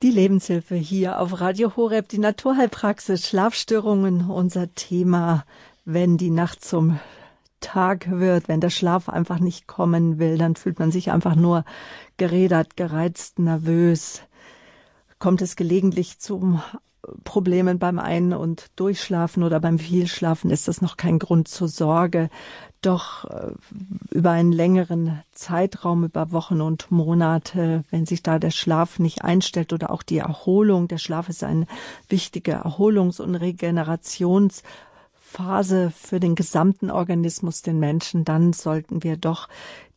Die 0.00 0.10
Lebenshilfe 0.10 0.76
hier 0.76 1.18
auf 1.20 1.40
Radio 1.40 1.74
Horeb, 1.74 2.08
die 2.08 2.18
Naturheilpraxis, 2.18 3.26
Schlafstörungen, 3.26 4.30
unser 4.30 4.72
Thema 4.74 5.44
wenn 5.90 6.18
die 6.18 6.28
Nacht 6.28 6.62
zum 6.62 7.00
Tag 7.60 8.10
wird, 8.10 8.46
wenn 8.46 8.60
der 8.60 8.68
Schlaf 8.68 9.08
einfach 9.08 9.38
nicht 9.38 9.66
kommen 9.66 10.18
will, 10.18 10.36
dann 10.36 10.54
fühlt 10.54 10.78
man 10.78 10.90
sich 10.90 11.10
einfach 11.10 11.34
nur 11.34 11.64
gerädert, 12.18 12.76
gereizt, 12.76 13.38
nervös. 13.38 14.20
Kommt 15.18 15.40
es 15.40 15.56
gelegentlich 15.56 16.18
zu 16.18 16.60
Problemen 17.24 17.78
beim 17.78 17.98
Ein- 17.98 18.34
und 18.34 18.66
Durchschlafen 18.76 19.42
oder 19.42 19.60
beim 19.60 19.78
Vielschlafen, 19.78 20.50
ist 20.50 20.68
das 20.68 20.82
noch 20.82 20.98
kein 20.98 21.18
Grund 21.18 21.48
zur 21.48 21.68
Sorge. 21.68 22.28
Doch 22.82 23.24
äh, 23.24 23.52
über 24.10 24.32
einen 24.32 24.52
längeren 24.52 25.22
Zeitraum, 25.32 26.04
über 26.04 26.32
Wochen 26.32 26.60
und 26.60 26.90
Monate, 26.90 27.82
wenn 27.90 28.04
sich 28.04 28.22
da 28.22 28.38
der 28.38 28.50
Schlaf 28.50 28.98
nicht 28.98 29.24
einstellt 29.24 29.72
oder 29.72 29.90
auch 29.90 30.02
die 30.02 30.18
Erholung, 30.18 30.86
der 30.86 30.98
Schlaf 30.98 31.30
ist 31.30 31.42
eine 31.42 31.66
wichtige 32.10 32.62
Erholungs- 32.62 33.20
und 33.20 33.36
Regenerations- 33.36 34.62
Phase 35.28 35.90
für 35.90 36.20
den 36.20 36.34
gesamten 36.34 36.90
Organismus, 36.90 37.60
den 37.60 37.78
Menschen, 37.78 38.24
dann 38.24 38.54
sollten 38.54 39.02
wir 39.02 39.18
doch 39.18 39.48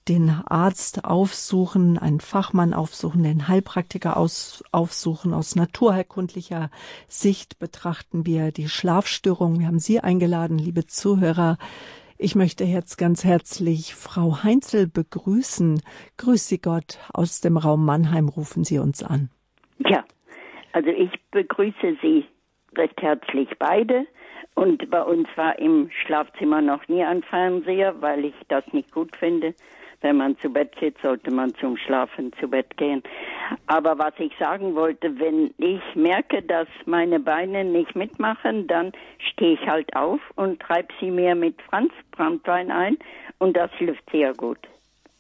den 0.10 0.30
Arzt 0.30 1.06
aufsuchen, 1.06 1.98
einen 1.98 2.20
Fachmann 2.20 2.74
aufsuchen, 2.74 3.24
den 3.24 3.48
Heilpraktiker 3.48 4.18
aus, 4.18 4.62
aufsuchen. 4.74 5.34
Aus 5.34 5.56
naturheilkundlicher 5.56 6.70
Sicht 7.08 7.60
betrachten 7.60 8.26
wir 8.26 8.52
die 8.52 8.68
Schlafstörungen. 8.68 9.60
Wir 9.62 9.68
haben 9.68 9.80
Sie 9.80 10.02
eingeladen, 10.02 10.58
liebe 10.58 10.86
Zuhörer. 10.86 11.58
Ich 12.18 12.36
möchte 12.36 12.66
jetzt 12.66 12.98
ganz 12.98 13.24
herzlich 13.24 13.96
Frau 13.96 14.44
Heinzel 14.44 14.88
begrüßen. 14.88 15.82
Grüß 16.18 16.46
Sie 16.48 16.60
Gott. 16.60 17.00
Aus 17.14 17.40
dem 17.40 17.56
Raum 17.58 17.86
Mannheim 17.86 18.28
rufen 18.28 18.66
Sie 18.66 18.80
uns 18.80 19.02
an. 19.02 19.30
Ja, 19.80 20.04
also 20.74 20.90
ich 20.90 21.12
begrüße 21.32 21.98
Sie 22.02 22.26
recht 22.76 23.02
herzlich 23.02 23.50
beide 23.60 24.06
und 24.56 24.90
bei 24.90 25.02
uns 25.02 25.28
war 25.36 25.58
im 25.60 25.90
Schlafzimmer 25.92 26.62
noch 26.62 26.88
nie 26.88 27.04
ein 27.04 27.24
Fernseher, 27.24 28.02
weil 28.02 28.26
ich 28.26 28.36
das 28.48 28.64
nicht 28.74 28.92
gut 28.92 29.16
finde. 29.16 29.54
Wenn 30.02 30.18
man 30.18 30.38
zu 30.40 30.50
Bett 30.50 30.76
geht, 30.78 30.98
sollte 31.02 31.32
man 31.32 31.54
zum 31.56 31.78
Schlafen 31.78 32.34
zu 32.40 32.48
Bett 32.48 32.76
gehen. 32.78 33.04
Aber 33.68 34.00
was 34.00 34.14
ich 34.18 34.32
sagen 34.40 34.74
wollte, 34.74 35.20
wenn 35.20 35.54
ich 35.58 35.82
merke, 35.96 36.42
dass 36.42 36.68
meine 36.86 37.20
Beine 37.20 37.64
nicht 37.64 37.96
mitmachen, 37.96 38.66
dann 38.66 38.92
stehe 39.20 39.54
ich 39.54 39.68
halt 39.68 39.96
auf 39.96 40.20
und 40.36 40.60
treibe 40.60 40.92
sie 41.00 41.12
mir 41.12 41.36
mit 41.36 41.62
Franz 41.62 41.94
Brandwein 42.12 42.72
ein 42.72 42.98
und 43.38 43.56
das 43.56 43.72
hilft 43.74 44.10
sehr 44.12 44.34
gut. 44.34 44.60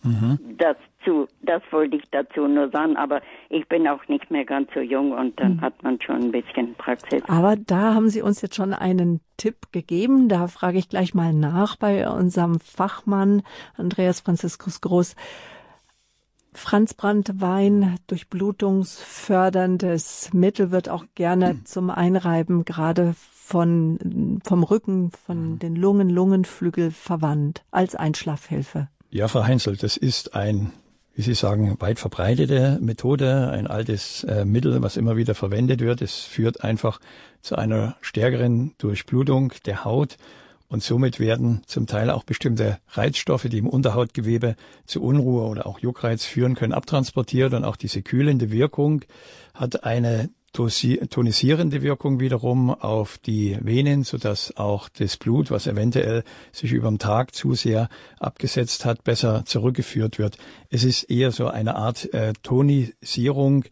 Mhm. 0.04 0.40
Das 0.58 0.78
zu, 1.04 1.28
das 1.42 1.62
wollte 1.72 1.98
ich 1.98 2.04
dazu 2.12 2.48
nur 2.48 2.70
sagen, 2.70 2.98
aber 2.98 3.22
ich 3.50 3.68
bin 3.68 3.88
auch 3.88 4.08
nicht 4.08 4.32
mehr 4.32 4.46
ganz 4.46 4.70
so 4.74 4.80
jung 4.80 5.12
und 5.12 5.40
dann 5.40 5.56
mhm. 5.56 5.62
hat 5.62 5.82
man 5.84 6.00
schon 6.02 6.24
ein 6.24 6.32
bisschen 6.32 6.76
Praxis. 6.76 7.24
Aber 7.28 7.56
da 7.56 7.94
haben 7.94 8.10
Sie 8.10 8.22
uns 8.22 8.42
jetzt 8.42 8.56
schon 8.56 8.74
einen 8.74 9.22
Tipp 9.38 9.72
gegeben. 9.72 10.30
Da 10.30 10.48
frage 10.48 10.78
ich 10.78 10.90
gleich 10.90 11.14
mal 11.14 11.34
nach 11.34 11.76
bei 11.76 12.10
unserem 12.10 12.60
Fachmann 12.60 13.44
Andreas 13.78 14.22
Franziskus 14.22 14.82
Groß. 14.82 15.16
Franz 16.54 16.94
Brandwein, 16.94 17.98
durchblutungsförderndes 18.08 20.34
Mittel, 20.34 20.72
wird 20.72 20.90
auch 20.90 21.06
gerne 21.16 21.54
mhm. 21.54 21.64
zum 21.66 21.90
Einreiben 21.90 22.66
gerade 22.66 23.16
von, 23.16 24.42
vom 24.44 24.64
Rücken, 24.64 25.12
von 25.12 25.54
mhm. 25.54 25.60
den 25.60 25.78
Lungen, 25.78 26.10
Lungenflügel 26.10 26.92
verwandt 26.92 27.64
als 27.72 27.96
Einschlafhilfe. 27.96 28.90
Ja, 29.10 29.28
Frau 29.28 29.44
Heinzel, 29.44 29.76
das 29.76 29.98
ist 29.98 30.36
ein, 30.36 30.72
wie 31.14 31.22
Sie 31.22 31.34
sagen, 31.34 31.76
weit 31.80 32.00
verbreitete 32.00 32.80
Methode, 32.82 33.50
ein 33.52 33.68
altes 33.68 34.24
äh, 34.24 34.46
Mittel, 34.46 34.82
was 34.82 34.98
immer 34.98 35.18
wieder 35.18 35.36
verwendet 35.36 35.82
wird. 35.82 36.02
Es 36.02 36.22
führt 36.22 36.64
einfach 36.64 37.00
zu 37.42 37.56
einer 37.56 37.98
stärkeren 38.02 38.74
Durchblutung 38.78 39.54
der 39.66 39.84
Haut 39.84 40.18
und 40.72 40.82
somit 40.82 41.20
werden 41.20 41.64
zum 41.66 41.86
Teil 41.86 42.10
auch 42.10 42.24
bestimmte 42.24 42.80
Reizstoffe, 42.92 43.44
die 43.44 43.58
im 43.58 43.68
Unterhautgewebe 43.68 44.56
zu 44.86 45.04
Unruhe 45.04 45.44
oder 45.44 45.66
auch 45.66 45.80
Juckreiz 45.80 46.24
führen 46.24 46.56
können, 46.56 46.72
abtransportiert 46.72 47.54
und 47.54 47.66
auch 47.66 47.76
diese 47.76 48.02
kühlende 48.02 48.52
Wirkung 48.52 49.02
hat 49.54 49.84
eine 49.84 50.30
tonisierende 50.54 51.82
Wirkung 51.82 52.20
wiederum 52.20 52.70
auf 52.70 53.18
die 53.18 53.58
Venen, 53.62 54.04
sodass 54.04 54.58
auch 54.58 54.90
das 54.90 55.18
Blut, 55.18 55.50
was 55.50 55.68
eventuell 55.68 56.24
sich 56.52 56.74
über 56.74 56.90
den 56.90 57.00
Tag 57.00 57.34
zu 57.34 57.54
sehr 57.54 57.90
abgesetzt 58.20 58.86
hat, 58.86 59.04
besser 59.04 59.44
zurückgeführt 59.46 60.20
wird. 60.20 60.38
Es 60.70 60.84
ist 60.84 61.04
eher 61.04 61.32
so 61.32 61.48
eine 61.48 61.76
Art 61.76 62.14
äh, 62.14 62.34
Tonisierung 62.44 63.66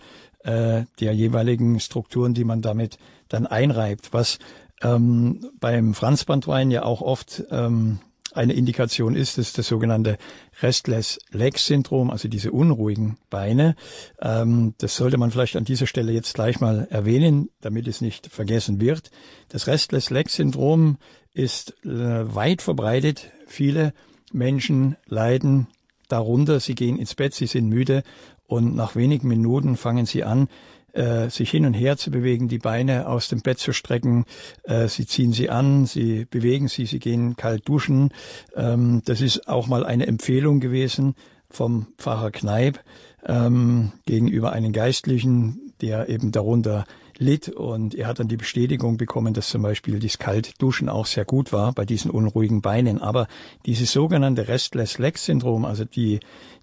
äh, 0.44 0.84
der 1.00 1.14
jeweiligen 1.14 1.80
Strukturen, 1.80 2.34
die 2.34 2.46
man 2.46 2.62
damit 2.62 2.98
dann 3.28 3.46
einreibt, 3.46 4.14
was 4.14 4.40
ähm, 4.82 5.50
beim 5.60 5.94
Franzbandwein 5.94 6.72
ja 6.72 6.84
auch 6.84 7.02
oft 7.02 7.44
ähm, 7.52 8.00
eine 8.34 8.54
Indikation 8.54 9.16
ist, 9.16 9.38
ist 9.38 9.58
das 9.58 9.68
sogenannte 9.68 10.18
Restless 10.62 11.20
Leg 11.32 11.58
Syndrom, 11.58 12.10
also 12.12 12.28
diese 12.28 12.52
unruhigen 12.52 13.18
Beine. 13.30 13.76
Ähm, 14.22 14.74
das 14.78 14.96
sollte 14.96 15.18
man 15.18 15.32
vielleicht 15.32 15.56
an 15.56 15.66
dieser 15.66 15.88
Stelle 15.88 16.12
jetzt 16.12 16.34
gleich 16.34 16.60
mal 16.60 16.88
erwähnen, 16.90 17.50
damit 17.62 17.88
es 17.88 18.02
nicht 18.02 18.28
vergessen 18.28 18.80
wird. 18.80 19.12
Das 19.50 19.68
Restless 19.68 20.10
Leg 20.10 20.30
Syndrom 20.30 20.98
ist 21.34 21.74
äh, 21.86 22.36
weit 22.36 22.62
verbreitet. 22.62 23.32
Viele 23.48 23.94
Menschen 24.32 24.96
leiden 25.06 25.68
darunter. 26.08 26.60
Sie 26.60 26.76
gehen 26.76 26.98
ins 26.98 27.16
Bett, 27.16 27.34
sie 27.34 27.48
sind 27.48 27.70
müde 27.70 28.04
und 28.46 28.76
nach 28.76 28.96
wenigen 28.96 29.28
Minuten 29.28 29.78
fangen 29.78 30.06
sie 30.06 30.24
an, 30.24 30.48
äh, 30.94 31.30
sich 31.30 31.50
hin 31.50 31.66
und 31.66 31.74
her 31.74 31.98
zu 31.98 32.12
bewegen, 32.12 32.48
die 32.48 32.60
Beine 32.60 33.08
aus 33.08 33.28
dem 33.28 33.42
Bett 33.42 33.60
zu 33.60 33.74
strecken. 33.74 34.26
Äh, 34.64 34.88
sie 34.88 35.06
ziehen 35.06 35.34
sie 35.34 35.50
an, 35.50 35.86
sie 35.86 36.26
bewegen 36.26 36.68
sie, 36.68 36.86
sie 36.86 37.00
gehen 37.00 37.36
kalt 37.36 37.68
duschen. 37.68 38.12
Ähm, 38.56 39.02
das 39.06 39.22
ist 39.22 39.48
auch 39.48 39.68
mal 39.68 39.86
eine 39.86 40.08
Empfehlung 40.08 40.60
gewesen 40.60 41.16
vom 41.50 41.88
Pfarrer 41.98 42.32
Kneip 42.32 42.80
ähm, 43.26 43.92
gegenüber 44.06 44.52
einem 44.52 44.72
Geistlichen, 44.72 45.74
der 45.82 46.10
eben 46.10 46.32
darunter 46.32 46.86
litt 47.20 47.50
und 47.50 47.94
er 47.94 48.08
hat 48.08 48.20
dann 48.20 48.28
die 48.28 48.38
Bestätigung 48.38 48.98
bekommen, 48.98 49.34
dass 49.34 49.50
zum 49.50 49.62
Beispiel 49.62 50.00
das 50.00 50.18
Kaltduschen 50.18 50.90
auch 50.90 51.06
sehr 51.06 51.26
gut 51.26 51.54
war 51.54 51.74
bei 51.74 51.86
diesen 51.86 52.10
unruhigen 52.10 52.62
Beinen. 52.62 53.00
Aber 53.00 53.28
dieses 53.66 53.92
sogenannte 53.92 54.48
Restless 54.48 54.98
Leg 54.98 55.18
Syndrom, 55.18 55.66
also 55.66 55.86
die 55.86 56.20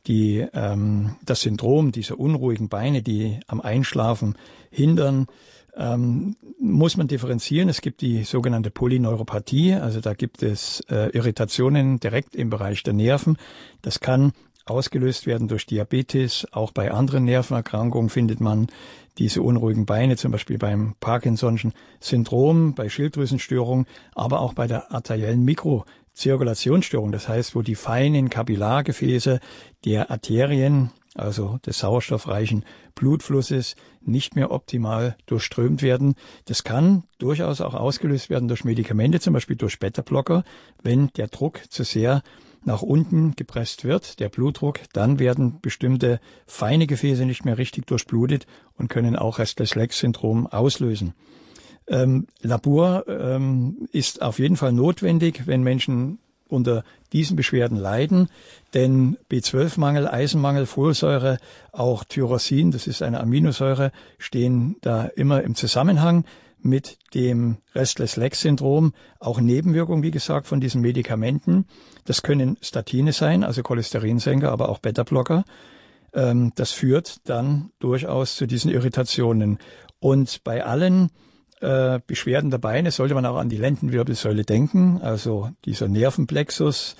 die, 0.06 0.46
ähm, 0.54 1.16
das 1.24 1.40
Syndrom 1.42 1.92
dieser 1.92 2.18
unruhigen 2.18 2.68
Beine, 2.68 3.02
die 3.02 3.40
am 3.46 3.60
Einschlafen 3.60 4.36
hindern, 4.70 5.26
ähm, 5.76 6.36
muss 6.58 6.96
man 6.96 7.08
differenzieren. 7.08 7.68
Es 7.68 7.80
gibt 7.80 8.00
die 8.00 8.24
sogenannte 8.24 8.70
Polyneuropathie, 8.70 9.74
also 9.74 10.00
da 10.00 10.14
gibt 10.14 10.42
es 10.42 10.80
äh, 10.88 11.10
Irritationen 11.10 12.00
direkt 12.00 12.34
im 12.34 12.50
Bereich 12.50 12.82
der 12.82 12.94
Nerven. 12.94 13.36
Das 13.82 14.00
kann 14.00 14.32
ausgelöst 14.64 15.26
werden 15.26 15.48
durch 15.48 15.66
Diabetes. 15.66 16.46
Auch 16.52 16.72
bei 16.72 16.90
anderen 16.90 17.24
Nervenerkrankungen 17.24 18.08
findet 18.08 18.40
man 18.40 18.68
diese 19.18 19.42
unruhigen 19.42 19.86
Beine, 19.86 20.16
zum 20.16 20.32
Beispiel 20.32 20.58
beim 20.58 20.94
Parkinson'schen 21.00 21.72
Syndrom, 22.00 22.74
bei 22.74 22.88
Schilddrüsenstörungen, 22.88 23.86
aber 24.14 24.40
auch 24.40 24.54
bei 24.54 24.66
der 24.66 24.92
arteriellen 24.92 25.44
Mikro 25.44 25.84
Zirkulationsstörung, 26.12 27.12
das 27.12 27.28
heißt, 27.28 27.54
wo 27.54 27.62
die 27.62 27.74
feinen 27.74 28.30
Kapillargefäße 28.30 29.38
der 29.84 30.10
Arterien, 30.10 30.90
also 31.14 31.58
des 31.64 31.78
sauerstoffreichen 31.78 32.64
Blutflusses, 32.94 33.76
nicht 34.00 34.34
mehr 34.34 34.50
optimal 34.50 35.16
durchströmt 35.26 35.82
werden. 35.82 36.14
Das 36.46 36.64
kann 36.64 37.04
durchaus 37.18 37.60
auch 37.60 37.74
ausgelöst 37.74 38.30
werden 38.30 38.48
durch 38.48 38.64
Medikamente, 38.64 39.20
zum 39.20 39.34
Beispiel 39.34 39.56
durch 39.56 39.78
Beta-Blocker, 39.78 40.44
wenn 40.82 41.08
der 41.16 41.28
Druck 41.28 41.60
zu 41.68 41.84
sehr 41.84 42.22
nach 42.66 42.82
unten 42.82 43.36
gepresst 43.36 43.84
wird, 43.84 44.20
der 44.20 44.28
Blutdruck, 44.28 44.80
dann 44.92 45.18
werden 45.18 45.60
bestimmte 45.60 46.20
feine 46.46 46.86
Gefäße 46.86 47.24
nicht 47.24 47.44
mehr 47.44 47.58
richtig 47.58 47.86
durchblutet 47.86 48.46
und 48.76 48.88
können 48.88 49.16
auch 49.16 49.38
Restless-Leg-Syndrom 49.38 50.46
auslösen. 50.46 51.14
Ähm, 51.88 52.26
Labor 52.42 53.06
ähm, 53.08 53.88
ist 53.92 54.20
auf 54.20 54.38
jeden 54.38 54.56
Fall 54.56 54.72
notwendig, 54.72 55.46
wenn 55.46 55.62
Menschen 55.62 56.18
unter 56.48 56.84
diesen 57.12 57.36
Beschwerden 57.36 57.76
leiden, 57.76 58.28
denn 58.74 59.16
B12-Mangel, 59.30 60.08
Eisenmangel, 60.08 60.66
Folsäure, 60.66 61.38
auch 61.72 62.04
Tyrosin, 62.04 62.70
das 62.70 62.86
ist 62.86 63.02
eine 63.02 63.20
Aminosäure, 63.20 63.92
stehen 64.18 64.76
da 64.80 65.04
immer 65.04 65.42
im 65.42 65.54
Zusammenhang 65.54 66.24
mit 66.60 66.98
dem 67.14 67.58
Restless-Leg-Syndrom, 67.74 68.92
auch 69.20 69.40
Nebenwirkungen, 69.40 70.02
wie 70.02 70.10
gesagt, 70.10 70.46
von 70.46 70.60
diesen 70.60 70.80
Medikamenten. 70.80 71.66
Das 72.04 72.22
können 72.22 72.56
Statine 72.60 73.12
sein, 73.12 73.44
also 73.44 73.62
Cholesterinsenker, 73.62 74.50
aber 74.50 74.68
auch 74.68 74.78
Beta-Blocker. 74.78 75.44
Ähm, 76.12 76.52
das 76.56 76.72
führt 76.72 77.28
dann 77.28 77.70
durchaus 77.78 78.36
zu 78.36 78.46
diesen 78.46 78.70
Irritationen. 78.70 79.58
Und 80.00 80.42
bei 80.44 80.64
allen 80.64 81.10
äh, 81.60 82.00
Beschwerden 82.06 82.50
der 82.50 82.58
Beine 82.58 82.90
sollte 82.90 83.14
man 83.14 83.26
auch 83.26 83.36
an 83.36 83.48
die 83.48 83.56
Lendenwirbelsäule 83.56 84.44
denken, 84.44 85.00
also 85.02 85.50
dieser 85.64 85.88
Nervenplexus, 85.88 86.96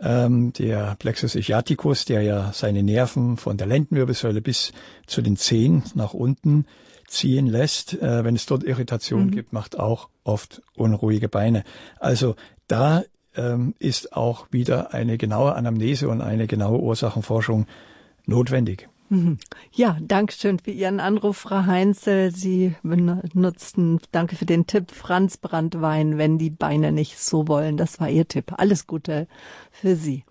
ähm, 0.00 0.52
der 0.52 0.96
Plexus 0.98 1.34
ischiaticus, 1.34 2.04
der 2.04 2.22
ja 2.22 2.52
seine 2.52 2.82
Nerven 2.82 3.36
von 3.36 3.56
der 3.56 3.66
Lendenwirbelsäule 3.66 4.42
bis 4.42 4.72
zu 5.06 5.22
den 5.22 5.36
Zehen 5.36 5.84
nach 5.94 6.12
unten 6.12 6.66
ziehen 7.06 7.46
lässt. 7.46 7.94
Äh, 7.94 8.24
wenn 8.24 8.36
es 8.36 8.46
dort 8.46 8.64
Irritationen 8.64 9.28
mhm. 9.28 9.32
gibt, 9.32 9.52
macht 9.52 9.78
auch 9.78 10.08
oft 10.24 10.62
unruhige 10.74 11.28
Beine. 11.28 11.64
Also 11.98 12.36
da 12.68 13.04
ähm, 13.36 13.74
ist 13.78 14.14
auch 14.14 14.46
wieder 14.50 14.92
eine 14.94 15.18
genaue 15.18 15.54
Anamnese 15.54 16.08
und 16.08 16.20
eine 16.20 16.46
genaue 16.46 16.80
Ursachenforschung 16.80 17.66
notwendig. 18.26 18.88
Mhm. 19.08 19.38
Ja, 19.72 19.98
danke 20.00 20.32
schön 20.32 20.58
für 20.58 20.72
Ihren 20.72 20.98
Anruf, 20.98 21.36
Frau 21.36 21.66
Heinzel. 21.66 22.34
Sie 22.34 22.74
benutzten, 22.82 24.00
danke 24.10 24.34
für 24.34 24.46
den 24.46 24.66
Tipp, 24.66 24.90
Franz 24.90 25.36
Brandwein, 25.36 26.18
wenn 26.18 26.38
die 26.38 26.50
Beine 26.50 26.90
nicht 26.90 27.18
so 27.18 27.46
wollen. 27.46 27.76
Das 27.76 28.00
war 28.00 28.08
Ihr 28.08 28.26
Tipp. 28.26 28.54
Alles 28.56 28.86
Gute 28.86 29.28
für 29.70 29.94
Sie. 29.94 30.24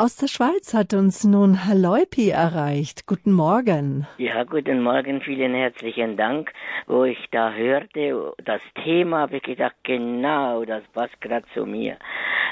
Aus 0.00 0.16
der 0.16 0.28
Schweiz 0.28 0.72
hat 0.72 0.94
uns 0.94 1.24
nun 1.24 1.66
Herr 1.66 1.74
Leupi 1.74 2.30
erreicht. 2.30 3.06
Guten 3.06 3.32
Morgen. 3.32 4.06
Ja, 4.16 4.44
guten 4.44 4.82
Morgen, 4.82 5.20
vielen 5.20 5.52
herzlichen 5.52 6.16
Dank. 6.16 6.54
Wo 6.86 7.04
ich 7.04 7.18
da 7.32 7.52
hörte, 7.52 8.32
das 8.42 8.62
Thema, 8.82 9.18
habe 9.18 9.36
ich 9.36 9.42
gedacht, 9.42 9.76
genau, 9.82 10.64
das 10.64 10.82
passt 10.94 11.20
gerade 11.20 11.44
zu 11.52 11.66
mir. 11.66 11.98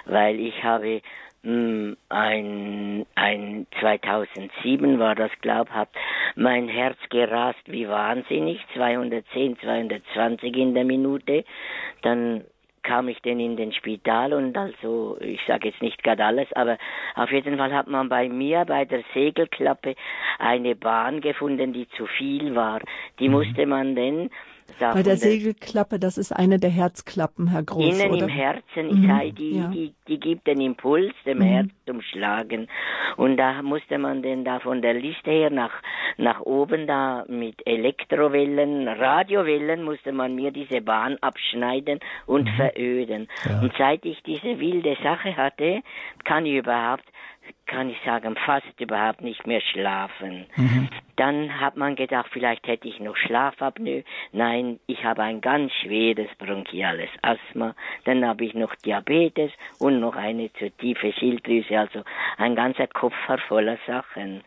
Weil 0.05 0.39
ich 0.39 0.63
habe 0.63 1.01
hm, 1.43 1.97
ein, 2.11 3.07
ein 3.15 3.67
2007 3.81 4.99
war 4.99 5.15
das 5.15 5.31
glaubhaft, 5.41 5.97
mein 6.37 6.69
Herz 6.69 6.99
gerast 7.09 7.63
wie 7.65 7.89
wahnsinnig, 7.89 8.61
210, 8.75 9.59
220 9.61 10.55
in 10.55 10.75
der 10.75 10.85
Minute. 10.85 11.47
Dann 12.03 12.45
kam 12.89 13.09
ich 13.09 13.21
denn 13.21 13.39
in 13.39 13.57
den 13.57 13.73
Spital 13.73 14.33
und 14.33 14.57
also, 14.57 15.19
ich 15.21 15.41
sage 15.47 15.69
jetzt 15.69 15.83
nicht 15.83 16.03
gerade 16.03 16.25
alles, 16.25 16.51
aber 16.55 16.79
auf 17.17 17.31
jeden 17.31 17.59
Fall 17.59 17.73
hat 17.73 17.87
man 17.87 18.09
bei 18.09 18.31
mir 18.31 18.65
bei 18.65 18.87
der 18.87 19.03
Segelklappe 19.13 19.95
eine 20.39 20.75
Bahn 20.75 21.21
gefunden, 21.21 21.75
die 21.75 21.87
zu 21.91 22.07
viel 22.07 22.55
war. 22.55 22.81
Die 23.19 23.29
mhm. 23.29 23.35
musste 23.35 23.67
man 23.67 23.95
denn 23.95 24.31
bei 24.79 25.03
der 25.03 25.17
Segelklappe, 25.17 25.99
das 25.99 26.19
ist 26.19 26.33
eine 26.33 26.59
der 26.59 26.71
Herzklappen, 26.71 27.49
Herr 27.49 27.63
Groß, 27.63 28.01
Innen 28.01 28.13
oder? 28.13 28.25
im 28.25 28.29
Herzen, 28.29 28.89
ich 28.91 28.95
mhm. 28.95 29.09
sage, 29.09 29.33
die, 29.33 29.59
ja. 29.59 29.69
die, 29.69 29.95
die 30.07 30.21
gibt 30.21 30.47
den 30.47 30.61
Impuls 30.61 31.13
dem 31.27 31.39
mhm. 31.39 31.43
Herz 31.43 31.69
zum 31.87 32.01
Schlagen. 32.03 32.69
Und 33.17 33.37
da 33.37 33.63
musste 33.63 33.99
man 33.99 34.23
denn 34.23 34.45
da 34.45 34.61
von 34.61 34.83
der 34.83 34.95
Liste 34.95 35.31
her 35.31 35.51
nach, 35.51 35.73
nach 36.17 36.41
oben 36.41 36.87
da 36.87 37.25
mit 37.29 37.67
Elektrowellen, 37.67 38.89
Radiowellen 38.89 39.83
musste 39.83 40.13
man 40.13 40.35
mir 40.35 40.51
diese 40.51 40.81
Bahn 40.81 41.17
abschneiden 41.21 42.01
und 42.27 42.45
mhm. 42.45 42.57
veröden. 42.57 43.29
Ja. 43.45 43.61
Und 43.61 43.73
seit 43.79 44.05
ich 44.05 44.23
diese 44.23 44.61
wilde 44.61 44.97
Sache 45.03 45.37
hatte, 45.37 45.83
kann 46.25 46.47
ich 46.47 46.55
überhaupt 46.55 47.05
kann 47.67 47.91
ich 47.91 47.99
sagen, 48.05 48.37
fast 48.47 48.81
überhaupt 48.81 49.21
nicht 49.21 49.47
mehr 49.47 49.61
schlafen. 49.61 50.47
Mhm. 50.57 50.89
Dann 51.17 51.61
hat 51.61 51.77
man 51.77 51.97
gedacht, 51.97 52.31
vielleicht 52.33 52.67
hätte 52.67 52.89
ich 52.89 53.01
noch 53.01 53.17
Schlafapnoe. 53.17 54.05
Nein, 54.33 54.79
ich 54.87 55.05
habe 55.05 55.23
ein 55.23 55.41
ganz 55.41 55.73
schweres 55.83 56.29
bronchiales 56.39 57.11
Asthma. 57.23 57.75
Dann 58.05 58.25
habe 58.27 58.45
ich 58.45 58.55
noch 58.55 58.75
Diabetes 58.77 59.51
und 59.79 60.01
noch 60.01 60.17
eine 60.17 60.53
zu 60.55 60.71
tiefe 60.71 61.13
Schilddrüse, 61.13 61.79
also 61.79 62.03
ein 62.37 62.55
ganzer 62.55 62.87
Kopf 62.87 63.15
voller 63.49 63.79
Sachen. 63.87 64.43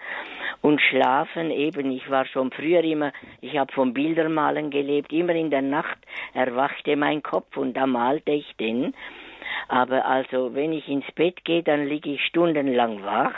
Und 0.61 0.81
schlafen 0.81 1.51
eben, 1.51 1.91
ich 1.91 2.09
war 2.09 2.25
schon 2.25 2.51
früher 2.51 2.83
immer, 2.83 3.11
ich 3.41 3.57
habe 3.57 3.71
vom 3.73 3.93
Bildermalen 3.93 4.71
gelebt, 4.71 5.11
immer 5.11 5.33
in 5.33 5.49
der 5.49 5.61
Nacht 5.61 5.97
erwachte 6.33 6.95
mein 6.95 7.21
Kopf 7.21 7.57
und 7.57 7.73
da 7.73 7.85
malte 7.85 8.31
ich 8.31 8.55
den. 8.57 8.93
Aber 9.67 10.05
also, 10.05 10.53
wenn 10.53 10.73
ich 10.73 10.87
ins 10.87 11.09
Bett 11.15 11.43
gehe, 11.45 11.63
dann 11.63 11.85
liege 11.85 12.11
ich 12.11 12.25
stundenlang 12.25 13.03
wach. 13.03 13.35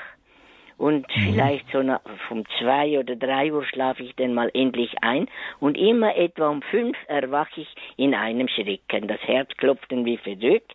Und 0.78 1.08
mhm. 1.16 1.22
vielleicht 1.22 1.72
so 1.72 1.82
nach, 1.82 2.02
um 2.30 2.44
zwei 2.60 3.00
oder 3.00 3.16
drei 3.16 3.54
Uhr 3.54 3.64
schlafe 3.64 4.04
ich 4.04 4.16
dann 4.16 4.34
mal 4.34 4.50
endlich 4.54 4.96
ein. 5.02 5.28
Und 5.60 5.78
immer 5.78 6.16
etwa 6.18 6.50
um 6.50 6.62
fünf 6.62 6.98
erwache 7.08 7.62
ich 7.62 7.76
in 7.96 8.14
einem 8.14 8.48
Schrecken. 8.48 9.08
Das 9.08 9.22
Herz 9.22 9.50
klopft 9.58 9.92
wie 9.92 10.18
verrückt. 10.18 10.74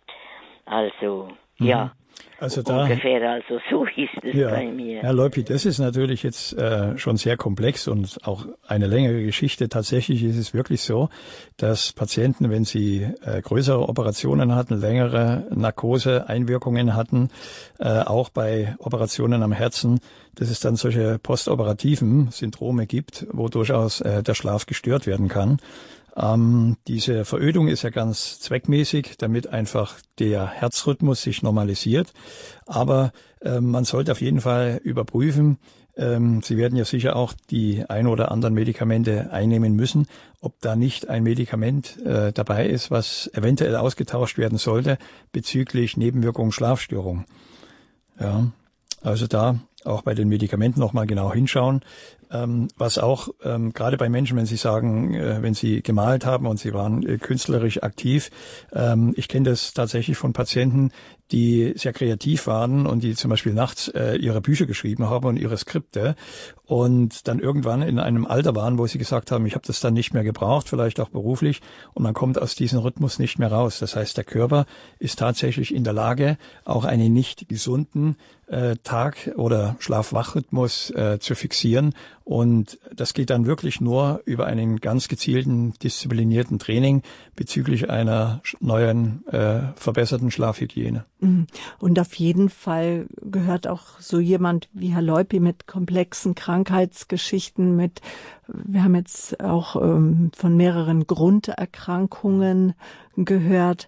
Also, 0.65 1.29
mhm. 1.59 1.67
ja. 1.67 1.91
Also 2.39 2.61
da, 2.61 2.83
Ungefähr, 2.83 3.29
also 3.29 3.59
so 3.69 3.85
ist 3.85 4.23
es 4.23 4.33
ja, 4.33 4.49
bei 4.49 4.65
mir. 4.67 5.01
Herr 5.01 5.11
Leupi, 5.11 5.43
das 5.43 5.65
ist 5.65 5.79
natürlich 5.79 6.23
jetzt 6.23 6.57
äh, 6.57 6.97
schon 6.97 7.17
sehr 7.17 7.35
komplex 7.35 7.87
und 7.87 8.17
auch 8.25 8.45
eine 8.65 8.87
längere 8.87 9.23
Geschichte. 9.23 9.67
Tatsächlich 9.67 10.23
ist 10.23 10.37
es 10.37 10.53
wirklich 10.53 10.81
so, 10.81 11.09
dass 11.57 11.91
Patienten, 11.91 12.49
wenn 12.49 12.63
sie 12.63 13.05
äh, 13.25 13.41
größere 13.41 13.89
Operationen 13.89 14.55
hatten, 14.55 14.79
längere 14.79 15.47
Narkose-Einwirkungen 15.53 16.95
hatten, 16.95 17.29
äh, 17.77 17.99
auch 18.03 18.29
bei 18.29 18.75
Operationen 18.79 19.43
am 19.43 19.51
Herzen, 19.51 19.99
dass 20.35 20.49
es 20.49 20.61
dann 20.61 20.77
solche 20.77 21.19
postoperativen 21.19 22.31
Syndrome 22.31 22.87
gibt, 22.87 23.27
wo 23.31 23.49
durchaus 23.49 23.99
äh, 23.99 24.23
der 24.23 24.33
Schlaf 24.33 24.65
gestört 24.65 25.07
werden 25.07 25.27
kann. 25.27 25.57
Ähm, 26.19 26.77
diese 26.87 27.25
Verödung 27.25 27.67
ist 27.67 27.83
ja 27.83 27.89
ganz 27.89 28.39
zweckmäßig, 28.39 29.17
damit 29.17 29.47
einfach 29.47 29.99
der 30.19 30.47
Herzrhythmus 30.47 31.21
sich 31.21 31.41
normalisiert. 31.43 32.13
Aber 32.65 33.11
äh, 33.41 33.59
man 33.59 33.85
sollte 33.85 34.11
auf 34.11 34.21
jeden 34.21 34.41
Fall 34.41 34.81
überprüfen, 34.83 35.57
ähm, 35.99 36.41
Sie 36.41 36.57
werden 36.57 36.77
ja 36.77 36.85
sicher 36.85 37.17
auch 37.17 37.33
die 37.49 37.83
ein 37.89 38.07
oder 38.07 38.31
anderen 38.31 38.53
Medikamente 38.53 39.31
einnehmen 39.31 39.75
müssen, 39.75 40.07
ob 40.39 40.59
da 40.61 40.77
nicht 40.77 41.09
ein 41.09 41.23
Medikament 41.23 42.01
äh, 42.05 42.31
dabei 42.31 42.67
ist, 42.67 42.89
was 42.89 43.29
eventuell 43.33 43.75
ausgetauscht 43.75 44.37
werden 44.37 44.57
sollte 44.57 44.97
bezüglich 45.33 45.97
Nebenwirkungen 45.97 46.53
Schlafstörungen. 46.53 47.25
Ja, 48.17 48.51
also 49.01 49.27
da 49.27 49.59
auch 49.83 50.01
bei 50.01 50.13
den 50.13 50.29
Medikamenten 50.29 50.79
nochmal 50.79 51.05
genau 51.05 51.33
hinschauen. 51.33 51.81
Ähm, 52.31 52.67
was 52.77 52.99
auch 52.99 53.29
ähm, 53.43 53.73
gerade 53.73 53.97
bei 53.97 54.07
Menschen, 54.07 54.37
wenn 54.37 54.45
sie 54.45 54.55
sagen, 54.55 55.15
äh, 55.15 55.41
wenn 55.41 55.55
sie 55.55 55.81
gemalt 55.81 56.25
haben 56.25 56.45
und 56.45 56.59
sie 56.59 56.73
waren 56.73 57.01
äh, 57.03 57.17
künstlerisch 57.17 57.81
aktiv, 57.81 58.29
ähm, 58.71 59.13
ich 59.15 59.27
kenne 59.27 59.49
das 59.49 59.73
tatsächlich 59.73 60.15
von 60.15 60.33
Patienten, 60.33 60.91
die 61.31 61.73
sehr 61.75 61.93
kreativ 61.93 62.47
waren 62.47 62.85
und 62.85 63.03
die 63.03 63.15
zum 63.15 63.29
Beispiel 63.29 63.53
nachts 63.53 63.87
äh, 63.89 64.15
ihre 64.15 64.41
Bücher 64.41 64.65
geschrieben 64.65 65.09
haben 65.09 65.27
und 65.27 65.37
ihre 65.37 65.57
Skripte 65.57 66.15
und 66.65 67.27
dann 67.27 67.39
irgendwann 67.39 67.81
in 67.81 67.99
einem 67.99 68.25
Alter 68.25 68.55
waren, 68.55 68.77
wo 68.77 68.87
sie 68.87 68.97
gesagt 68.97 69.31
haben, 69.31 69.45
ich 69.45 69.55
habe 69.55 69.65
das 69.65 69.79
dann 69.79 69.93
nicht 69.93 70.13
mehr 70.13 70.23
gebraucht, 70.23 70.69
vielleicht 70.69 70.99
auch 70.99 71.09
beruflich 71.09 71.61
und 71.93 72.03
man 72.03 72.13
kommt 72.13 72.41
aus 72.41 72.55
diesem 72.55 72.79
Rhythmus 72.79 73.19
nicht 73.19 73.37
mehr 73.39 73.51
raus. 73.51 73.79
Das 73.79 73.95
heißt, 73.95 74.17
der 74.17 74.23
Körper 74.23 74.65
ist 74.97 75.19
tatsächlich 75.19 75.73
in 75.73 75.83
der 75.83 75.93
Lage, 75.93 76.37
auch 76.65 76.85
einen 76.85 77.13
nicht 77.13 77.47
gesunden 77.47 78.17
äh, 78.47 78.75
Tag- 78.83 79.31
oder 79.35 79.75
Schlaf-Wach-Rhythmus 79.79 80.91
äh, 80.91 81.19
zu 81.19 81.35
fixieren 81.35 81.93
und 82.29 82.77
das 82.95 83.15
geht 83.15 83.31
dann 83.31 83.47
wirklich 83.47 83.81
nur 83.81 84.21
über 84.23 84.45
einen 84.45 84.79
ganz 84.79 85.07
gezielten, 85.07 85.73
disziplinierten 85.81 86.59
Training 86.59 87.01
bezüglich 87.35 87.89
einer 87.89 88.41
neuen, 88.59 89.27
äh, 89.29 89.61
verbesserten 89.75 90.29
Schlafhygiene. 90.29 91.05
Mhm. 91.21 91.47
Und 91.79 91.99
auf 91.99 92.13
jeden 92.13 92.49
Fall 92.49 93.07
gehört 93.19 93.65
auch 93.65 93.99
so 93.99 94.19
jemand 94.19 94.69
wie 94.73 94.89
Herr 94.89 95.01
Leupi 95.01 95.39
mit 95.39 95.65
komplexen 95.65 96.35
Krankheitsgeschichten, 96.35 97.75
mit, 97.75 97.99
wir 98.47 98.83
haben 98.83 98.93
jetzt 98.93 99.43
auch 99.43 99.75
ähm, 99.75 100.29
von 100.37 100.55
mehreren 100.55 101.07
Grunderkrankungen 101.07 102.75
gehört, 103.15 103.87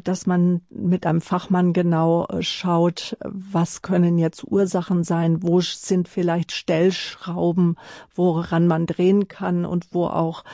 dass 0.00 0.26
man 0.26 0.62
mit 0.70 1.06
einem 1.06 1.20
Fachmann 1.20 1.72
genau 1.72 2.26
äh, 2.26 2.42
schaut, 2.42 3.16
was 3.22 3.82
können 3.82 4.18
jetzt 4.18 4.44
Ursachen 4.44 5.04
sein, 5.04 5.42
wo 5.42 5.60
sind 5.60 6.08
vielleicht 6.08 6.52
Stellschrauben, 6.52 7.76
woran 8.14 8.66
man 8.66 8.86
drehen 8.86 9.28
kann 9.28 9.64
und 9.64 9.88
wo 9.92 10.06
auch 10.06 10.44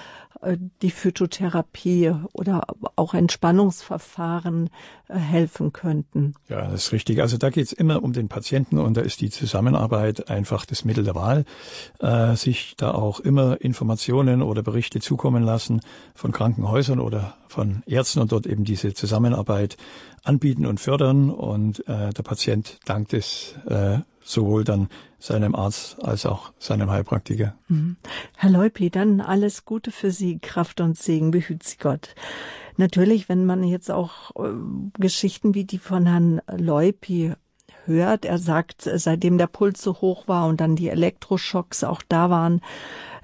die 0.82 0.90
Phytotherapie 0.90 2.12
oder 2.32 2.62
auch 2.96 3.14
Entspannungsverfahren 3.14 4.70
äh, 5.08 5.18
helfen 5.18 5.72
könnten. 5.72 6.34
Ja, 6.48 6.68
das 6.68 6.86
ist 6.86 6.92
richtig. 6.92 7.20
Also 7.20 7.38
da 7.38 7.50
geht 7.50 7.66
es 7.66 7.72
immer 7.72 8.02
um 8.02 8.12
den 8.12 8.28
Patienten 8.28 8.78
und 8.78 8.96
da 8.96 9.00
ist 9.00 9.20
die 9.20 9.30
Zusammenarbeit 9.30 10.30
einfach 10.30 10.64
das 10.64 10.84
Mittel 10.84 11.04
der 11.04 11.14
Wahl. 11.14 11.44
Äh, 11.98 12.36
sich 12.36 12.74
da 12.76 12.92
auch 12.92 13.20
immer 13.20 13.60
Informationen 13.60 14.42
oder 14.42 14.62
Berichte 14.62 15.00
zukommen 15.00 15.42
lassen 15.42 15.80
von 16.14 16.30
Krankenhäusern 16.30 17.00
oder 17.00 17.34
von 17.48 17.82
Ärzten 17.86 18.20
und 18.20 18.30
dort 18.30 18.46
eben 18.46 18.64
diese 18.64 18.94
Zusammenarbeit 18.94 19.76
anbieten 20.28 20.66
und 20.66 20.78
fördern. 20.80 21.30
Und 21.30 21.80
äh, 21.88 22.12
der 22.12 22.22
Patient 22.22 22.78
dankt 22.84 23.12
es 23.14 23.54
äh, 23.66 23.98
sowohl 24.22 24.64
dann 24.64 24.88
seinem 25.18 25.54
Arzt 25.54 26.02
als 26.02 26.26
auch 26.26 26.52
seinem 26.58 26.90
Heilpraktiker. 26.90 27.56
Mhm. 27.68 27.96
Herr 28.36 28.50
Leupi, 28.50 28.90
dann 28.90 29.20
alles 29.20 29.64
Gute 29.64 29.90
für 29.90 30.10
Sie, 30.10 30.38
Kraft 30.38 30.80
und 30.80 30.96
Segen, 30.96 31.30
behüt 31.30 31.62
Sie 31.62 31.78
Gott. 31.78 32.14
Natürlich, 32.76 33.28
wenn 33.28 33.44
man 33.44 33.64
jetzt 33.64 33.90
auch 33.90 34.36
äh, 34.36 34.50
Geschichten 34.98 35.54
wie 35.54 35.64
die 35.64 35.78
von 35.78 36.06
Herrn 36.06 36.40
Leupi 36.56 37.32
hört, 37.88 38.24
er 38.24 38.38
sagt, 38.38 38.88
seitdem 38.94 39.38
der 39.38 39.48
Puls 39.48 39.82
so 39.82 40.00
hoch 40.00 40.28
war 40.28 40.46
und 40.46 40.60
dann 40.60 40.76
die 40.76 40.88
Elektroschocks 40.88 41.82
auch 41.82 42.02
da 42.08 42.30
waren, 42.30 42.60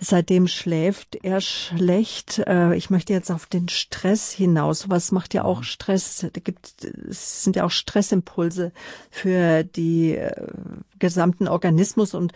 Seitdem 0.00 0.48
schläft 0.48 1.16
er 1.22 1.40
schlecht. 1.40 2.38
Äh, 2.46 2.76
ich 2.76 2.90
möchte 2.90 3.12
jetzt 3.12 3.30
auf 3.30 3.46
den 3.46 3.68
Stress 3.68 4.30
hinaus. 4.30 4.90
Was 4.90 5.12
macht 5.12 5.34
ja 5.34 5.44
auch 5.44 5.58
mhm. 5.58 5.64
Stress? 5.64 6.26
Da 6.32 6.40
gibt, 6.40 6.84
es 6.84 7.42
sind 7.42 7.56
ja 7.56 7.64
auch 7.64 7.70
Stressimpulse 7.70 8.72
für 9.10 9.64
die 9.64 10.16
äh, 10.16 10.32
gesamten 10.98 11.48
Organismus 11.48 12.14
und 12.14 12.32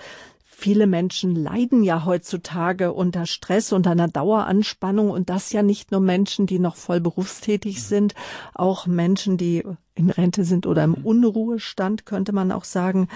Viele 0.61 0.89
Menschen 0.89 1.37
leiden 1.37 1.85
ja 1.85 2.05
heutzutage 2.05 2.93
unter 2.93 3.27
Stress, 3.27 3.73
unter 3.73 3.93
einer 3.93 4.09
Daueranspannung 4.09 5.09
und 5.09 5.31
das 5.31 5.53
ja 5.53 5.63
nicht 5.63 5.93
nur 5.93 6.01
Menschen, 6.01 6.47
die 6.47 6.59
noch 6.59 6.75
voll 6.75 7.01
berufstätig 7.01 7.77
mhm. 7.77 7.83
sind, 7.83 8.15
auch 8.55 8.89
Menschen, 8.89 9.37
die 9.37 9.63
in 9.95 10.11
Rente 10.11 10.43
sind 10.43 10.67
oder 10.67 10.83
im 10.83 10.97
mhm. 10.99 11.07
Unruhestand, 11.07 12.07
könnte 12.07 12.33
man 12.33 12.51
auch 12.51 12.65
sagen. 12.65 13.07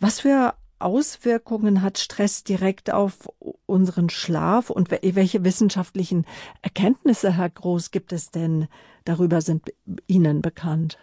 Was 0.00 0.20
für 0.20 0.52
Auswirkungen 0.78 1.80
hat 1.80 1.96
Stress 1.96 2.44
direkt 2.44 2.92
auf 2.92 3.26
unseren 3.64 4.10
Schlaf 4.10 4.68
und 4.68 4.90
welche 4.90 5.44
wissenschaftlichen 5.44 6.26
Erkenntnisse, 6.60 7.32
Herr 7.38 7.48
Groß, 7.48 7.90
gibt 7.90 8.12
es 8.12 8.30
denn 8.30 8.68
darüber 9.06 9.40
sind 9.40 9.72
Ihnen 10.06 10.42
bekannt? 10.42 10.98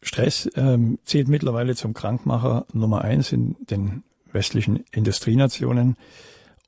Stress 0.00 0.48
ähm, 0.56 0.98
zählt 1.04 1.28
mittlerweile 1.28 1.76
zum 1.76 1.92
Krankmacher 1.92 2.64
Nummer 2.72 3.02
eins 3.02 3.30
in 3.30 3.56
den 3.60 4.04
westlichen 4.32 4.84
Industrienationen. 4.92 5.96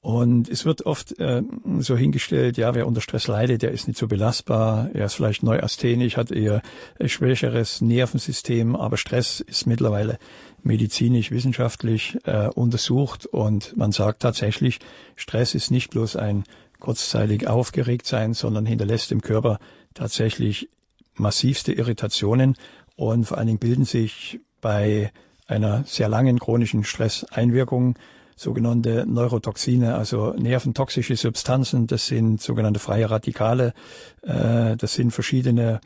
Und 0.04 0.50
es 0.50 0.66
wird 0.66 0.84
oft 0.84 1.18
äh, 1.18 1.42
so 1.78 1.96
hingestellt, 1.96 2.58
ja, 2.58 2.74
wer 2.74 2.86
unter 2.86 3.00
Stress 3.00 3.26
leidet, 3.26 3.62
der 3.62 3.70
ist 3.70 3.88
nicht 3.88 3.98
so 3.98 4.06
belastbar, 4.06 4.90
er 4.92 5.06
ist 5.06 5.14
vielleicht 5.14 5.42
neurasthenisch, 5.42 6.18
hat 6.18 6.30
eher 6.30 6.60
ein 7.00 7.08
schwächeres 7.08 7.80
Nervensystem, 7.80 8.76
aber 8.76 8.98
Stress 8.98 9.40
ist 9.40 9.66
mittlerweile 9.66 10.18
medizinisch, 10.62 11.30
wissenschaftlich 11.30 12.18
äh, 12.24 12.48
untersucht 12.48 13.24
und 13.24 13.74
man 13.78 13.92
sagt 13.92 14.20
tatsächlich, 14.20 14.78
Stress 15.16 15.54
ist 15.54 15.70
nicht 15.70 15.88
bloß 15.88 16.16
ein 16.16 16.44
kurzzeitig 16.80 17.48
aufgeregt 17.48 18.04
sein, 18.04 18.34
sondern 18.34 18.66
hinterlässt 18.66 19.10
im 19.10 19.22
Körper 19.22 19.58
tatsächlich 19.94 20.68
massivste 21.14 21.72
Irritationen 21.72 22.56
und 22.94 23.24
vor 23.24 23.38
allen 23.38 23.46
Dingen 23.46 23.58
bilden 23.58 23.86
sich 23.86 24.40
bei 24.60 25.12
einer 25.46 25.84
sehr 25.86 26.08
langen 26.08 26.38
chronischen 26.38 26.84
Stresseinwirkung 26.84 27.96
sogenannte 28.36 29.04
Neurotoxine, 29.06 29.94
also 29.94 30.32
nerventoxische 30.32 31.16
Substanzen. 31.16 31.86
Das 31.86 32.06
sind 32.06 32.40
sogenannte 32.40 32.80
freie 32.80 33.10
Radikale. 33.10 33.74
Äh, 34.22 34.76
das 34.76 34.94
sind 34.94 35.12
verschiedene 35.12 35.80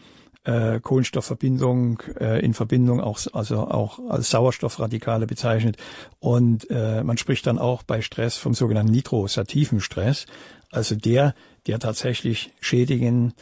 äh, 0.45 0.81
Kohlenstoffverbindungen 0.81 1.99
äh, 2.19 2.41
in 2.41 2.55
Verbindung 2.55 3.01
auch 3.01 3.21
also 3.33 3.61
auch 3.61 3.99
als 4.09 4.31
Sauerstoffradikale 4.31 5.27
bezeichnet 5.27 5.77
und 6.21 6.69
man 6.71 7.19
spricht 7.19 7.47
dann 7.47 7.59
auch 7.59 7.83
bei 7.83 8.03
Stress 8.03 8.37
vom 8.37 8.55
sogenannten 8.55 8.93
nitrosativen 8.93 9.81
Stress, 9.81 10.27
also 10.71 10.95
der, 10.95 11.35
der 11.67 11.79
tatsächlich 11.79 12.53
schädigen, 12.61 13.35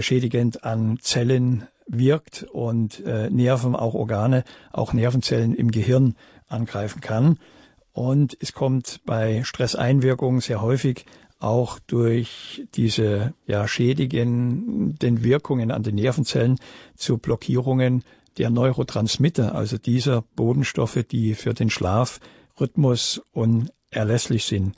schädigend 0.00 0.64
an 0.64 0.98
Zellen 1.00 1.66
wirkt 1.86 2.44
und 2.44 3.04
Nerven, 3.04 3.76
auch 3.76 3.94
Organe, 3.94 4.44
auch 4.72 4.92
Nervenzellen 4.92 5.54
im 5.54 5.70
Gehirn 5.70 6.14
angreifen 6.46 7.00
kann. 7.00 7.38
Und 7.92 8.36
es 8.40 8.52
kommt 8.52 9.00
bei 9.04 9.44
Stresseinwirkungen 9.44 10.40
sehr 10.40 10.60
häufig 10.62 11.06
auch 11.38 11.78
durch 11.86 12.66
diese 12.74 13.34
ja, 13.46 13.68
schädigenden 13.68 15.22
Wirkungen 15.22 15.70
an 15.70 15.82
den 15.82 15.96
Nervenzellen 15.96 16.58
zu 16.96 17.18
Blockierungen 17.18 18.02
der 18.38 18.50
Neurotransmitter, 18.50 19.54
also 19.54 19.78
dieser 19.78 20.22
Bodenstoffe, 20.36 21.04
die 21.08 21.34
für 21.34 21.54
den 21.54 21.70
Schlafrhythmus 21.70 23.22
unerlässlich 23.32 24.46
sind. 24.46 24.74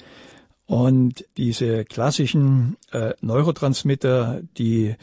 Und 0.66 1.24
diese 1.36 1.84
klassischen 1.84 2.76
äh, 2.90 3.14
Neurotransmitter, 3.20 4.42
die 4.58 4.96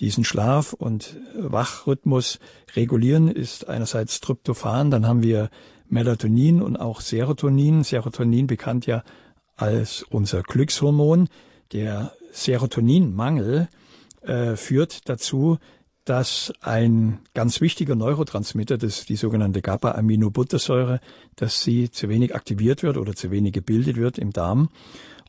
diesen 0.00 0.24
Schlaf- 0.24 0.72
und 0.72 1.16
Wachrhythmus 1.36 2.38
regulieren, 2.76 3.28
ist 3.28 3.68
einerseits 3.68 4.20
Tryptophan, 4.20 4.90
dann 4.90 5.06
haben 5.06 5.22
wir 5.22 5.50
Melatonin 5.88 6.62
und 6.62 6.76
auch 6.76 7.00
Serotonin. 7.00 7.82
Serotonin 7.82 8.46
bekannt 8.46 8.86
ja 8.86 9.02
als 9.56 10.02
unser 10.02 10.42
Glückshormon. 10.42 11.28
Der 11.72 12.12
Serotoninmangel 12.32 13.68
äh, 14.22 14.56
führt 14.56 15.08
dazu, 15.08 15.58
dass 16.04 16.52
ein 16.62 17.18
ganz 17.34 17.60
wichtiger 17.60 17.94
Neurotransmitter, 17.94 18.78
das 18.78 19.00
ist 19.00 19.08
die 19.10 19.16
sogenannte 19.16 19.60
GABA-Aminobuttersäure, 19.60 21.00
dass 21.36 21.62
sie 21.62 21.90
zu 21.90 22.08
wenig 22.08 22.34
aktiviert 22.34 22.82
wird 22.82 22.96
oder 22.96 23.14
zu 23.14 23.30
wenig 23.30 23.52
gebildet 23.52 23.96
wird 23.96 24.16
im 24.16 24.32
Darm. 24.32 24.70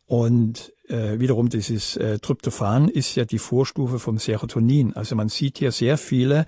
Und 0.10 0.74
äh, 0.88 1.20
wiederum 1.20 1.50
dieses 1.50 1.96
äh, 1.96 2.18
Tryptophan 2.18 2.90
ist 2.90 3.14
ja 3.14 3.26
die 3.26 3.38
Vorstufe 3.38 4.00
vom 4.00 4.18
Serotonin. 4.18 4.96
Also 4.96 5.16
man 5.16 5.30
sieht 5.30 5.60
hier 5.60 5.72
sehr 5.72 6.00
viele 6.00 6.48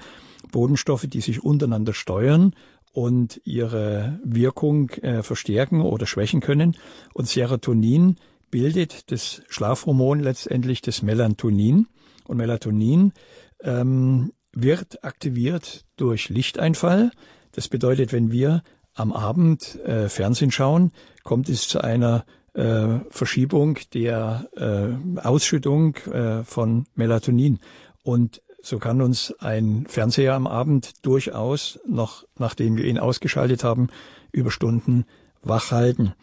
Bodenstoffe, 0.52 1.06
die 1.06 1.22
sich 1.22 1.44
untereinander 1.44 1.94
steuern 1.94 2.56
und 2.92 3.40
ihre 3.46 4.20
Wirkung 4.24 4.90
äh, 5.02 5.22
verstärken 5.22 5.82
oder 5.82 6.08
schwächen 6.08 6.42
können. 6.42 6.76
Und 7.14 7.28
Serotonin 7.28 8.16
bildet 8.50 9.12
das 9.12 9.44
Schlafhormon 9.48 10.22
letztendlich 10.22 10.82
das 10.82 11.04
Melatonin. 11.04 11.86
Und 12.26 12.38
Melatonin 12.38 13.14
ähm, 13.62 14.34
wird 14.54 15.04
aktiviert 15.04 15.86
durch 15.98 16.30
Lichteinfall. 16.30 17.12
Das 17.52 17.68
bedeutet, 17.68 18.12
wenn 18.12 18.32
wir 18.32 18.64
am 18.96 19.14
Abend 19.14 19.76
äh, 19.86 20.10
Fernsehen 20.10 20.50
schauen, 20.50 20.94
kommt 21.24 21.48
es 21.48 21.68
zu 21.68 21.84
einer 21.84 22.26
äh, 22.54 23.00
Verschiebung 23.10 23.78
der 23.94 24.48
äh, 24.56 25.20
Ausschüttung 25.20 25.96
äh, 26.12 26.44
von 26.44 26.86
Melatonin. 26.96 27.60
Und 28.04 28.42
so 28.62 28.78
kann 28.78 29.02
uns 29.02 29.34
ein 29.40 29.86
Fernseher 29.88 30.36
am 30.36 30.48
Abend 30.48 31.06
durchaus 31.06 31.80
noch, 31.88 32.26
nachdem 32.38 32.78
wir 32.78 32.86
ihn 32.86 33.00
ausgeschaltet 33.00 33.64
haben, 33.64 33.90
über 34.32 34.52
Stunden 34.52 35.06
wach 35.42 35.72
halten. 35.72 36.14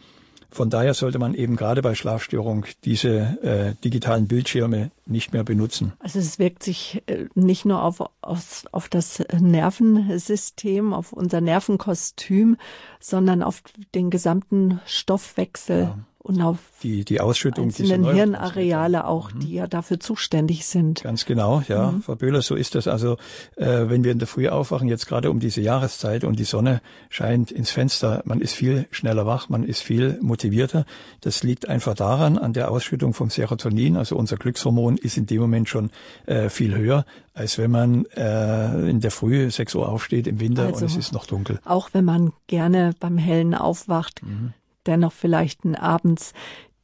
Von 0.50 0.70
daher 0.70 0.94
sollte 0.94 1.18
man 1.18 1.34
eben 1.34 1.56
gerade 1.56 1.82
bei 1.82 1.94
Schlafstörung 1.94 2.64
diese 2.84 3.38
äh, 3.42 3.74
digitalen 3.84 4.28
Bildschirme 4.28 4.90
nicht 5.04 5.34
mehr 5.34 5.44
benutzen. 5.44 5.92
Also 5.98 6.20
es 6.20 6.38
wirkt 6.38 6.62
sich 6.62 7.02
äh, 7.06 7.26
nicht 7.34 7.66
nur 7.66 7.82
auf, 7.82 8.00
auf, 8.22 8.64
auf 8.72 8.88
das 8.88 9.22
Nervensystem, 9.38 10.94
auf 10.94 11.12
unser 11.12 11.42
Nervenkostüm, 11.42 12.56
sondern 12.98 13.42
auf 13.42 13.62
den 13.94 14.08
gesamten 14.08 14.80
Stoffwechsel. 14.86 15.82
Ja 15.82 15.98
und 16.28 16.42
auf 16.42 16.58
die, 16.82 17.04
die 17.04 17.20
Ausschüttung 17.20 17.64
einzelnen 17.66 18.04
Hirnareale 18.12 19.06
auch, 19.06 19.32
mhm. 19.32 19.40
die 19.40 19.54
ja 19.54 19.66
dafür 19.66 19.98
zuständig 19.98 20.66
sind. 20.66 21.02
Ganz 21.02 21.24
genau, 21.24 21.62
ja, 21.68 21.90
mhm. 21.90 22.02
Frau 22.02 22.16
Böhler, 22.16 22.42
so 22.42 22.54
ist 22.54 22.74
das. 22.74 22.86
Also 22.86 23.16
äh, 23.56 23.88
wenn 23.88 24.04
wir 24.04 24.12
in 24.12 24.18
der 24.18 24.28
Früh 24.28 24.46
aufwachen, 24.48 24.88
jetzt 24.88 25.06
gerade 25.06 25.30
um 25.30 25.40
diese 25.40 25.62
Jahreszeit 25.62 26.24
und 26.24 26.38
die 26.38 26.44
Sonne 26.44 26.82
scheint 27.08 27.50
ins 27.50 27.70
Fenster, 27.70 28.22
man 28.26 28.42
ist 28.42 28.52
viel 28.52 28.86
schneller 28.90 29.24
wach, 29.24 29.48
man 29.48 29.64
ist 29.64 29.80
viel 29.80 30.18
motivierter. 30.20 30.84
Das 31.22 31.42
liegt 31.42 31.66
einfach 31.66 31.94
daran, 31.94 32.36
an 32.36 32.52
der 32.52 32.70
Ausschüttung 32.70 33.14
vom 33.14 33.30
Serotonin, 33.30 33.96
also 33.96 34.14
unser 34.14 34.36
Glückshormon 34.36 34.98
ist 34.98 35.16
in 35.16 35.24
dem 35.24 35.40
Moment 35.40 35.70
schon 35.70 35.90
äh, 36.26 36.50
viel 36.50 36.76
höher, 36.76 37.06
als 37.32 37.56
wenn 37.56 37.70
man 37.70 38.04
äh, 38.16 38.90
in 38.90 39.00
der 39.00 39.10
Früh 39.10 39.50
6 39.50 39.74
Uhr 39.76 39.88
aufsteht 39.88 40.26
im 40.26 40.40
Winter 40.40 40.66
also, 40.66 40.80
und 40.80 40.84
es 40.84 40.96
ist 40.96 41.12
noch 41.14 41.24
dunkel. 41.24 41.58
Auch 41.64 41.88
wenn 41.94 42.04
man 42.04 42.32
gerne 42.48 42.92
beim 43.00 43.16
Hellen 43.16 43.54
aufwacht, 43.54 44.22
mhm 44.22 44.52
dennoch 44.88 45.12
vielleicht 45.12 45.64
abends 45.76 46.32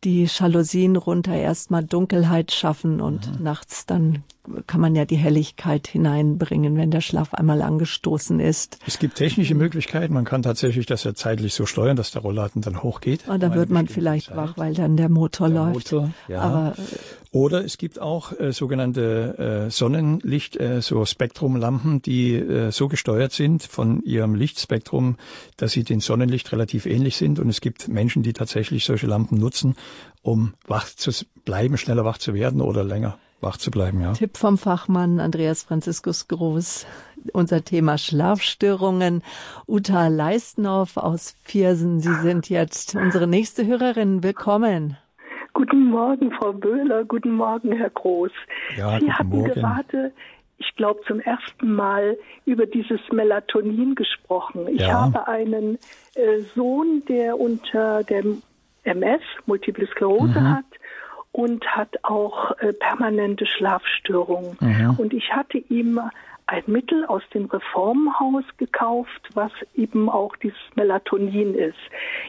die 0.05 0.28
Jalousien 0.28 0.96
runter, 0.96 1.34
erstmal 1.34 1.82
Dunkelheit 1.82 2.52
schaffen 2.52 3.00
und 3.00 3.38
mhm. 3.38 3.42
nachts 3.42 3.86
dann 3.86 4.22
kann 4.66 4.80
man 4.80 4.94
ja 4.94 5.07
die 5.07 5.16
Helligkeit 5.16 5.86
hineinbringen, 5.86 6.76
wenn 6.76 6.90
der 6.90 7.00
Schlaf 7.00 7.32
einmal 7.32 7.62
angestoßen 7.62 8.40
ist. 8.40 8.78
Es 8.86 8.98
gibt 8.98 9.14
technische 9.14 9.55
Möglichkeiten. 9.55 10.12
Man 10.12 10.26
kann 10.26 10.42
tatsächlich 10.42 10.84
das 10.84 11.05
ja 11.05 11.14
zeitlich 11.14 11.55
so 11.55 11.64
steuern, 11.64 11.96
dass 11.96 12.11
der 12.11 12.20
Rollladen 12.20 12.61
dann 12.61 12.82
hochgeht. 12.82 13.26
Und 13.26 13.42
dann 13.42 13.55
wird 13.55 13.70
man 13.70 13.88
vielleicht 13.88 14.26
Zeit. 14.26 14.36
wach, 14.36 14.59
weil 14.59 14.74
dann 14.74 14.98
der 14.98 15.09
Motor 15.09 15.48
der 15.48 15.64
läuft. 15.64 15.92
Motor, 15.92 16.11
ja. 16.28 16.40
Aber, 16.40 16.74
Oder 17.35 17.64
es 17.64 17.78
gibt 17.78 18.01
auch 18.01 18.30
äh, 18.39 18.53
sogenannte 18.53 19.66
äh, 19.66 19.70
Sonnenlicht, 19.70 20.57
äh, 20.57 20.80
so 20.80 21.05
Spektrumlampen, 21.05 22.01
die 22.01 22.37
äh, 22.37 22.70
so 22.70 22.87
gesteuert 22.87 23.32
sind 23.32 23.64
von 23.64 24.05
ihrem 24.05 24.37
Lichtspektrum, 24.37 25.16
dass 25.57 25.72
sie 25.72 25.82
dem 25.82 25.99
Sonnenlicht 25.99 26.53
relativ 26.53 26.87
ähnlich 26.87 27.16
sind. 27.16 27.41
Und 27.41 27.49
es 27.49 27.61
gibt 27.61 27.89
Menschen, 27.89 28.22
die 28.22 28.35
tatsächlich 28.35 28.85
solche 28.85 29.09
Lampen 29.09 29.37
nutzen, 29.37 29.74
um 30.22 30.55
wach 30.68 30.87
zu 30.87 31.11
bleiben, 31.45 31.76
schneller 31.76 32.05
wach 32.05 32.18
zu 32.18 32.35
werden 32.35 32.61
oder 32.61 32.85
länger 32.85 33.18
wach 33.41 33.57
zu 33.57 33.72
bleiben, 33.72 34.01
ja. 34.01 34.12
Tipp 34.12 34.37
vom 34.37 34.57
Fachmann 34.57 35.18
Andreas 35.18 35.64
Franziskus 35.64 36.28
Groß. 36.28 36.87
Unser 37.32 37.64
Thema 37.64 37.99
Schlafstörungen. 37.99 39.24
Uta 39.66 40.07
Leistnow 40.07 40.97
aus 40.97 41.35
Viersen. 41.43 41.99
Sie 41.99 42.14
sind 42.22 42.49
jetzt 42.49 42.95
unsere 42.95 43.26
nächste 43.26 43.66
Hörerin. 43.66 44.22
Willkommen. 44.22 44.99
Guten 45.55 45.90
Morgen, 45.90 46.32
Frau 46.32 46.52
Böhler. 46.52 47.05
Guten 47.05 47.32
Morgen, 47.32 47.72
Herr 47.72 47.90
Groß. 47.90 48.32
Ja, 48.76 48.98
Sie 48.98 49.11
hatten 49.11 49.28
Morgen. 49.28 49.52
gerade, 49.52 50.12
ich 50.59 50.74
glaube, 50.76 51.00
zum 51.07 51.20
ersten 51.20 51.74
Mal 51.74 52.18
über 52.44 52.66
dieses 52.66 53.00
Melatonin 53.12 53.94
gesprochen. 53.94 54.66
Ich 54.68 54.80
ja. 54.80 54.92
habe 54.92 55.28
einen 55.28 55.78
äh, 56.16 56.40
Sohn, 56.55 57.05
der 57.09 57.38
unter 57.38 58.02
dem 58.02 58.42
MS, 58.82 59.22
Multiple 59.46 59.86
Sklerose 59.86 60.40
mhm. 60.40 60.57
hat 60.57 60.64
und 61.30 61.64
hat 61.66 61.98
auch 62.02 62.50
äh, 62.59 62.72
permanente 62.72 63.46
Schlafstörungen. 63.46 64.57
Mhm. 64.61 64.94
Und 64.98 65.14
ich 65.14 65.32
hatte 65.32 65.59
ihm 65.59 66.00
ein 66.47 66.62
Mittel 66.66 67.07
aus 67.07 67.22
dem 67.32 67.47
Reformhaus 67.47 68.45
gekauft, 68.59 69.28
was 69.34 69.53
eben 69.74 70.11
auch 70.11 70.36
dieses 70.36 70.59
Melatonin 70.74 71.55
ist. 71.55 71.78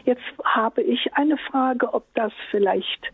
Jetzt 0.04 0.22
habe 0.44 0.82
ich 0.82 1.14
eine 1.14 1.36
Frage, 1.36 1.92
ob 1.92 2.04
das 2.14 2.32
vielleicht 2.50 3.12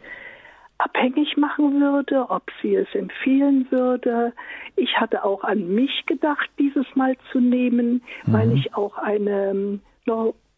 abhängig 0.79 1.37
machen 1.37 1.81
würde, 1.81 2.29
ob 2.29 2.43
sie 2.61 2.75
es 2.75 2.93
empfehlen 2.95 3.67
würde. 3.71 4.33
Ich 4.77 4.97
hatte 4.99 5.25
auch 5.25 5.45
an 5.45 5.75
mich 5.75 6.05
gedacht, 6.07 6.51
dieses 6.59 6.87
Mal 6.95 7.17
zu 7.31 7.41
nehmen, 7.41 8.03
mhm. 8.25 8.33
weil 8.33 8.53
ich 8.53 8.75
auch 8.75 8.99
eine 8.99 9.51
ähm, 9.51 9.81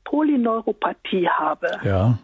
Polyneuropathie 0.05 1.29
habe. 1.29 1.79
Ja. 1.83 2.19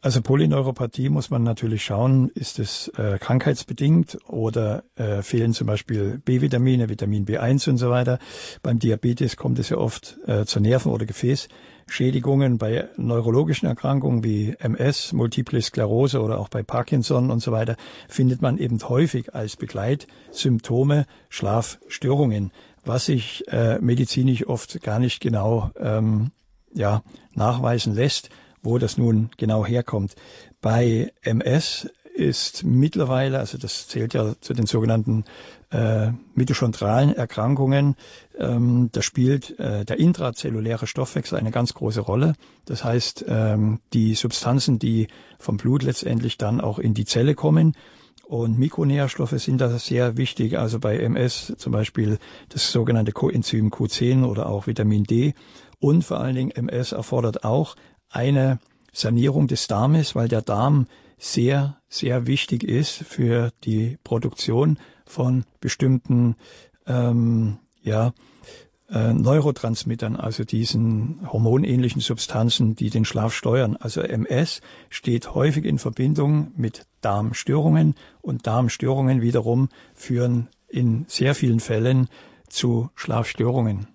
Also 0.00 0.20
Polyneuropathie 0.22 1.08
muss 1.08 1.30
man 1.30 1.42
natürlich 1.42 1.84
schauen, 1.84 2.30
ist 2.34 2.58
es 2.58 2.88
äh, 2.96 3.18
krankheitsbedingt 3.18 4.18
oder 4.26 4.84
äh, 4.96 5.22
fehlen 5.22 5.52
zum 5.52 5.66
Beispiel 5.66 6.20
B-Vitamine, 6.24 6.88
Vitamin 6.88 7.24
B1 7.24 7.68
und 7.70 7.78
so 7.78 7.90
weiter. 7.90 8.18
Beim 8.62 8.78
Diabetes 8.78 9.36
kommt 9.36 9.58
es 9.58 9.68
ja 9.68 9.78
oft 9.78 10.18
äh, 10.26 10.44
zu 10.44 10.60
Nerven- 10.60 10.92
oder 10.92 11.06
Gefäßschädigungen. 11.06 12.58
Bei 12.58 12.88
neurologischen 12.96 13.68
Erkrankungen 13.68 14.24
wie 14.24 14.54
MS, 14.58 15.12
Multiple 15.12 15.62
Sklerose 15.62 16.20
oder 16.20 16.40
auch 16.40 16.48
bei 16.48 16.62
Parkinson 16.62 17.30
und 17.30 17.40
so 17.40 17.52
weiter 17.52 17.76
findet 18.08 18.42
man 18.42 18.58
eben 18.58 18.78
häufig 18.88 19.34
als 19.34 19.56
Begleitsymptome 19.56 21.06
Schlafstörungen, 21.28 22.50
was 22.84 23.06
sich 23.06 23.44
äh, 23.48 23.78
medizinisch 23.78 24.46
oft 24.46 24.82
gar 24.82 24.98
nicht 24.98 25.20
genau 25.20 25.70
ähm, 25.78 26.32
ja, 26.74 27.02
nachweisen 27.34 27.94
lässt 27.94 28.30
wo 28.62 28.78
das 28.78 28.98
nun 28.98 29.30
genau 29.36 29.66
herkommt. 29.66 30.14
Bei 30.60 31.12
MS 31.22 31.88
ist 32.14 32.64
mittlerweile, 32.64 33.38
also 33.38 33.56
das 33.58 33.88
zählt 33.88 34.14
ja 34.14 34.34
zu 34.40 34.52
den 34.52 34.66
sogenannten 34.66 35.24
äh, 35.70 36.10
mitochondralen 36.34 37.14
Erkrankungen, 37.14 37.96
ähm, 38.38 38.90
da 38.92 39.00
spielt 39.00 39.58
äh, 39.58 39.84
der 39.84 39.98
intrazelluläre 39.98 40.86
Stoffwechsel 40.86 41.38
eine 41.38 41.50
ganz 41.50 41.72
große 41.72 42.00
Rolle. 42.00 42.34
Das 42.66 42.84
heißt, 42.84 43.24
ähm, 43.28 43.80
die 43.94 44.14
Substanzen, 44.14 44.78
die 44.78 45.08
vom 45.38 45.56
Blut 45.56 45.82
letztendlich 45.82 46.36
dann 46.36 46.60
auch 46.60 46.78
in 46.78 46.92
die 46.94 47.06
Zelle 47.06 47.34
kommen, 47.34 47.74
und 48.32 48.58
Mikronährstoffe 48.58 49.32
sind 49.32 49.60
da 49.60 49.78
sehr 49.78 50.16
wichtig. 50.16 50.58
Also 50.58 50.78
bei 50.78 50.96
MS 50.96 51.52
zum 51.58 51.70
Beispiel 51.70 52.18
das 52.48 52.72
sogenannte 52.72 53.12
Coenzym 53.12 53.68
Q10 53.68 54.24
oder 54.24 54.46
auch 54.46 54.66
Vitamin 54.66 55.04
D. 55.04 55.34
Und 55.80 56.02
vor 56.02 56.20
allen 56.20 56.36
Dingen 56.36 56.50
MS 56.50 56.92
erfordert 56.92 57.44
auch 57.44 57.76
eine 58.12 58.58
Sanierung 58.92 59.48
des 59.48 59.66
Darmes, 59.66 60.14
weil 60.14 60.28
der 60.28 60.42
Darm 60.42 60.86
sehr, 61.18 61.78
sehr 61.88 62.26
wichtig 62.26 62.64
ist 62.64 62.92
für 62.92 63.52
die 63.64 63.98
Produktion 64.04 64.78
von 65.06 65.44
bestimmten 65.60 66.36
ähm, 66.86 67.58
ja, 67.82 68.12
äh, 68.90 69.12
Neurotransmittern, 69.12 70.16
also 70.16 70.44
diesen 70.44 71.20
hormonähnlichen 71.32 72.00
Substanzen, 72.00 72.76
die 72.76 72.90
den 72.90 73.04
Schlaf 73.04 73.34
steuern. 73.34 73.76
Also 73.76 74.00
MS 74.00 74.60
steht 74.90 75.34
häufig 75.34 75.64
in 75.64 75.78
Verbindung 75.78 76.52
mit 76.56 76.86
Darmstörungen 77.00 77.94
und 78.20 78.46
Darmstörungen 78.46 79.22
wiederum 79.22 79.68
führen 79.94 80.48
in 80.68 81.04
sehr 81.08 81.34
vielen 81.34 81.60
Fällen 81.60 82.08
zu 82.48 82.90
Schlafstörungen. 82.94 83.91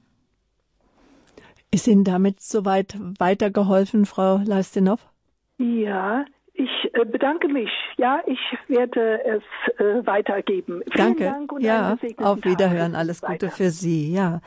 Ist 1.72 1.88
Ihnen 1.88 2.04
damit 2.04 2.40
soweit 2.42 2.98
weitergeholfen, 3.20 4.06
Frau 4.06 4.38
Leistinow? 4.38 5.00
Ja, 5.58 6.26
ich 6.54 6.70
äh, 6.94 7.06
bedanke 7.06 7.48
mich. 7.48 7.70
Ja, 7.98 8.22
ich 8.26 8.40
werde 8.68 9.20
es 9.26 9.44
äh, 9.80 10.06
weitergeben. 10.06 10.82
Danke. 10.96 11.18
Vielen 11.18 11.32
Dank 11.32 11.52
und 11.52 11.62
ja, 11.62 11.98
auf 12.18 12.44
Wiederhören. 12.44 12.96
Alles 12.96 13.22
Gute 13.22 13.34
weiter. 13.34 13.50
für 13.52 13.70
Sie. 13.70 14.14
Ja. 14.14 14.42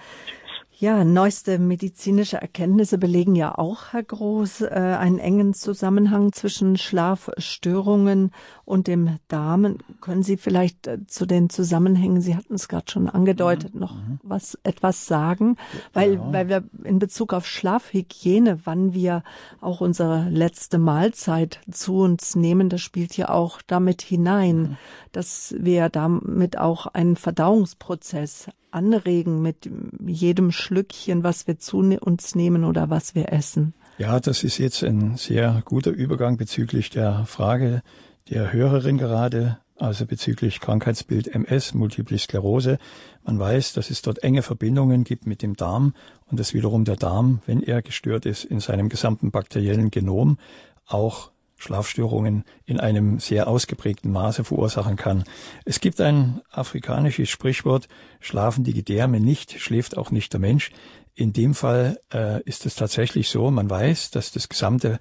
Ja, 0.81 1.05
neueste 1.05 1.59
medizinische 1.59 2.39
Erkenntnisse 2.39 2.97
belegen 2.97 3.37
ja 3.37 3.55
auch, 3.59 3.93
Herr 3.93 4.03
Groß, 4.03 4.63
äh, 4.63 4.69
einen 4.69 5.19
engen 5.19 5.53
Zusammenhang 5.53 6.33
zwischen 6.33 6.79
Schlafstörungen 6.79 8.31
und 8.71 8.87
dem 8.87 9.19
Darm. 9.29 9.79
Können 10.01 10.23
Sie 10.23 10.37
vielleicht 10.37 10.87
äh, 10.87 11.05
zu 11.07 11.27
den 11.27 11.51
Zusammenhängen, 11.51 12.21
Sie 12.21 12.37
hatten 12.37 12.55
es 12.55 12.69
gerade 12.69 12.91
schon 12.91 13.09
angedeutet, 13.09 13.75
mhm. 13.75 13.81
noch 13.81 13.95
mhm. 13.97 14.21
was 14.23 14.59
etwas 14.63 15.07
sagen? 15.07 15.57
Weil, 15.93 16.15
ja. 16.15 16.33
weil 16.33 16.49
wir 16.49 16.65
in 16.85 16.99
Bezug 16.99 17.33
auf 17.33 17.47
Schlafhygiene, 17.47 18.61
wann 18.65 18.95
wir 18.95 19.25
auch 19.61 19.81
unsere 19.81 20.29
letzte 20.31 20.79
Mahlzeit 20.79 21.61
zu 21.71 21.99
uns 21.99 22.37
nehmen, 22.37 22.69
das 22.69 22.81
spielt 22.81 23.17
ja 23.17 23.29
auch 23.29 23.61
damit 23.67 24.03
hinein, 24.03 24.57
mhm. 24.57 24.77
dass 25.13 25.55
wir 25.59 25.89
damit 25.89 26.57
auch 26.57 26.87
einen 26.87 27.17
Verdauungsprozess 27.17 28.49
anregen 28.71 29.43
mit 29.43 29.69
jedem 30.07 30.53
Schlückchen, 30.53 31.25
was 31.25 31.49
wir 31.49 31.59
zu 31.59 31.79
uns 31.79 32.37
nehmen 32.37 32.65
oder 32.65 32.89
was 32.89 33.17
wir 33.17 33.33
essen. 33.33 33.75
Ja, 33.99 34.19
das 34.19 34.45
ist 34.45 34.57
jetzt 34.57 34.83
ein 34.83 35.17
sehr 35.17 35.61
guter 35.65 35.91
Übergang 35.91 36.39
bezüglich 36.39 36.89
der 36.89 37.27
Frage 37.27 37.83
der 38.29 38.53
Hörerin 38.53 38.99
gerade, 38.99 39.59
also 39.77 40.07
bezüglich 40.07 40.61
Krankheitsbild 40.61 41.29
MS, 41.29 41.75
Multiple 41.75 42.19
Sklerose. 42.19 42.79
Man 43.25 43.39
weiß, 43.39 43.73
dass 43.73 43.91
es 43.91 44.03
dort 44.03 44.23
enge 44.23 44.43
Verbindungen 44.43 45.05
gibt 45.05 45.27
mit 45.27 45.43
dem 45.43 45.57
Darm 45.57 45.95
und 46.27 46.39
dass 46.39 46.55
wiederum 46.55 46.85
der 46.85 46.97
Darm, 46.97 47.41
wenn 47.47 47.63
er 47.63 47.83
gestört 47.83 48.27
ist, 48.27 48.45
in 48.45 48.61
seinem 48.61 48.89
gesamten 48.89 49.31
bakteriellen 49.31 49.91
Genom 49.91 50.39
auch 50.87 51.31
Schlafstörungen 51.57 52.45
in 52.65 52.81
einem 52.81 53.19
sehr 53.19 53.47
ausgeprägten 53.47 54.11
Maße 54.11 54.45
verursachen 54.45 54.97
kann. 54.97 55.25
Es 55.65 55.81
gibt 55.81 56.01
ein 56.01 56.41
afrikanisches 56.51 57.29
Sprichwort, 57.29 57.89
schlafen 58.19 58.65
die 58.65 58.73
Gedärme 58.73 59.21
nicht, 59.21 59.61
schläft 59.61 59.97
auch 59.97 60.11
nicht 60.11 60.33
der 60.33 60.41
Mensch. 60.41 60.71
In 61.15 61.33
dem 61.33 61.55
Fall 61.55 62.01
äh, 62.13 62.43
ist 62.45 62.65
es 62.65 62.77
tatsächlich 62.77 63.29
so, 63.29 63.51
man 63.51 63.69
weiß, 63.69 64.11
dass 64.11 64.33
das 64.33 64.49
gesamte 64.49 64.99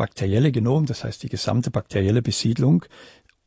bakterielle 0.00 0.50
Genom, 0.50 0.86
das 0.86 1.04
heißt 1.04 1.22
die 1.24 1.28
gesamte 1.28 1.70
bakterielle 1.70 2.22
Besiedlung, 2.22 2.86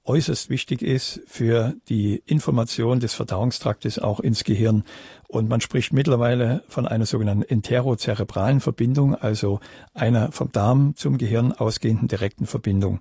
äußerst 0.03 0.51
wichtig 0.51 0.83
ist 0.83 1.19
für 1.25 1.73
die 1.89 2.21
Information 2.27 2.99
des 2.99 3.15
Verdauungstraktes 3.15 3.97
auch 3.97 4.19
ins 4.19 4.43
Gehirn. 4.43 4.83
Und 5.27 5.49
man 5.49 5.61
spricht 5.61 5.93
mittlerweile 5.93 6.63
von 6.67 6.87
einer 6.87 7.07
sogenannten 7.07 7.41
enterozerebralen 7.41 8.59
Verbindung, 8.59 9.15
also 9.15 9.61
einer 9.95 10.31
vom 10.31 10.51
Darm 10.51 10.95
zum 10.95 11.17
Gehirn 11.17 11.53
ausgehenden 11.53 12.07
direkten 12.07 12.45
Verbindung. 12.45 12.99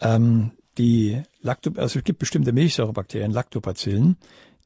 Ähm, 0.00 0.52
die 0.78 1.20
Lacto 1.42 1.72
also 1.76 1.98
es 1.98 2.04
gibt 2.04 2.18
bestimmte 2.18 2.54
Milchsäurebakterien, 2.54 3.30
Lactobacillen, 3.30 4.16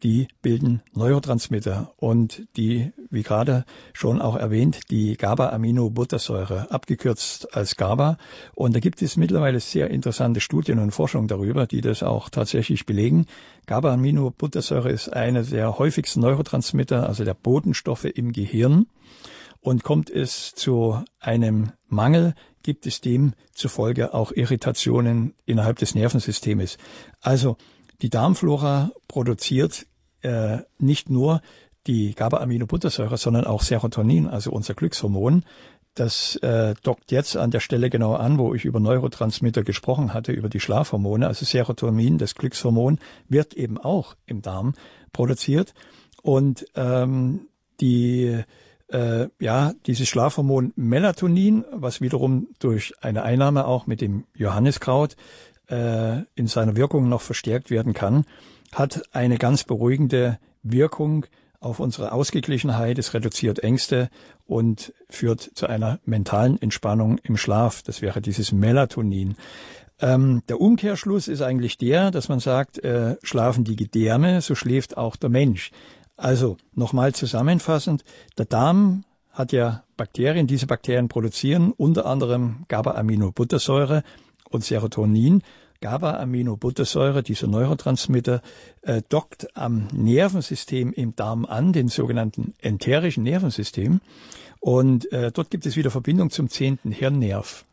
die 0.02 0.28
bilden 0.42 0.82
Neurotransmitter 0.92 1.92
und 1.96 2.42
die, 2.56 2.92
wie 3.10 3.22
gerade 3.22 3.64
schon 3.92 4.20
auch 4.20 4.36
erwähnt, 4.36 4.90
die 4.90 5.16
GABA-Aminobuttersäure, 5.16 6.70
abgekürzt 6.70 7.54
als 7.54 7.76
GABA. 7.76 8.16
Und 8.54 8.74
da 8.74 8.80
gibt 8.80 9.02
es 9.02 9.16
mittlerweile 9.16 9.60
sehr 9.60 9.90
interessante 9.90 10.40
Studien 10.40 10.78
und 10.78 10.92
Forschung 10.92 11.28
darüber, 11.28 11.66
die 11.66 11.80
das 11.80 12.02
auch 12.02 12.30
tatsächlich 12.30 12.86
belegen. 12.86 13.26
GABA-Aminobuttersäure 13.66 14.90
ist 14.90 15.12
eine 15.12 15.44
der 15.44 15.78
häufigsten 15.78 16.20
Neurotransmitter, 16.20 17.06
also 17.06 17.24
der 17.24 17.34
Botenstoffe 17.34 18.04
im 18.04 18.32
Gehirn. 18.32 18.86
Und 19.62 19.84
kommt 19.84 20.08
es 20.08 20.54
zu 20.54 21.04
einem 21.18 21.72
Mangel, 21.86 22.34
gibt 22.62 22.86
es 22.86 23.00
dem 23.00 23.34
zufolge 23.52 24.14
auch 24.14 24.32
Irritationen 24.32 25.34
innerhalb 25.44 25.78
des 25.78 25.94
Nervensystems. 25.94 26.78
Also 27.20 27.56
die 28.02 28.10
Darmflora 28.10 28.92
produziert 29.08 29.86
äh, 30.22 30.58
nicht 30.78 31.10
nur 31.10 31.40
die 31.86 32.14
GABA-Aminobuttersäure, 32.14 33.16
sondern 33.16 33.44
auch 33.44 33.62
Serotonin, 33.62 34.26
also 34.26 34.50
unser 34.50 34.74
Glückshormon. 34.74 35.44
Das 35.94 36.36
äh, 36.36 36.74
dockt 36.82 37.10
jetzt 37.10 37.36
an 37.36 37.50
der 37.50 37.60
Stelle 37.60 37.90
genau 37.90 38.14
an, 38.14 38.38
wo 38.38 38.54
ich 38.54 38.64
über 38.64 38.78
Neurotransmitter 38.80 39.64
gesprochen 39.64 40.14
hatte, 40.14 40.32
über 40.32 40.48
die 40.48 40.60
Schlafhormone. 40.60 41.26
Also 41.26 41.44
Serotonin, 41.44 42.18
das 42.18 42.34
Glückshormon, 42.34 42.98
wird 43.28 43.54
eben 43.54 43.76
auch 43.76 44.14
im 44.26 44.40
Darm 44.40 44.74
produziert. 45.12 45.74
Und 46.22 46.66
ähm, 46.76 47.48
die 47.80 48.44
äh, 48.92 49.28
ja, 49.38 49.72
dieses 49.86 50.08
Schlafhormon 50.08 50.72
Melatonin, 50.76 51.64
was 51.72 52.00
wiederum 52.00 52.48
durch 52.58 52.94
eine 53.00 53.22
Einnahme 53.22 53.66
auch 53.66 53.86
mit 53.86 54.00
dem 54.00 54.24
Johanniskraut 54.34 55.16
äh, 55.70 56.22
in 56.34 56.46
seiner 56.46 56.76
Wirkung 56.76 57.08
noch 57.08 57.20
verstärkt 57.20 57.70
werden 57.70 57.92
kann, 57.92 58.24
hat 58.72 59.02
eine 59.12 59.38
ganz 59.38 59.64
beruhigende 59.64 60.38
Wirkung 60.62 61.26
auf 61.60 61.78
unsere 61.78 62.12
Ausgeglichenheit, 62.12 62.98
es 62.98 63.12
reduziert 63.12 63.62
Ängste 63.62 64.08
und 64.46 64.94
führt 65.08 65.42
zu 65.54 65.66
einer 65.66 66.00
mentalen 66.04 66.60
Entspannung 66.60 67.18
im 67.18 67.36
Schlaf. 67.36 67.82
Das 67.82 68.00
wäre 68.00 68.22
dieses 68.22 68.50
Melatonin. 68.52 69.36
Ähm, 70.00 70.42
der 70.48 70.60
Umkehrschluss 70.60 71.28
ist 71.28 71.42
eigentlich 71.42 71.76
der, 71.76 72.10
dass 72.10 72.28
man 72.30 72.40
sagt, 72.40 72.78
äh, 72.82 73.16
schlafen 73.22 73.64
die 73.64 73.76
Gedärme, 73.76 74.40
so 74.40 74.54
schläft 74.54 74.96
auch 74.96 75.16
der 75.16 75.28
Mensch. 75.28 75.70
Also 76.16 76.56
nochmal 76.74 77.14
zusammenfassend, 77.14 78.04
der 78.38 78.46
Darm 78.46 79.04
hat 79.30 79.52
ja 79.52 79.84
Bakterien, 79.96 80.46
diese 80.46 80.66
Bakterien 80.66 81.08
produzieren 81.08 81.72
unter 81.72 82.06
anderem 82.06 82.64
GABA-Aminobuttersäure 82.68 84.02
und 84.48 84.64
Serotonin 84.64 85.42
GABA-Aminobuttersäure, 85.80 87.22
dieser 87.22 87.46
Neurotransmitter, 87.46 88.42
äh, 88.82 89.02
dockt 89.08 89.56
am 89.56 89.88
Nervensystem 89.92 90.92
im 90.92 91.16
Darm 91.16 91.44
an, 91.44 91.72
den 91.72 91.88
sogenannten 91.88 92.54
enterischen 92.60 93.24
Nervensystem. 93.24 94.00
Und 94.60 95.10
äh, 95.12 95.32
dort 95.32 95.50
gibt 95.50 95.66
es 95.66 95.76
wieder 95.76 95.90
Verbindung 95.90 96.30
zum 96.30 96.48
zehnten 96.48 96.90
Hirnnerv. 96.90 97.64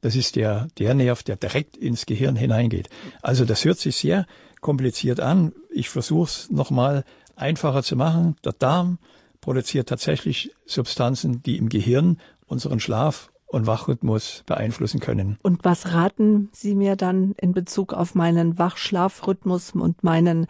Das 0.00 0.16
ist 0.16 0.36
der, 0.36 0.68
der 0.78 0.94
Nerv, 0.94 1.22
der 1.22 1.36
direkt 1.36 1.76
ins 1.76 2.04
Gehirn 2.04 2.36
hineingeht. 2.36 2.90
Also 3.22 3.46
das 3.46 3.64
hört 3.64 3.78
sich 3.78 3.96
sehr 3.96 4.26
kompliziert 4.60 5.20
an. 5.20 5.52
Ich 5.70 5.88
versuche 5.88 6.24
es 6.24 6.50
nochmal 6.50 7.04
einfacher 7.36 7.82
zu 7.82 7.96
machen. 7.96 8.36
Der 8.44 8.52
Darm 8.52 8.98
produziert 9.40 9.88
tatsächlich 9.88 10.50
Substanzen, 10.66 11.42
die 11.42 11.56
im 11.56 11.68
Gehirn 11.68 12.18
unseren 12.46 12.80
Schlaf 12.80 13.30
und 13.46 13.66
Wachrhythmus 13.66 14.42
beeinflussen 14.46 15.00
können. 15.00 15.38
Und 15.42 15.64
was 15.64 15.92
raten 15.92 16.48
Sie 16.52 16.74
mir 16.74 16.96
dann 16.96 17.34
in 17.40 17.52
Bezug 17.52 17.92
auf 17.92 18.14
meinen 18.14 18.58
Wachschlafrhythmus 18.58 19.72
und 19.72 20.02
meinen 20.02 20.46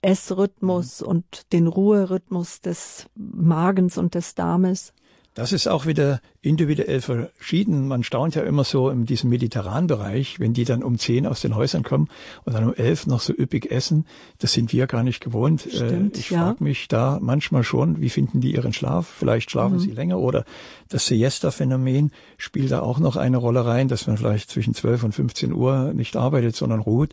Essrhythmus 0.00 1.00
mhm. 1.00 1.06
und 1.08 1.52
den 1.52 1.66
Ruherhythmus 1.66 2.60
des 2.60 3.08
Magens 3.14 3.98
und 3.98 4.14
des 4.14 4.34
Darmes? 4.34 4.92
Das 5.36 5.52
ist 5.52 5.68
auch 5.68 5.84
wieder 5.84 6.22
individuell 6.40 7.02
verschieden. 7.02 7.88
Man 7.88 8.04
staunt 8.04 8.34
ja 8.36 8.42
immer 8.42 8.64
so 8.64 8.88
in 8.88 9.04
diesem 9.04 9.28
mediterranen 9.28 9.86
Bereich, 9.86 10.40
wenn 10.40 10.54
die 10.54 10.64
dann 10.64 10.82
um 10.82 10.98
zehn 10.98 11.26
aus 11.26 11.42
den 11.42 11.54
Häusern 11.54 11.82
kommen 11.82 12.08
und 12.46 12.54
dann 12.54 12.64
um 12.64 12.72
elf 12.72 13.06
noch 13.06 13.20
so 13.20 13.34
üppig 13.34 13.70
essen. 13.70 14.06
Das 14.38 14.54
sind 14.54 14.72
wir 14.72 14.86
gar 14.86 15.02
nicht 15.02 15.22
gewohnt. 15.22 15.66
Äh, 15.66 15.76
Stimmt, 15.76 16.16
ich 16.16 16.30
ja. 16.30 16.38
frage 16.38 16.64
mich 16.64 16.88
da 16.88 17.18
manchmal 17.20 17.64
schon, 17.64 18.00
wie 18.00 18.08
finden 18.08 18.40
die 18.40 18.54
ihren 18.54 18.72
Schlaf? 18.72 19.08
Vielleicht 19.08 19.50
schlafen 19.50 19.74
mhm. 19.74 19.80
sie 19.80 19.90
länger 19.90 20.18
oder 20.20 20.46
das 20.88 21.04
Siesta-Phänomen 21.04 22.12
spielt 22.38 22.70
da 22.70 22.80
auch 22.80 22.98
noch 22.98 23.16
eine 23.16 23.36
Rolle 23.36 23.66
rein, 23.66 23.88
dass 23.88 24.06
man 24.06 24.16
vielleicht 24.16 24.48
zwischen 24.48 24.72
12 24.72 25.02
und 25.02 25.12
15 25.12 25.52
Uhr 25.52 25.92
nicht 25.92 26.16
arbeitet, 26.16 26.56
sondern 26.56 26.80
ruht. 26.80 27.12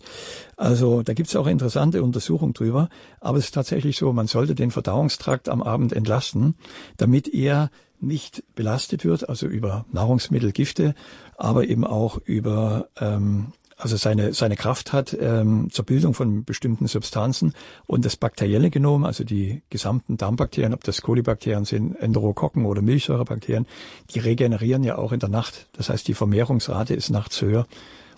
Also 0.56 1.04
da 1.04 1.14
gibt's 1.14 1.36
auch 1.36 1.48
interessante 1.48 2.02
Untersuchungen 2.02 2.54
drüber. 2.54 2.88
Aber 3.20 3.38
es 3.38 3.46
ist 3.46 3.54
tatsächlich 3.54 3.98
so, 3.98 4.14
man 4.14 4.28
sollte 4.28 4.56
den 4.56 4.72
Verdauungstrakt 4.72 5.50
am 5.50 5.62
Abend 5.62 5.92
entlasten, 5.92 6.56
damit 6.96 7.28
er 7.28 7.70
nicht 8.04 8.44
belastet 8.56 9.06
wird, 9.06 9.30
also 9.30 9.48
über 9.48 9.86
Nahrungsmittelgifte, 9.92 10.96
aber 11.38 11.66
eben 11.66 11.86
auch 11.86 12.18
über 12.26 12.90
ähm, 13.00 13.54
also 13.78 13.98
seine, 13.98 14.34
seine 14.34 14.56
Kraft 14.56 14.94
hat 14.94 15.16
ähm, 15.20 15.70
zur 15.72 15.86
Bildung 15.86 16.14
von 16.14 16.46
bestimmten 16.46 16.88
Substanzen 16.88 17.54
und 17.86 18.06
das 18.06 18.16
bakterielle 18.16 18.70
Genom, 18.70 19.04
also 19.04 19.24
die 19.24 19.62
gesamten 19.70 20.18
Darmbakterien, 20.18 20.74
ob 20.74 20.84
das 20.84 21.02
Kolibakterien 21.02 21.66
sind, 21.66 21.96
Enterokokken 21.96 22.66
oder 22.66 22.82
Milchsäurebakterien, 22.82 23.68
die 24.12 24.20
regenerieren 24.20 24.84
ja 24.84 24.98
auch 24.98 25.12
in 25.12 25.20
der 25.20 25.30
Nacht. 25.30 25.68
Das 25.74 25.90
heißt, 25.90 26.08
die 26.08 26.14
Vermehrungsrate 26.14 26.94
ist 26.94 27.10
nachts 27.10 27.42
höher. 27.42 27.66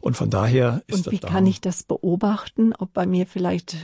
Und 0.02 0.16
von 0.16 0.30
daher 0.30 0.84
ist 0.86 1.08
Und 1.08 1.14
wie 1.14 1.20
kann 1.20 1.48
ich 1.48 1.62
das 1.62 1.82
beobachten, 1.82 2.74
ob 2.78 2.94
bei 2.94 3.08
mir 3.08 3.26
vielleicht 3.26 3.76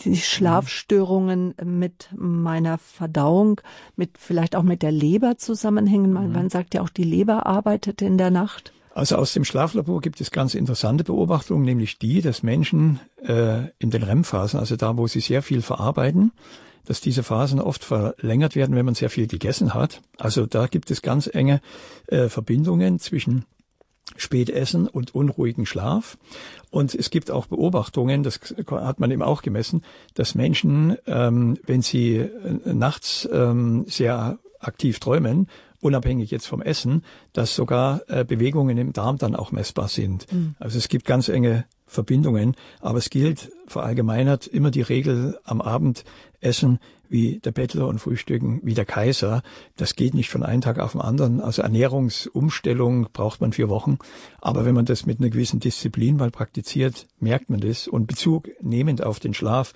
die 0.00 0.16
Schlafstörungen 0.16 1.54
mit 1.64 2.08
meiner 2.14 2.78
Verdauung, 2.78 3.60
mit 3.96 4.18
vielleicht 4.18 4.56
auch 4.56 4.62
mit 4.62 4.82
der 4.82 4.92
Leber 4.92 5.38
zusammenhängen? 5.38 6.12
Man, 6.12 6.28
mhm. 6.28 6.32
man 6.32 6.50
sagt 6.50 6.74
ja 6.74 6.82
auch, 6.82 6.88
die 6.88 7.04
Leber 7.04 7.46
arbeitet 7.46 8.02
in 8.02 8.18
der 8.18 8.30
Nacht. 8.30 8.72
Also 8.94 9.16
aus 9.16 9.34
dem 9.34 9.44
Schlaflabor 9.44 10.00
gibt 10.00 10.22
es 10.22 10.30
ganz 10.30 10.54
interessante 10.54 11.04
Beobachtungen, 11.04 11.64
nämlich 11.64 11.98
die, 11.98 12.22
dass 12.22 12.42
Menschen 12.42 12.98
äh, 13.22 13.68
in 13.78 13.90
den 13.90 14.02
REM-Phasen, 14.02 14.58
also 14.58 14.76
da, 14.76 14.96
wo 14.96 15.06
sie 15.06 15.20
sehr 15.20 15.42
viel 15.42 15.60
verarbeiten, 15.60 16.32
dass 16.86 17.02
diese 17.02 17.22
Phasen 17.22 17.60
oft 17.60 17.84
verlängert 17.84 18.56
werden, 18.56 18.74
wenn 18.74 18.86
man 18.86 18.94
sehr 18.94 19.10
viel 19.10 19.26
gegessen 19.26 19.74
hat. 19.74 20.00
Also 20.18 20.46
da 20.46 20.66
gibt 20.66 20.90
es 20.90 21.02
ganz 21.02 21.26
enge 21.26 21.60
äh, 22.06 22.30
Verbindungen 22.30 22.98
zwischen 22.98 23.44
Spätessen 24.16 24.86
und 24.86 25.14
unruhigen 25.14 25.66
Schlaf. 25.66 26.16
Und 26.70 26.94
es 26.94 27.10
gibt 27.10 27.30
auch 27.30 27.46
Beobachtungen, 27.46 28.22
das 28.22 28.40
hat 28.70 29.00
man 29.00 29.10
eben 29.10 29.22
auch 29.22 29.42
gemessen, 29.42 29.82
dass 30.14 30.34
Menschen, 30.34 30.96
ähm, 31.06 31.58
wenn 31.66 31.82
sie 31.82 32.16
äh, 32.16 32.72
nachts 32.72 33.28
ähm, 33.32 33.84
sehr 33.88 34.38
aktiv 34.60 35.00
träumen, 35.00 35.48
unabhängig 35.80 36.30
jetzt 36.30 36.46
vom 36.46 36.62
Essen, 36.62 37.04
dass 37.32 37.54
sogar 37.54 38.02
äh, 38.08 38.24
Bewegungen 38.24 38.78
im 38.78 38.92
Darm 38.92 39.18
dann 39.18 39.34
auch 39.34 39.52
messbar 39.52 39.88
sind. 39.88 40.32
Mhm. 40.32 40.54
Also 40.58 40.78
es 40.78 40.88
gibt 40.88 41.04
ganz 41.04 41.28
enge 41.28 41.64
Verbindungen, 41.86 42.56
aber 42.80 42.98
es 42.98 43.10
gilt 43.10 43.50
verallgemeinert 43.66 44.46
immer 44.46 44.70
die 44.70 44.82
Regel 44.82 45.38
am 45.44 45.60
Abend 45.60 46.04
essen 46.40 46.78
wie 47.08 47.38
der 47.38 47.52
Bettler 47.52 47.86
und 47.86 48.00
frühstücken 48.00 48.60
wie 48.64 48.74
der 48.74 48.84
Kaiser. 48.84 49.42
Das 49.76 49.94
geht 49.94 50.14
nicht 50.14 50.30
von 50.30 50.42
einem 50.42 50.60
Tag 50.60 50.78
auf 50.78 50.92
den 50.92 51.00
anderen. 51.00 51.40
Also 51.40 51.62
Ernährungsumstellung 51.62 53.08
braucht 53.12 53.40
man 53.40 53.52
vier 53.52 53.68
Wochen. 53.68 53.98
Aber 54.40 54.64
wenn 54.64 54.74
man 54.74 54.84
das 54.86 55.06
mit 55.06 55.20
einer 55.20 55.30
gewissen 55.30 55.60
Disziplin 55.60 56.16
mal 56.16 56.30
praktiziert, 56.30 57.06
merkt 57.20 57.50
man 57.50 57.60
das. 57.60 57.88
Und 57.88 58.06
Bezug 58.06 58.48
nehmend 58.60 59.04
auf 59.04 59.20
den 59.20 59.34
Schlaf 59.34 59.72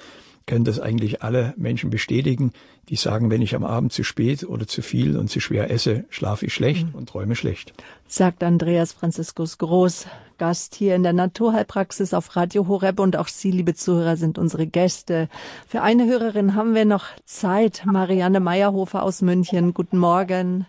können 0.46 0.64
das 0.64 0.80
eigentlich 0.80 1.22
alle 1.22 1.54
Menschen 1.56 1.90
bestätigen, 1.90 2.52
die 2.88 2.96
sagen, 2.96 3.30
wenn 3.30 3.42
ich 3.42 3.54
am 3.54 3.62
Abend 3.62 3.92
zu 3.92 4.02
spät 4.02 4.42
oder 4.42 4.66
zu 4.66 4.82
viel 4.82 5.16
und 5.16 5.30
zu 5.30 5.38
schwer 5.38 5.70
esse, 5.70 6.04
schlafe 6.10 6.46
ich 6.46 6.54
schlecht 6.54 6.88
mhm. 6.88 6.94
und 6.94 7.08
träume 7.08 7.36
schlecht. 7.36 7.72
Sagt 8.08 8.42
Andreas 8.42 8.92
Franziskus 8.92 9.58
Groß, 9.58 10.06
Gast 10.40 10.74
hier 10.74 10.94
in 10.94 11.02
der 11.02 11.12
Naturheilpraxis 11.12 12.14
auf 12.14 12.34
Radio 12.34 12.66
Horeb 12.66 12.98
und 12.98 13.14
auch 13.18 13.28
Sie, 13.28 13.50
liebe 13.50 13.74
Zuhörer, 13.74 14.16
sind 14.16 14.38
unsere 14.38 14.66
Gäste. 14.66 15.28
Für 15.68 15.82
eine 15.82 16.06
Hörerin 16.06 16.54
haben 16.54 16.74
wir 16.74 16.86
noch 16.86 17.04
Zeit. 17.26 17.82
Marianne 17.84 18.40
Meyerhofer 18.40 19.02
aus 19.02 19.20
München. 19.20 19.74
Guten 19.74 19.98
Morgen. 19.98 20.66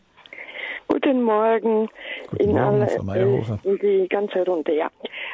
Guten 0.89 1.23
Morgen 1.23 1.87
Guten 2.29 2.43
in, 2.43 2.51
Morgen, 2.51 2.81
alle, 2.81 2.87
Frau 2.89 3.03
Meyerhofer. 3.03 3.59
in 3.63 3.77
die 3.77 4.09
ganze 4.09 4.43
Runde, 4.43 4.75
ja. 4.75 4.89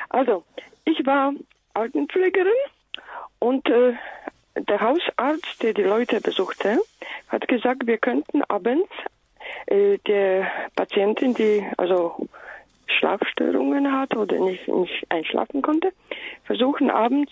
Also, 0.09 0.43
ich 0.85 1.03
war 1.07 1.33
Altenpflegerin 1.73 2.61
und 3.39 3.67
äh, 3.67 3.93
der 4.55 4.79
Hausarzt, 4.81 5.63
der 5.63 5.73
die 5.73 5.81
Leute 5.81 6.21
besuchte, 6.21 6.77
hat 7.29 7.47
gesagt, 7.47 7.87
wir 7.87 7.97
könnten 7.97 8.43
abends 8.47 8.91
äh, 9.65 9.97
der 10.05 10.45
Patientin, 10.75 11.33
die 11.33 11.65
also 11.77 12.27
Schlafstörungen 12.87 13.91
hat 13.91 14.15
oder 14.15 14.39
nicht, 14.39 14.67
nicht 14.67 15.05
einschlafen 15.09 15.61
konnte, 15.61 15.91
versuchen 16.45 16.89
abends 16.89 17.31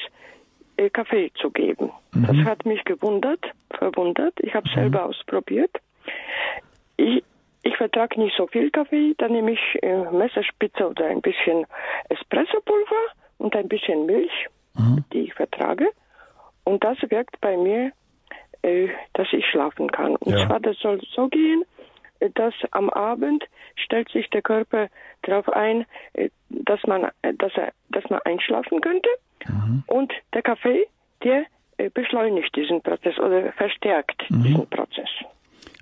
äh, 0.77 0.89
Kaffee 0.89 1.31
zu 1.39 1.49
geben. 1.51 1.91
Mhm. 2.13 2.27
Das 2.27 2.37
hat 2.45 2.65
mich 2.65 2.83
gewundert, 2.83 3.43
verwundert. 3.71 4.33
Ich 4.39 4.53
habe 4.53 4.69
mhm. 4.69 4.73
selber 4.73 5.05
ausprobiert. 5.05 5.71
Ich, 6.97 7.23
ich 7.63 7.77
vertrage 7.77 8.19
nicht 8.19 8.35
so 8.37 8.47
viel 8.47 8.69
Kaffee, 8.71 9.15
dann 9.17 9.31
nehme 9.31 9.53
ich 9.53 9.83
äh, 9.83 10.11
Messerspitze 10.11 10.87
oder 10.87 11.05
ein 11.07 11.21
bisschen 11.21 11.65
Espressopulver 12.09 13.03
und 13.37 13.55
ein 13.55 13.67
bisschen 13.67 14.05
Milch, 14.05 14.47
mhm. 14.75 15.03
die 15.11 15.21
ich 15.21 15.33
vertrage. 15.33 15.89
Und 16.63 16.83
das 16.83 16.97
wirkt 17.09 17.39
bei 17.41 17.57
mir, 17.57 17.91
äh, 18.61 18.89
dass 19.13 19.27
ich 19.31 19.45
schlafen 19.45 19.91
kann. 19.91 20.15
Und 20.17 20.33
ja. 20.33 20.47
zwar, 20.47 20.59
das 20.59 20.77
soll 20.79 20.99
so 21.13 21.27
gehen, 21.27 21.63
dass 22.31 22.53
am 22.71 22.89
Abend 22.89 23.43
stellt 23.75 24.09
sich 24.09 24.29
der 24.29 24.41
Körper 24.41 24.89
darauf 25.23 25.49
ein, 25.49 25.85
äh, 26.13 26.29
dass 26.49 26.81
man, 26.83 27.05
äh, 27.21 27.33
dass 27.33 27.53
er, 27.55 27.71
dass 27.89 28.09
man 28.09 28.19
einschlafen 28.25 28.81
könnte. 28.81 29.09
Mhm. 29.47 29.83
Und 29.87 30.13
der 30.33 30.41
Kaffee, 30.41 30.87
der 31.23 31.45
beschleunigt 31.93 32.55
diesen 32.55 32.81
Prozess 32.81 33.19
oder 33.19 33.51
verstärkt 33.51 34.29
mhm. 34.29 34.43
diesen 34.43 34.69
Prozess. 34.69 35.09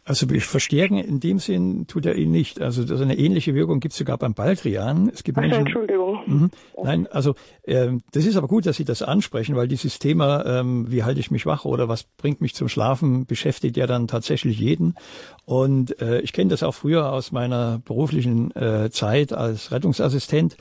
Also 0.06 0.28
verstärken 0.28 0.98
in 0.98 1.22
dem 1.22 1.40
Sinn 1.40 1.88
tut 1.88 2.06
er 2.06 2.16
ihn 2.16 2.32
nicht. 2.32 2.60
Also 2.60 2.84
das 2.84 3.00
eine 3.00 3.18
ähnliche 3.18 3.56
Wirkung 3.56 3.80
gibt 3.80 3.94
es 3.94 3.98
sogar 3.98 4.18
beim 4.18 4.34
Baldrian. 4.34 5.10
Es 5.14 5.24
gibt 5.24 5.38
Ach, 5.38 5.42
Menschen, 5.42 5.62
Entschuldigung. 5.62 6.20
Mhm. 6.26 6.52
Nein, 6.84 7.08
also 7.08 7.36
äh, 7.64 7.88
das 8.12 8.26
ist 8.26 8.36
aber 8.36 8.50
gut, 8.50 8.66
dass 8.66 8.76
Sie 8.76 8.84
das 8.84 9.02
ansprechen, 9.02 9.56
weil 9.56 9.70
dieses 9.70 10.00
Thema, 10.00 10.46
ähm, 10.46 10.92
wie 10.92 11.04
halte 11.04 11.22
ich 11.22 11.32
mich 11.32 11.46
wach 11.46 11.64
oder 11.64 11.88
was 11.88 12.04
bringt 12.04 12.42
mich 12.42 12.54
zum 12.54 12.68
Schlafen, 12.68 13.26
beschäftigt 13.26 13.78
ja 13.78 13.88
dann 13.88 14.10
tatsächlich 14.10 14.60
jeden. 14.60 14.96
Und 15.46 16.02
äh, 16.02 16.20
ich 16.20 16.34
kenne 16.34 16.50
das 16.50 16.64
auch 16.64 16.76
früher 16.76 17.12
aus 17.12 17.32
meiner 17.32 17.80
beruflichen 17.86 18.54
äh, 18.56 18.90
Zeit 18.92 19.32
als 19.32 19.72
Rettungsassistent 19.72 20.58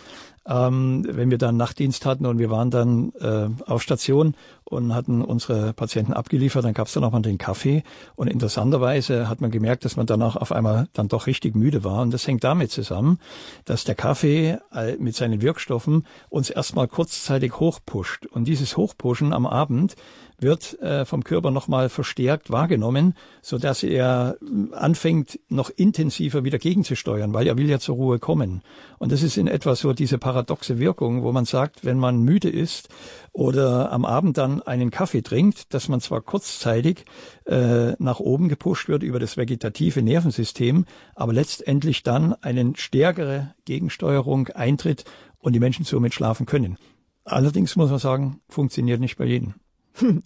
ähm, 0.47 1.07
wenn 1.09 1.30
wir 1.30 1.38
dann 1.38 1.57
Nachtdienst 1.57 2.05
hatten 2.05 2.26
und 2.26 2.38
wir 2.38 2.51
waren 2.51 2.70
dann 2.70 3.12
äh, 3.20 3.49
auf 3.66 3.82
Station 3.82 4.34
und 4.64 4.95
hatten 4.95 5.22
unsere 5.22 5.72
Patienten 5.72 6.12
abgeliefert, 6.12 6.64
dann 6.64 6.74
gab 6.74 6.86
es 6.86 6.95
dann 6.95 7.05
auch 7.05 7.12
mal 7.12 7.22
den 7.22 7.38
Kaffee. 7.38 7.82
Und 8.16 8.28
interessanterweise 8.28 9.28
hat 9.28 9.40
man 9.40 9.51
gemerkt, 9.51 9.84
dass 9.84 9.97
man 9.97 10.07
danach 10.07 10.36
auf 10.36 10.51
einmal 10.51 10.88
dann 10.95 11.09
doch 11.09 11.26
richtig 11.26 11.55
müde 11.55 11.84
war. 11.84 12.03
Und 12.03 12.12
das 12.12 12.26
hängt 12.26 12.43
damit 12.45 12.70
zusammen, 12.70 13.18
dass 13.64 13.84
der 13.84 13.95
Kaffee 13.95 14.59
mit 14.99 15.14
seinen 15.14 15.43
Wirkstoffen 15.43 16.07
uns 16.28 16.51
erstmal 16.51 16.88
kurzzeitig 16.88 17.61
hochpusht. 17.61 18.26
Und 18.26 18.49
dieses 18.49 18.76
Hochpushen 18.76 19.32
am 19.32 19.47
Abend 19.47 19.95
wird 20.43 20.80
äh, 20.80 21.05
vom 21.05 21.24
Körper 21.24 21.51
nochmal 21.51 21.88
verstärkt 21.88 22.51
wahrgenommen, 22.51 23.14
so 23.40 23.59
dass 23.59 23.82
er 23.82 24.36
äh, 24.40 24.74
anfängt, 24.74 25.38
noch 25.49 25.70
intensiver 25.70 26.45
wieder 26.45 26.59
gegenzusteuern, 26.59 27.32
weil 27.32 27.47
er 27.47 27.57
will 27.57 27.68
ja 27.68 27.78
zur 27.78 27.97
Ruhe 27.97 28.18
kommen. 28.18 28.62
Und 28.99 29.12
das 29.12 29.22
ist 29.22 29.36
in 29.36 29.47
etwa 29.47 29.74
so 29.74 29.93
diese 29.93 30.18
paradoxe 30.18 30.78
Wirkung, 30.78 31.22
wo 31.22 31.32
man 31.32 31.45
sagt, 31.45 31.84
wenn 31.84 31.99
man 31.99 32.22
müde 32.22 32.49
ist 32.49 32.88
oder 33.32 33.93
am 33.93 34.05
Abend 34.05 34.38
dann 34.38 34.62
einen 34.62 34.90
Kaffee 34.90 35.22
trinkt, 35.22 35.72
dass 35.74 35.88
man 35.88 36.01
zwar 36.01 36.20
kurzzeitig 36.20 37.05
äh, 37.47 37.93
nach 37.99 38.20
oben 38.20 38.49
gepusht 38.49 38.88
wird 38.88 39.03
über 39.03 39.18
das 39.18 39.36
vegetative 39.36 40.03
Nervensystem, 40.03 40.84
aber 41.14 41.32
letztendlich 41.32 42.03
dann 42.03 42.34
eine 42.34 42.72
stärkere 42.76 43.55
Gegensteuerung 43.64 44.49
eintritt 44.49 45.05
und 45.38 45.55
die 45.55 45.61
Menschen 45.61 45.84
somit 45.84 46.14
schlafen 46.14 46.47
können. 46.47 46.78
Allerdings 47.24 47.76
muss 47.76 47.90
man 47.90 47.99
sagen, 47.99 48.40
funktioniert 48.49 49.01
nicht 49.01 49.16
bei 49.16 49.24
jedem. 49.24 49.55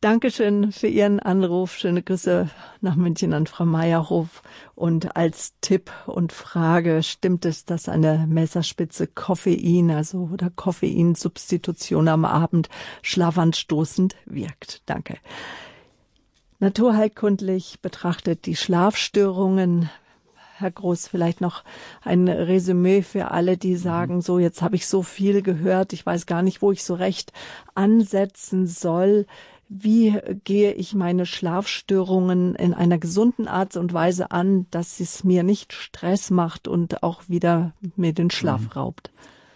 Dankeschön 0.00 0.70
für 0.70 0.86
Ihren 0.86 1.18
Anruf. 1.18 1.76
Schöne 1.76 2.02
Grüße 2.02 2.50
nach 2.82 2.94
München 2.94 3.32
an 3.32 3.46
Frau 3.46 3.64
Meyerhof. 3.64 4.42
Und 4.74 5.16
als 5.16 5.54
Tipp 5.62 5.90
und 6.04 6.32
Frage, 6.32 7.02
stimmt 7.02 7.46
es, 7.46 7.64
dass 7.64 7.88
eine 7.88 8.26
Messerspitze 8.28 9.06
Koffein, 9.06 9.90
also 9.90 10.28
oder 10.30 10.50
Koffeinsubstitution 10.50 12.08
am 12.08 12.26
Abend 12.26 12.68
schlafanstoßend 13.00 14.14
wirkt? 14.26 14.82
Danke. 14.84 15.16
Naturheilkundlich 16.58 17.80
betrachtet 17.80 18.44
die 18.44 18.56
Schlafstörungen 18.56 19.88
Herr 20.64 20.70
Groß, 20.70 21.08
vielleicht 21.08 21.42
noch 21.42 21.62
ein 22.02 22.26
Resümee 22.26 23.02
für 23.02 23.30
alle, 23.30 23.58
die 23.58 23.74
mhm. 23.74 23.78
sagen, 23.78 24.20
so 24.22 24.38
jetzt 24.38 24.62
habe 24.62 24.76
ich 24.76 24.86
so 24.86 25.02
viel 25.02 25.42
gehört, 25.42 25.92
ich 25.92 26.04
weiß 26.04 26.24
gar 26.24 26.42
nicht, 26.42 26.62
wo 26.62 26.72
ich 26.72 26.82
so 26.82 26.94
recht 26.94 27.32
ansetzen 27.74 28.66
soll. 28.66 29.26
Wie 29.68 30.18
gehe 30.44 30.72
ich 30.72 30.94
meine 30.94 31.26
Schlafstörungen 31.26 32.54
in 32.54 32.72
einer 32.72 32.96
gesunden 32.96 33.46
Art 33.46 33.76
und 33.76 33.92
Weise 33.92 34.30
an, 34.30 34.66
dass 34.70 35.00
es 35.00 35.22
mir 35.22 35.42
nicht 35.42 35.74
Stress 35.74 36.30
macht 36.30 36.66
und 36.66 37.02
auch 37.02 37.22
wieder 37.28 37.72
mir 37.94 38.14
den 38.14 38.30
Schlaf 38.30 38.62
mhm. 38.62 38.68
raubt? 38.68 39.10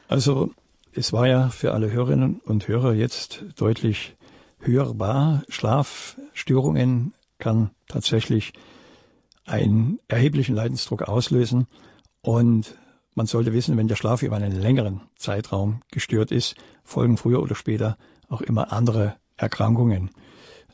Also 0.08 0.50
es 0.92 1.12
war 1.14 1.26
ja 1.26 1.48
für 1.48 1.72
alle 1.72 1.90
Hörerinnen 1.90 2.40
und 2.44 2.68
Hörer 2.68 2.92
jetzt 2.92 3.44
deutlich 3.56 4.14
hörbar. 4.60 5.42
Schlafstörungen 5.48 7.14
kann 7.38 7.70
tatsächlich 7.86 8.52
einen 9.48 9.98
erheblichen 10.08 10.54
Leidensdruck 10.54 11.02
auslösen. 11.02 11.66
Und 12.20 12.74
man 13.14 13.26
sollte 13.26 13.52
wissen, 13.52 13.76
wenn 13.76 13.88
der 13.88 13.96
Schlaf 13.96 14.22
über 14.22 14.36
einen 14.36 14.52
längeren 14.52 15.02
Zeitraum 15.16 15.80
gestört 15.90 16.30
ist, 16.30 16.54
folgen 16.84 17.16
früher 17.16 17.42
oder 17.42 17.54
später 17.54 17.96
auch 18.28 18.40
immer 18.40 18.72
andere 18.72 19.16
Erkrankungen. 19.36 20.10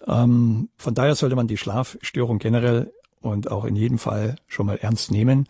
Ähm, 0.06 0.68
von 0.76 0.94
daher 0.94 1.14
sollte 1.14 1.36
man 1.36 1.46
die 1.46 1.56
Schlafstörung 1.56 2.38
generell 2.38 2.92
und 3.20 3.50
auch 3.50 3.64
in 3.64 3.76
jedem 3.76 3.98
Fall 3.98 4.36
schon 4.46 4.66
mal 4.66 4.76
ernst 4.76 5.10
nehmen 5.10 5.46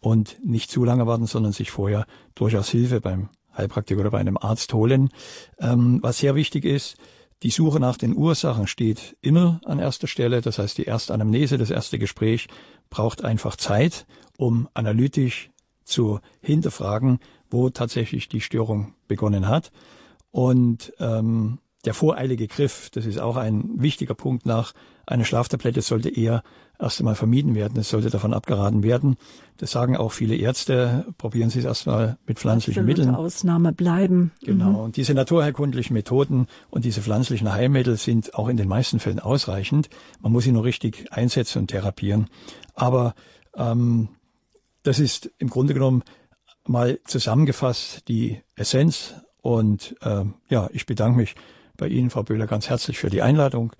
und 0.00 0.36
nicht 0.44 0.70
zu 0.70 0.84
lange 0.84 1.06
warten, 1.06 1.26
sondern 1.26 1.52
sich 1.52 1.70
vorher 1.70 2.06
durchaus 2.34 2.68
Hilfe 2.68 3.00
beim 3.00 3.28
Heilpraktiker 3.56 4.00
oder 4.00 4.10
bei 4.10 4.18
einem 4.18 4.36
Arzt 4.36 4.72
holen. 4.72 5.10
Ähm, 5.58 5.98
was 6.02 6.18
sehr 6.18 6.34
wichtig 6.34 6.64
ist, 6.64 6.96
die 7.42 7.50
Suche 7.50 7.80
nach 7.80 7.96
den 7.96 8.16
Ursachen 8.16 8.66
steht 8.66 9.16
immer 9.20 9.60
an 9.64 9.78
erster 9.78 10.06
Stelle. 10.06 10.40
Das 10.40 10.58
heißt, 10.58 10.78
die 10.78 10.84
erste 10.84 11.12
Anamnese, 11.12 11.58
das 11.58 11.70
erste 11.70 11.98
Gespräch 11.98 12.48
braucht 12.88 13.24
einfach 13.24 13.56
Zeit, 13.56 14.06
um 14.38 14.68
analytisch 14.74 15.50
zu 15.84 16.20
hinterfragen, 16.40 17.20
wo 17.50 17.70
tatsächlich 17.70 18.28
die 18.28 18.40
Störung 18.40 18.94
begonnen 19.06 19.48
hat. 19.48 19.70
Und 20.30 20.92
ähm, 20.98 21.58
der 21.84 21.94
voreilige 21.94 22.48
Griff, 22.48 22.90
das 22.90 23.06
ist 23.06 23.18
auch 23.18 23.36
ein 23.36 23.70
wichtiger 23.80 24.14
Punkt 24.14 24.46
nach 24.46 24.72
einer 25.06 25.24
Schlaftablette, 25.24 25.82
sollte 25.82 26.08
eher 26.08 26.42
erst 26.78 27.00
einmal 27.00 27.14
vermieden 27.14 27.54
werden. 27.54 27.78
Es 27.78 27.90
sollte 27.90 28.10
davon 28.10 28.34
abgeraten 28.34 28.82
werden. 28.82 29.16
Das 29.56 29.70
sagen 29.70 29.96
auch 29.96 30.12
viele 30.12 30.36
Ärzte. 30.36 31.06
Probieren 31.16 31.48
Sie 31.48 31.60
es 31.60 31.64
erstmal 31.64 32.18
mit 32.26 32.38
pflanzlichen 32.38 32.82
Absolute 32.82 33.06
Mitteln. 33.06 33.14
Ausnahme 33.14 33.72
bleiben. 33.72 34.32
Genau. 34.42 34.70
Mhm. 34.70 34.76
Und 34.76 34.96
diese 34.96 35.14
naturheilkundlichen 35.14 35.94
Methoden 35.94 36.48
und 36.70 36.84
diese 36.84 37.00
pflanzlichen 37.00 37.52
Heilmittel 37.52 37.96
sind 37.96 38.34
auch 38.34 38.48
in 38.48 38.56
den 38.56 38.68
meisten 38.68 38.98
Fällen 38.98 39.20
ausreichend. 39.20 39.88
Man 40.20 40.32
muss 40.32 40.44
sie 40.44 40.52
nur 40.52 40.64
richtig 40.64 41.12
einsetzen 41.12 41.60
und 41.60 41.68
therapieren. 41.68 42.26
Aber 42.74 43.14
ähm, 43.56 44.08
das 44.82 44.98
ist 44.98 45.30
im 45.38 45.48
Grunde 45.48 45.72
genommen 45.72 46.02
mal 46.66 46.98
zusammengefasst 47.04 48.08
die 48.08 48.40
Essenz. 48.56 49.14
Und 49.40 49.96
ähm, 50.02 50.34
ja, 50.48 50.68
ich 50.72 50.84
bedanke 50.84 51.18
mich 51.18 51.36
bei 51.76 51.88
Ihnen, 51.88 52.10
Frau 52.10 52.22
Böhler, 52.22 52.46
ganz 52.46 52.68
herzlich 52.68 52.98
für 52.98 53.10
die 53.10 53.22
Einladung 53.22 53.72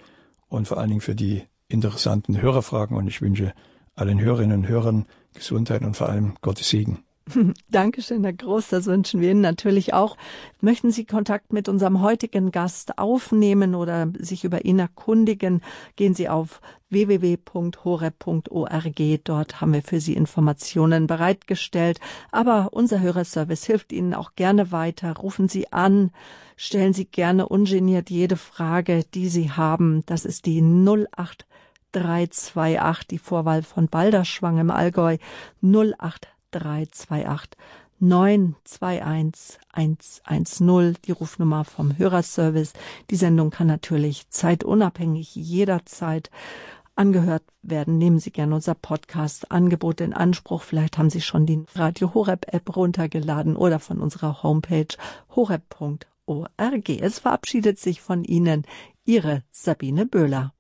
und 0.57 0.67
vor 0.67 0.79
allen 0.79 0.89
Dingen 0.89 1.01
für 1.01 1.15
die 1.15 1.45
interessanten 1.69 2.41
Hörerfragen. 2.41 2.97
Und 2.97 3.07
ich 3.07 3.23
wünsche 3.23 3.53
allen 3.95 4.21
Hörerinnen 4.21 4.61
und 4.61 4.69
Hörern 4.69 5.07
Gesundheit 5.35 5.83
und 5.83 5.97
vor 5.97 6.09
allem 6.09 6.35
Gottes 6.41 6.69
Segen. 6.69 7.06
Dankeschön, 7.71 8.23
Herr 8.23 8.33
Groß. 8.33 8.69
Das 8.69 8.87
wünschen 8.87 9.21
wir 9.21 9.33
Ihnen 9.33 9.41
natürlich 9.41 9.93
auch. 9.95 10.17
Möchten 10.61 10.93
Sie 10.93 11.05
Kontakt 11.05 11.53
mit 11.53 11.69
unserem 11.69 12.01
heutigen 12.01 12.53
Gast 12.53 12.99
aufnehmen 12.99 13.75
oder 13.75 14.07
sich 14.19 14.45
über 14.45 14.65
ihn 14.65 14.79
erkundigen? 14.79 15.61
Gehen 15.97 16.15
Sie 16.15 16.29
auf 16.29 16.61
www.horeb.org. 16.89 19.25
Dort 19.25 19.61
haben 19.61 19.73
wir 19.73 19.83
für 19.83 19.99
Sie 20.01 20.15
Informationen 20.15 21.09
bereitgestellt. 21.09 21.99
Aber 22.31 22.69
unser 22.73 23.01
Hörerservice 23.01 23.65
hilft 23.65 23.93
Ihnen 23.93 24.15
auch 24.15 24.37
gerne 24.37 24.71
weiter. 24.71 25.17
Rufen 25.17 25.49
Sie 25.49 25.73
an. 25.73 26.13
Stellen 26.57 26.93
Sie 26.93 27.07
gerne 27.07 27.49
ungeniert 27.49 28.09
jede 28.09 28.37
Frage, 28.37 29.03
die 29.15 29.29
Sie 29.29 29.51
haben. 29.51 30.05
Das 30.07 30.25
ist 30.25 30.47
die 30.47 30.63
08328, 30.63 33.09
die 33.09 33.19
Vorwahl 33.19 33.65
von 33.65 33.89
Balderschwang 33.89 34.59
im 34.59 34.71
Allgäu. 34.71 35.17
08 35.61 36.36
0328 36.59 37.57
921 37.99 39.59
110, 39.73 40.97
die 41.05 41.13
Rufnummer 41.13 41.65
vom 41.65 41.97
Hörerservice. 41.97 42.75
Die 43.11 43.17
Sendung 43.17 43.51
kann 43.51 43.67
natürlich 43.69 44.29
zeitunabhängig 44.29 45.35
jederzeit 45.35 46.31
angehört 46.95 47.45
werden. 47.63 47.99
Nehmen 47.99 48.19
Sie 48.19 48.31
gerne 48.31 48.55
unser 48.55 48.75
Podcast-Angebot 48.75 50.01
in 50.01 50.13
Anspruch. 50.13 50.63
Vielleicht 50.63 50.99
haben 50.99 51.11
Sie 51.11 51.21
schon 51.21 51.47
die 51.47 51.65
Radio 51.75 52.15
Horeb 52.15 52.53
App 52.53 52.75
runtergeladen 52.77 53.57
oder 53.57 53.79
von 53.79 54.01
unserer 54.01 54.43
Homepage 54.43 54.89
horeb.org. 55.35 56.89
Es 56.89 57.19
verabschiedet 57.19 57.79
sich 57.79 58.01
von 58.01 58.25
Ihnen 58.25 58.67
Ihre 59.05 59.43
Sabine 59.51 60.07
Böhler. 60.07 60.56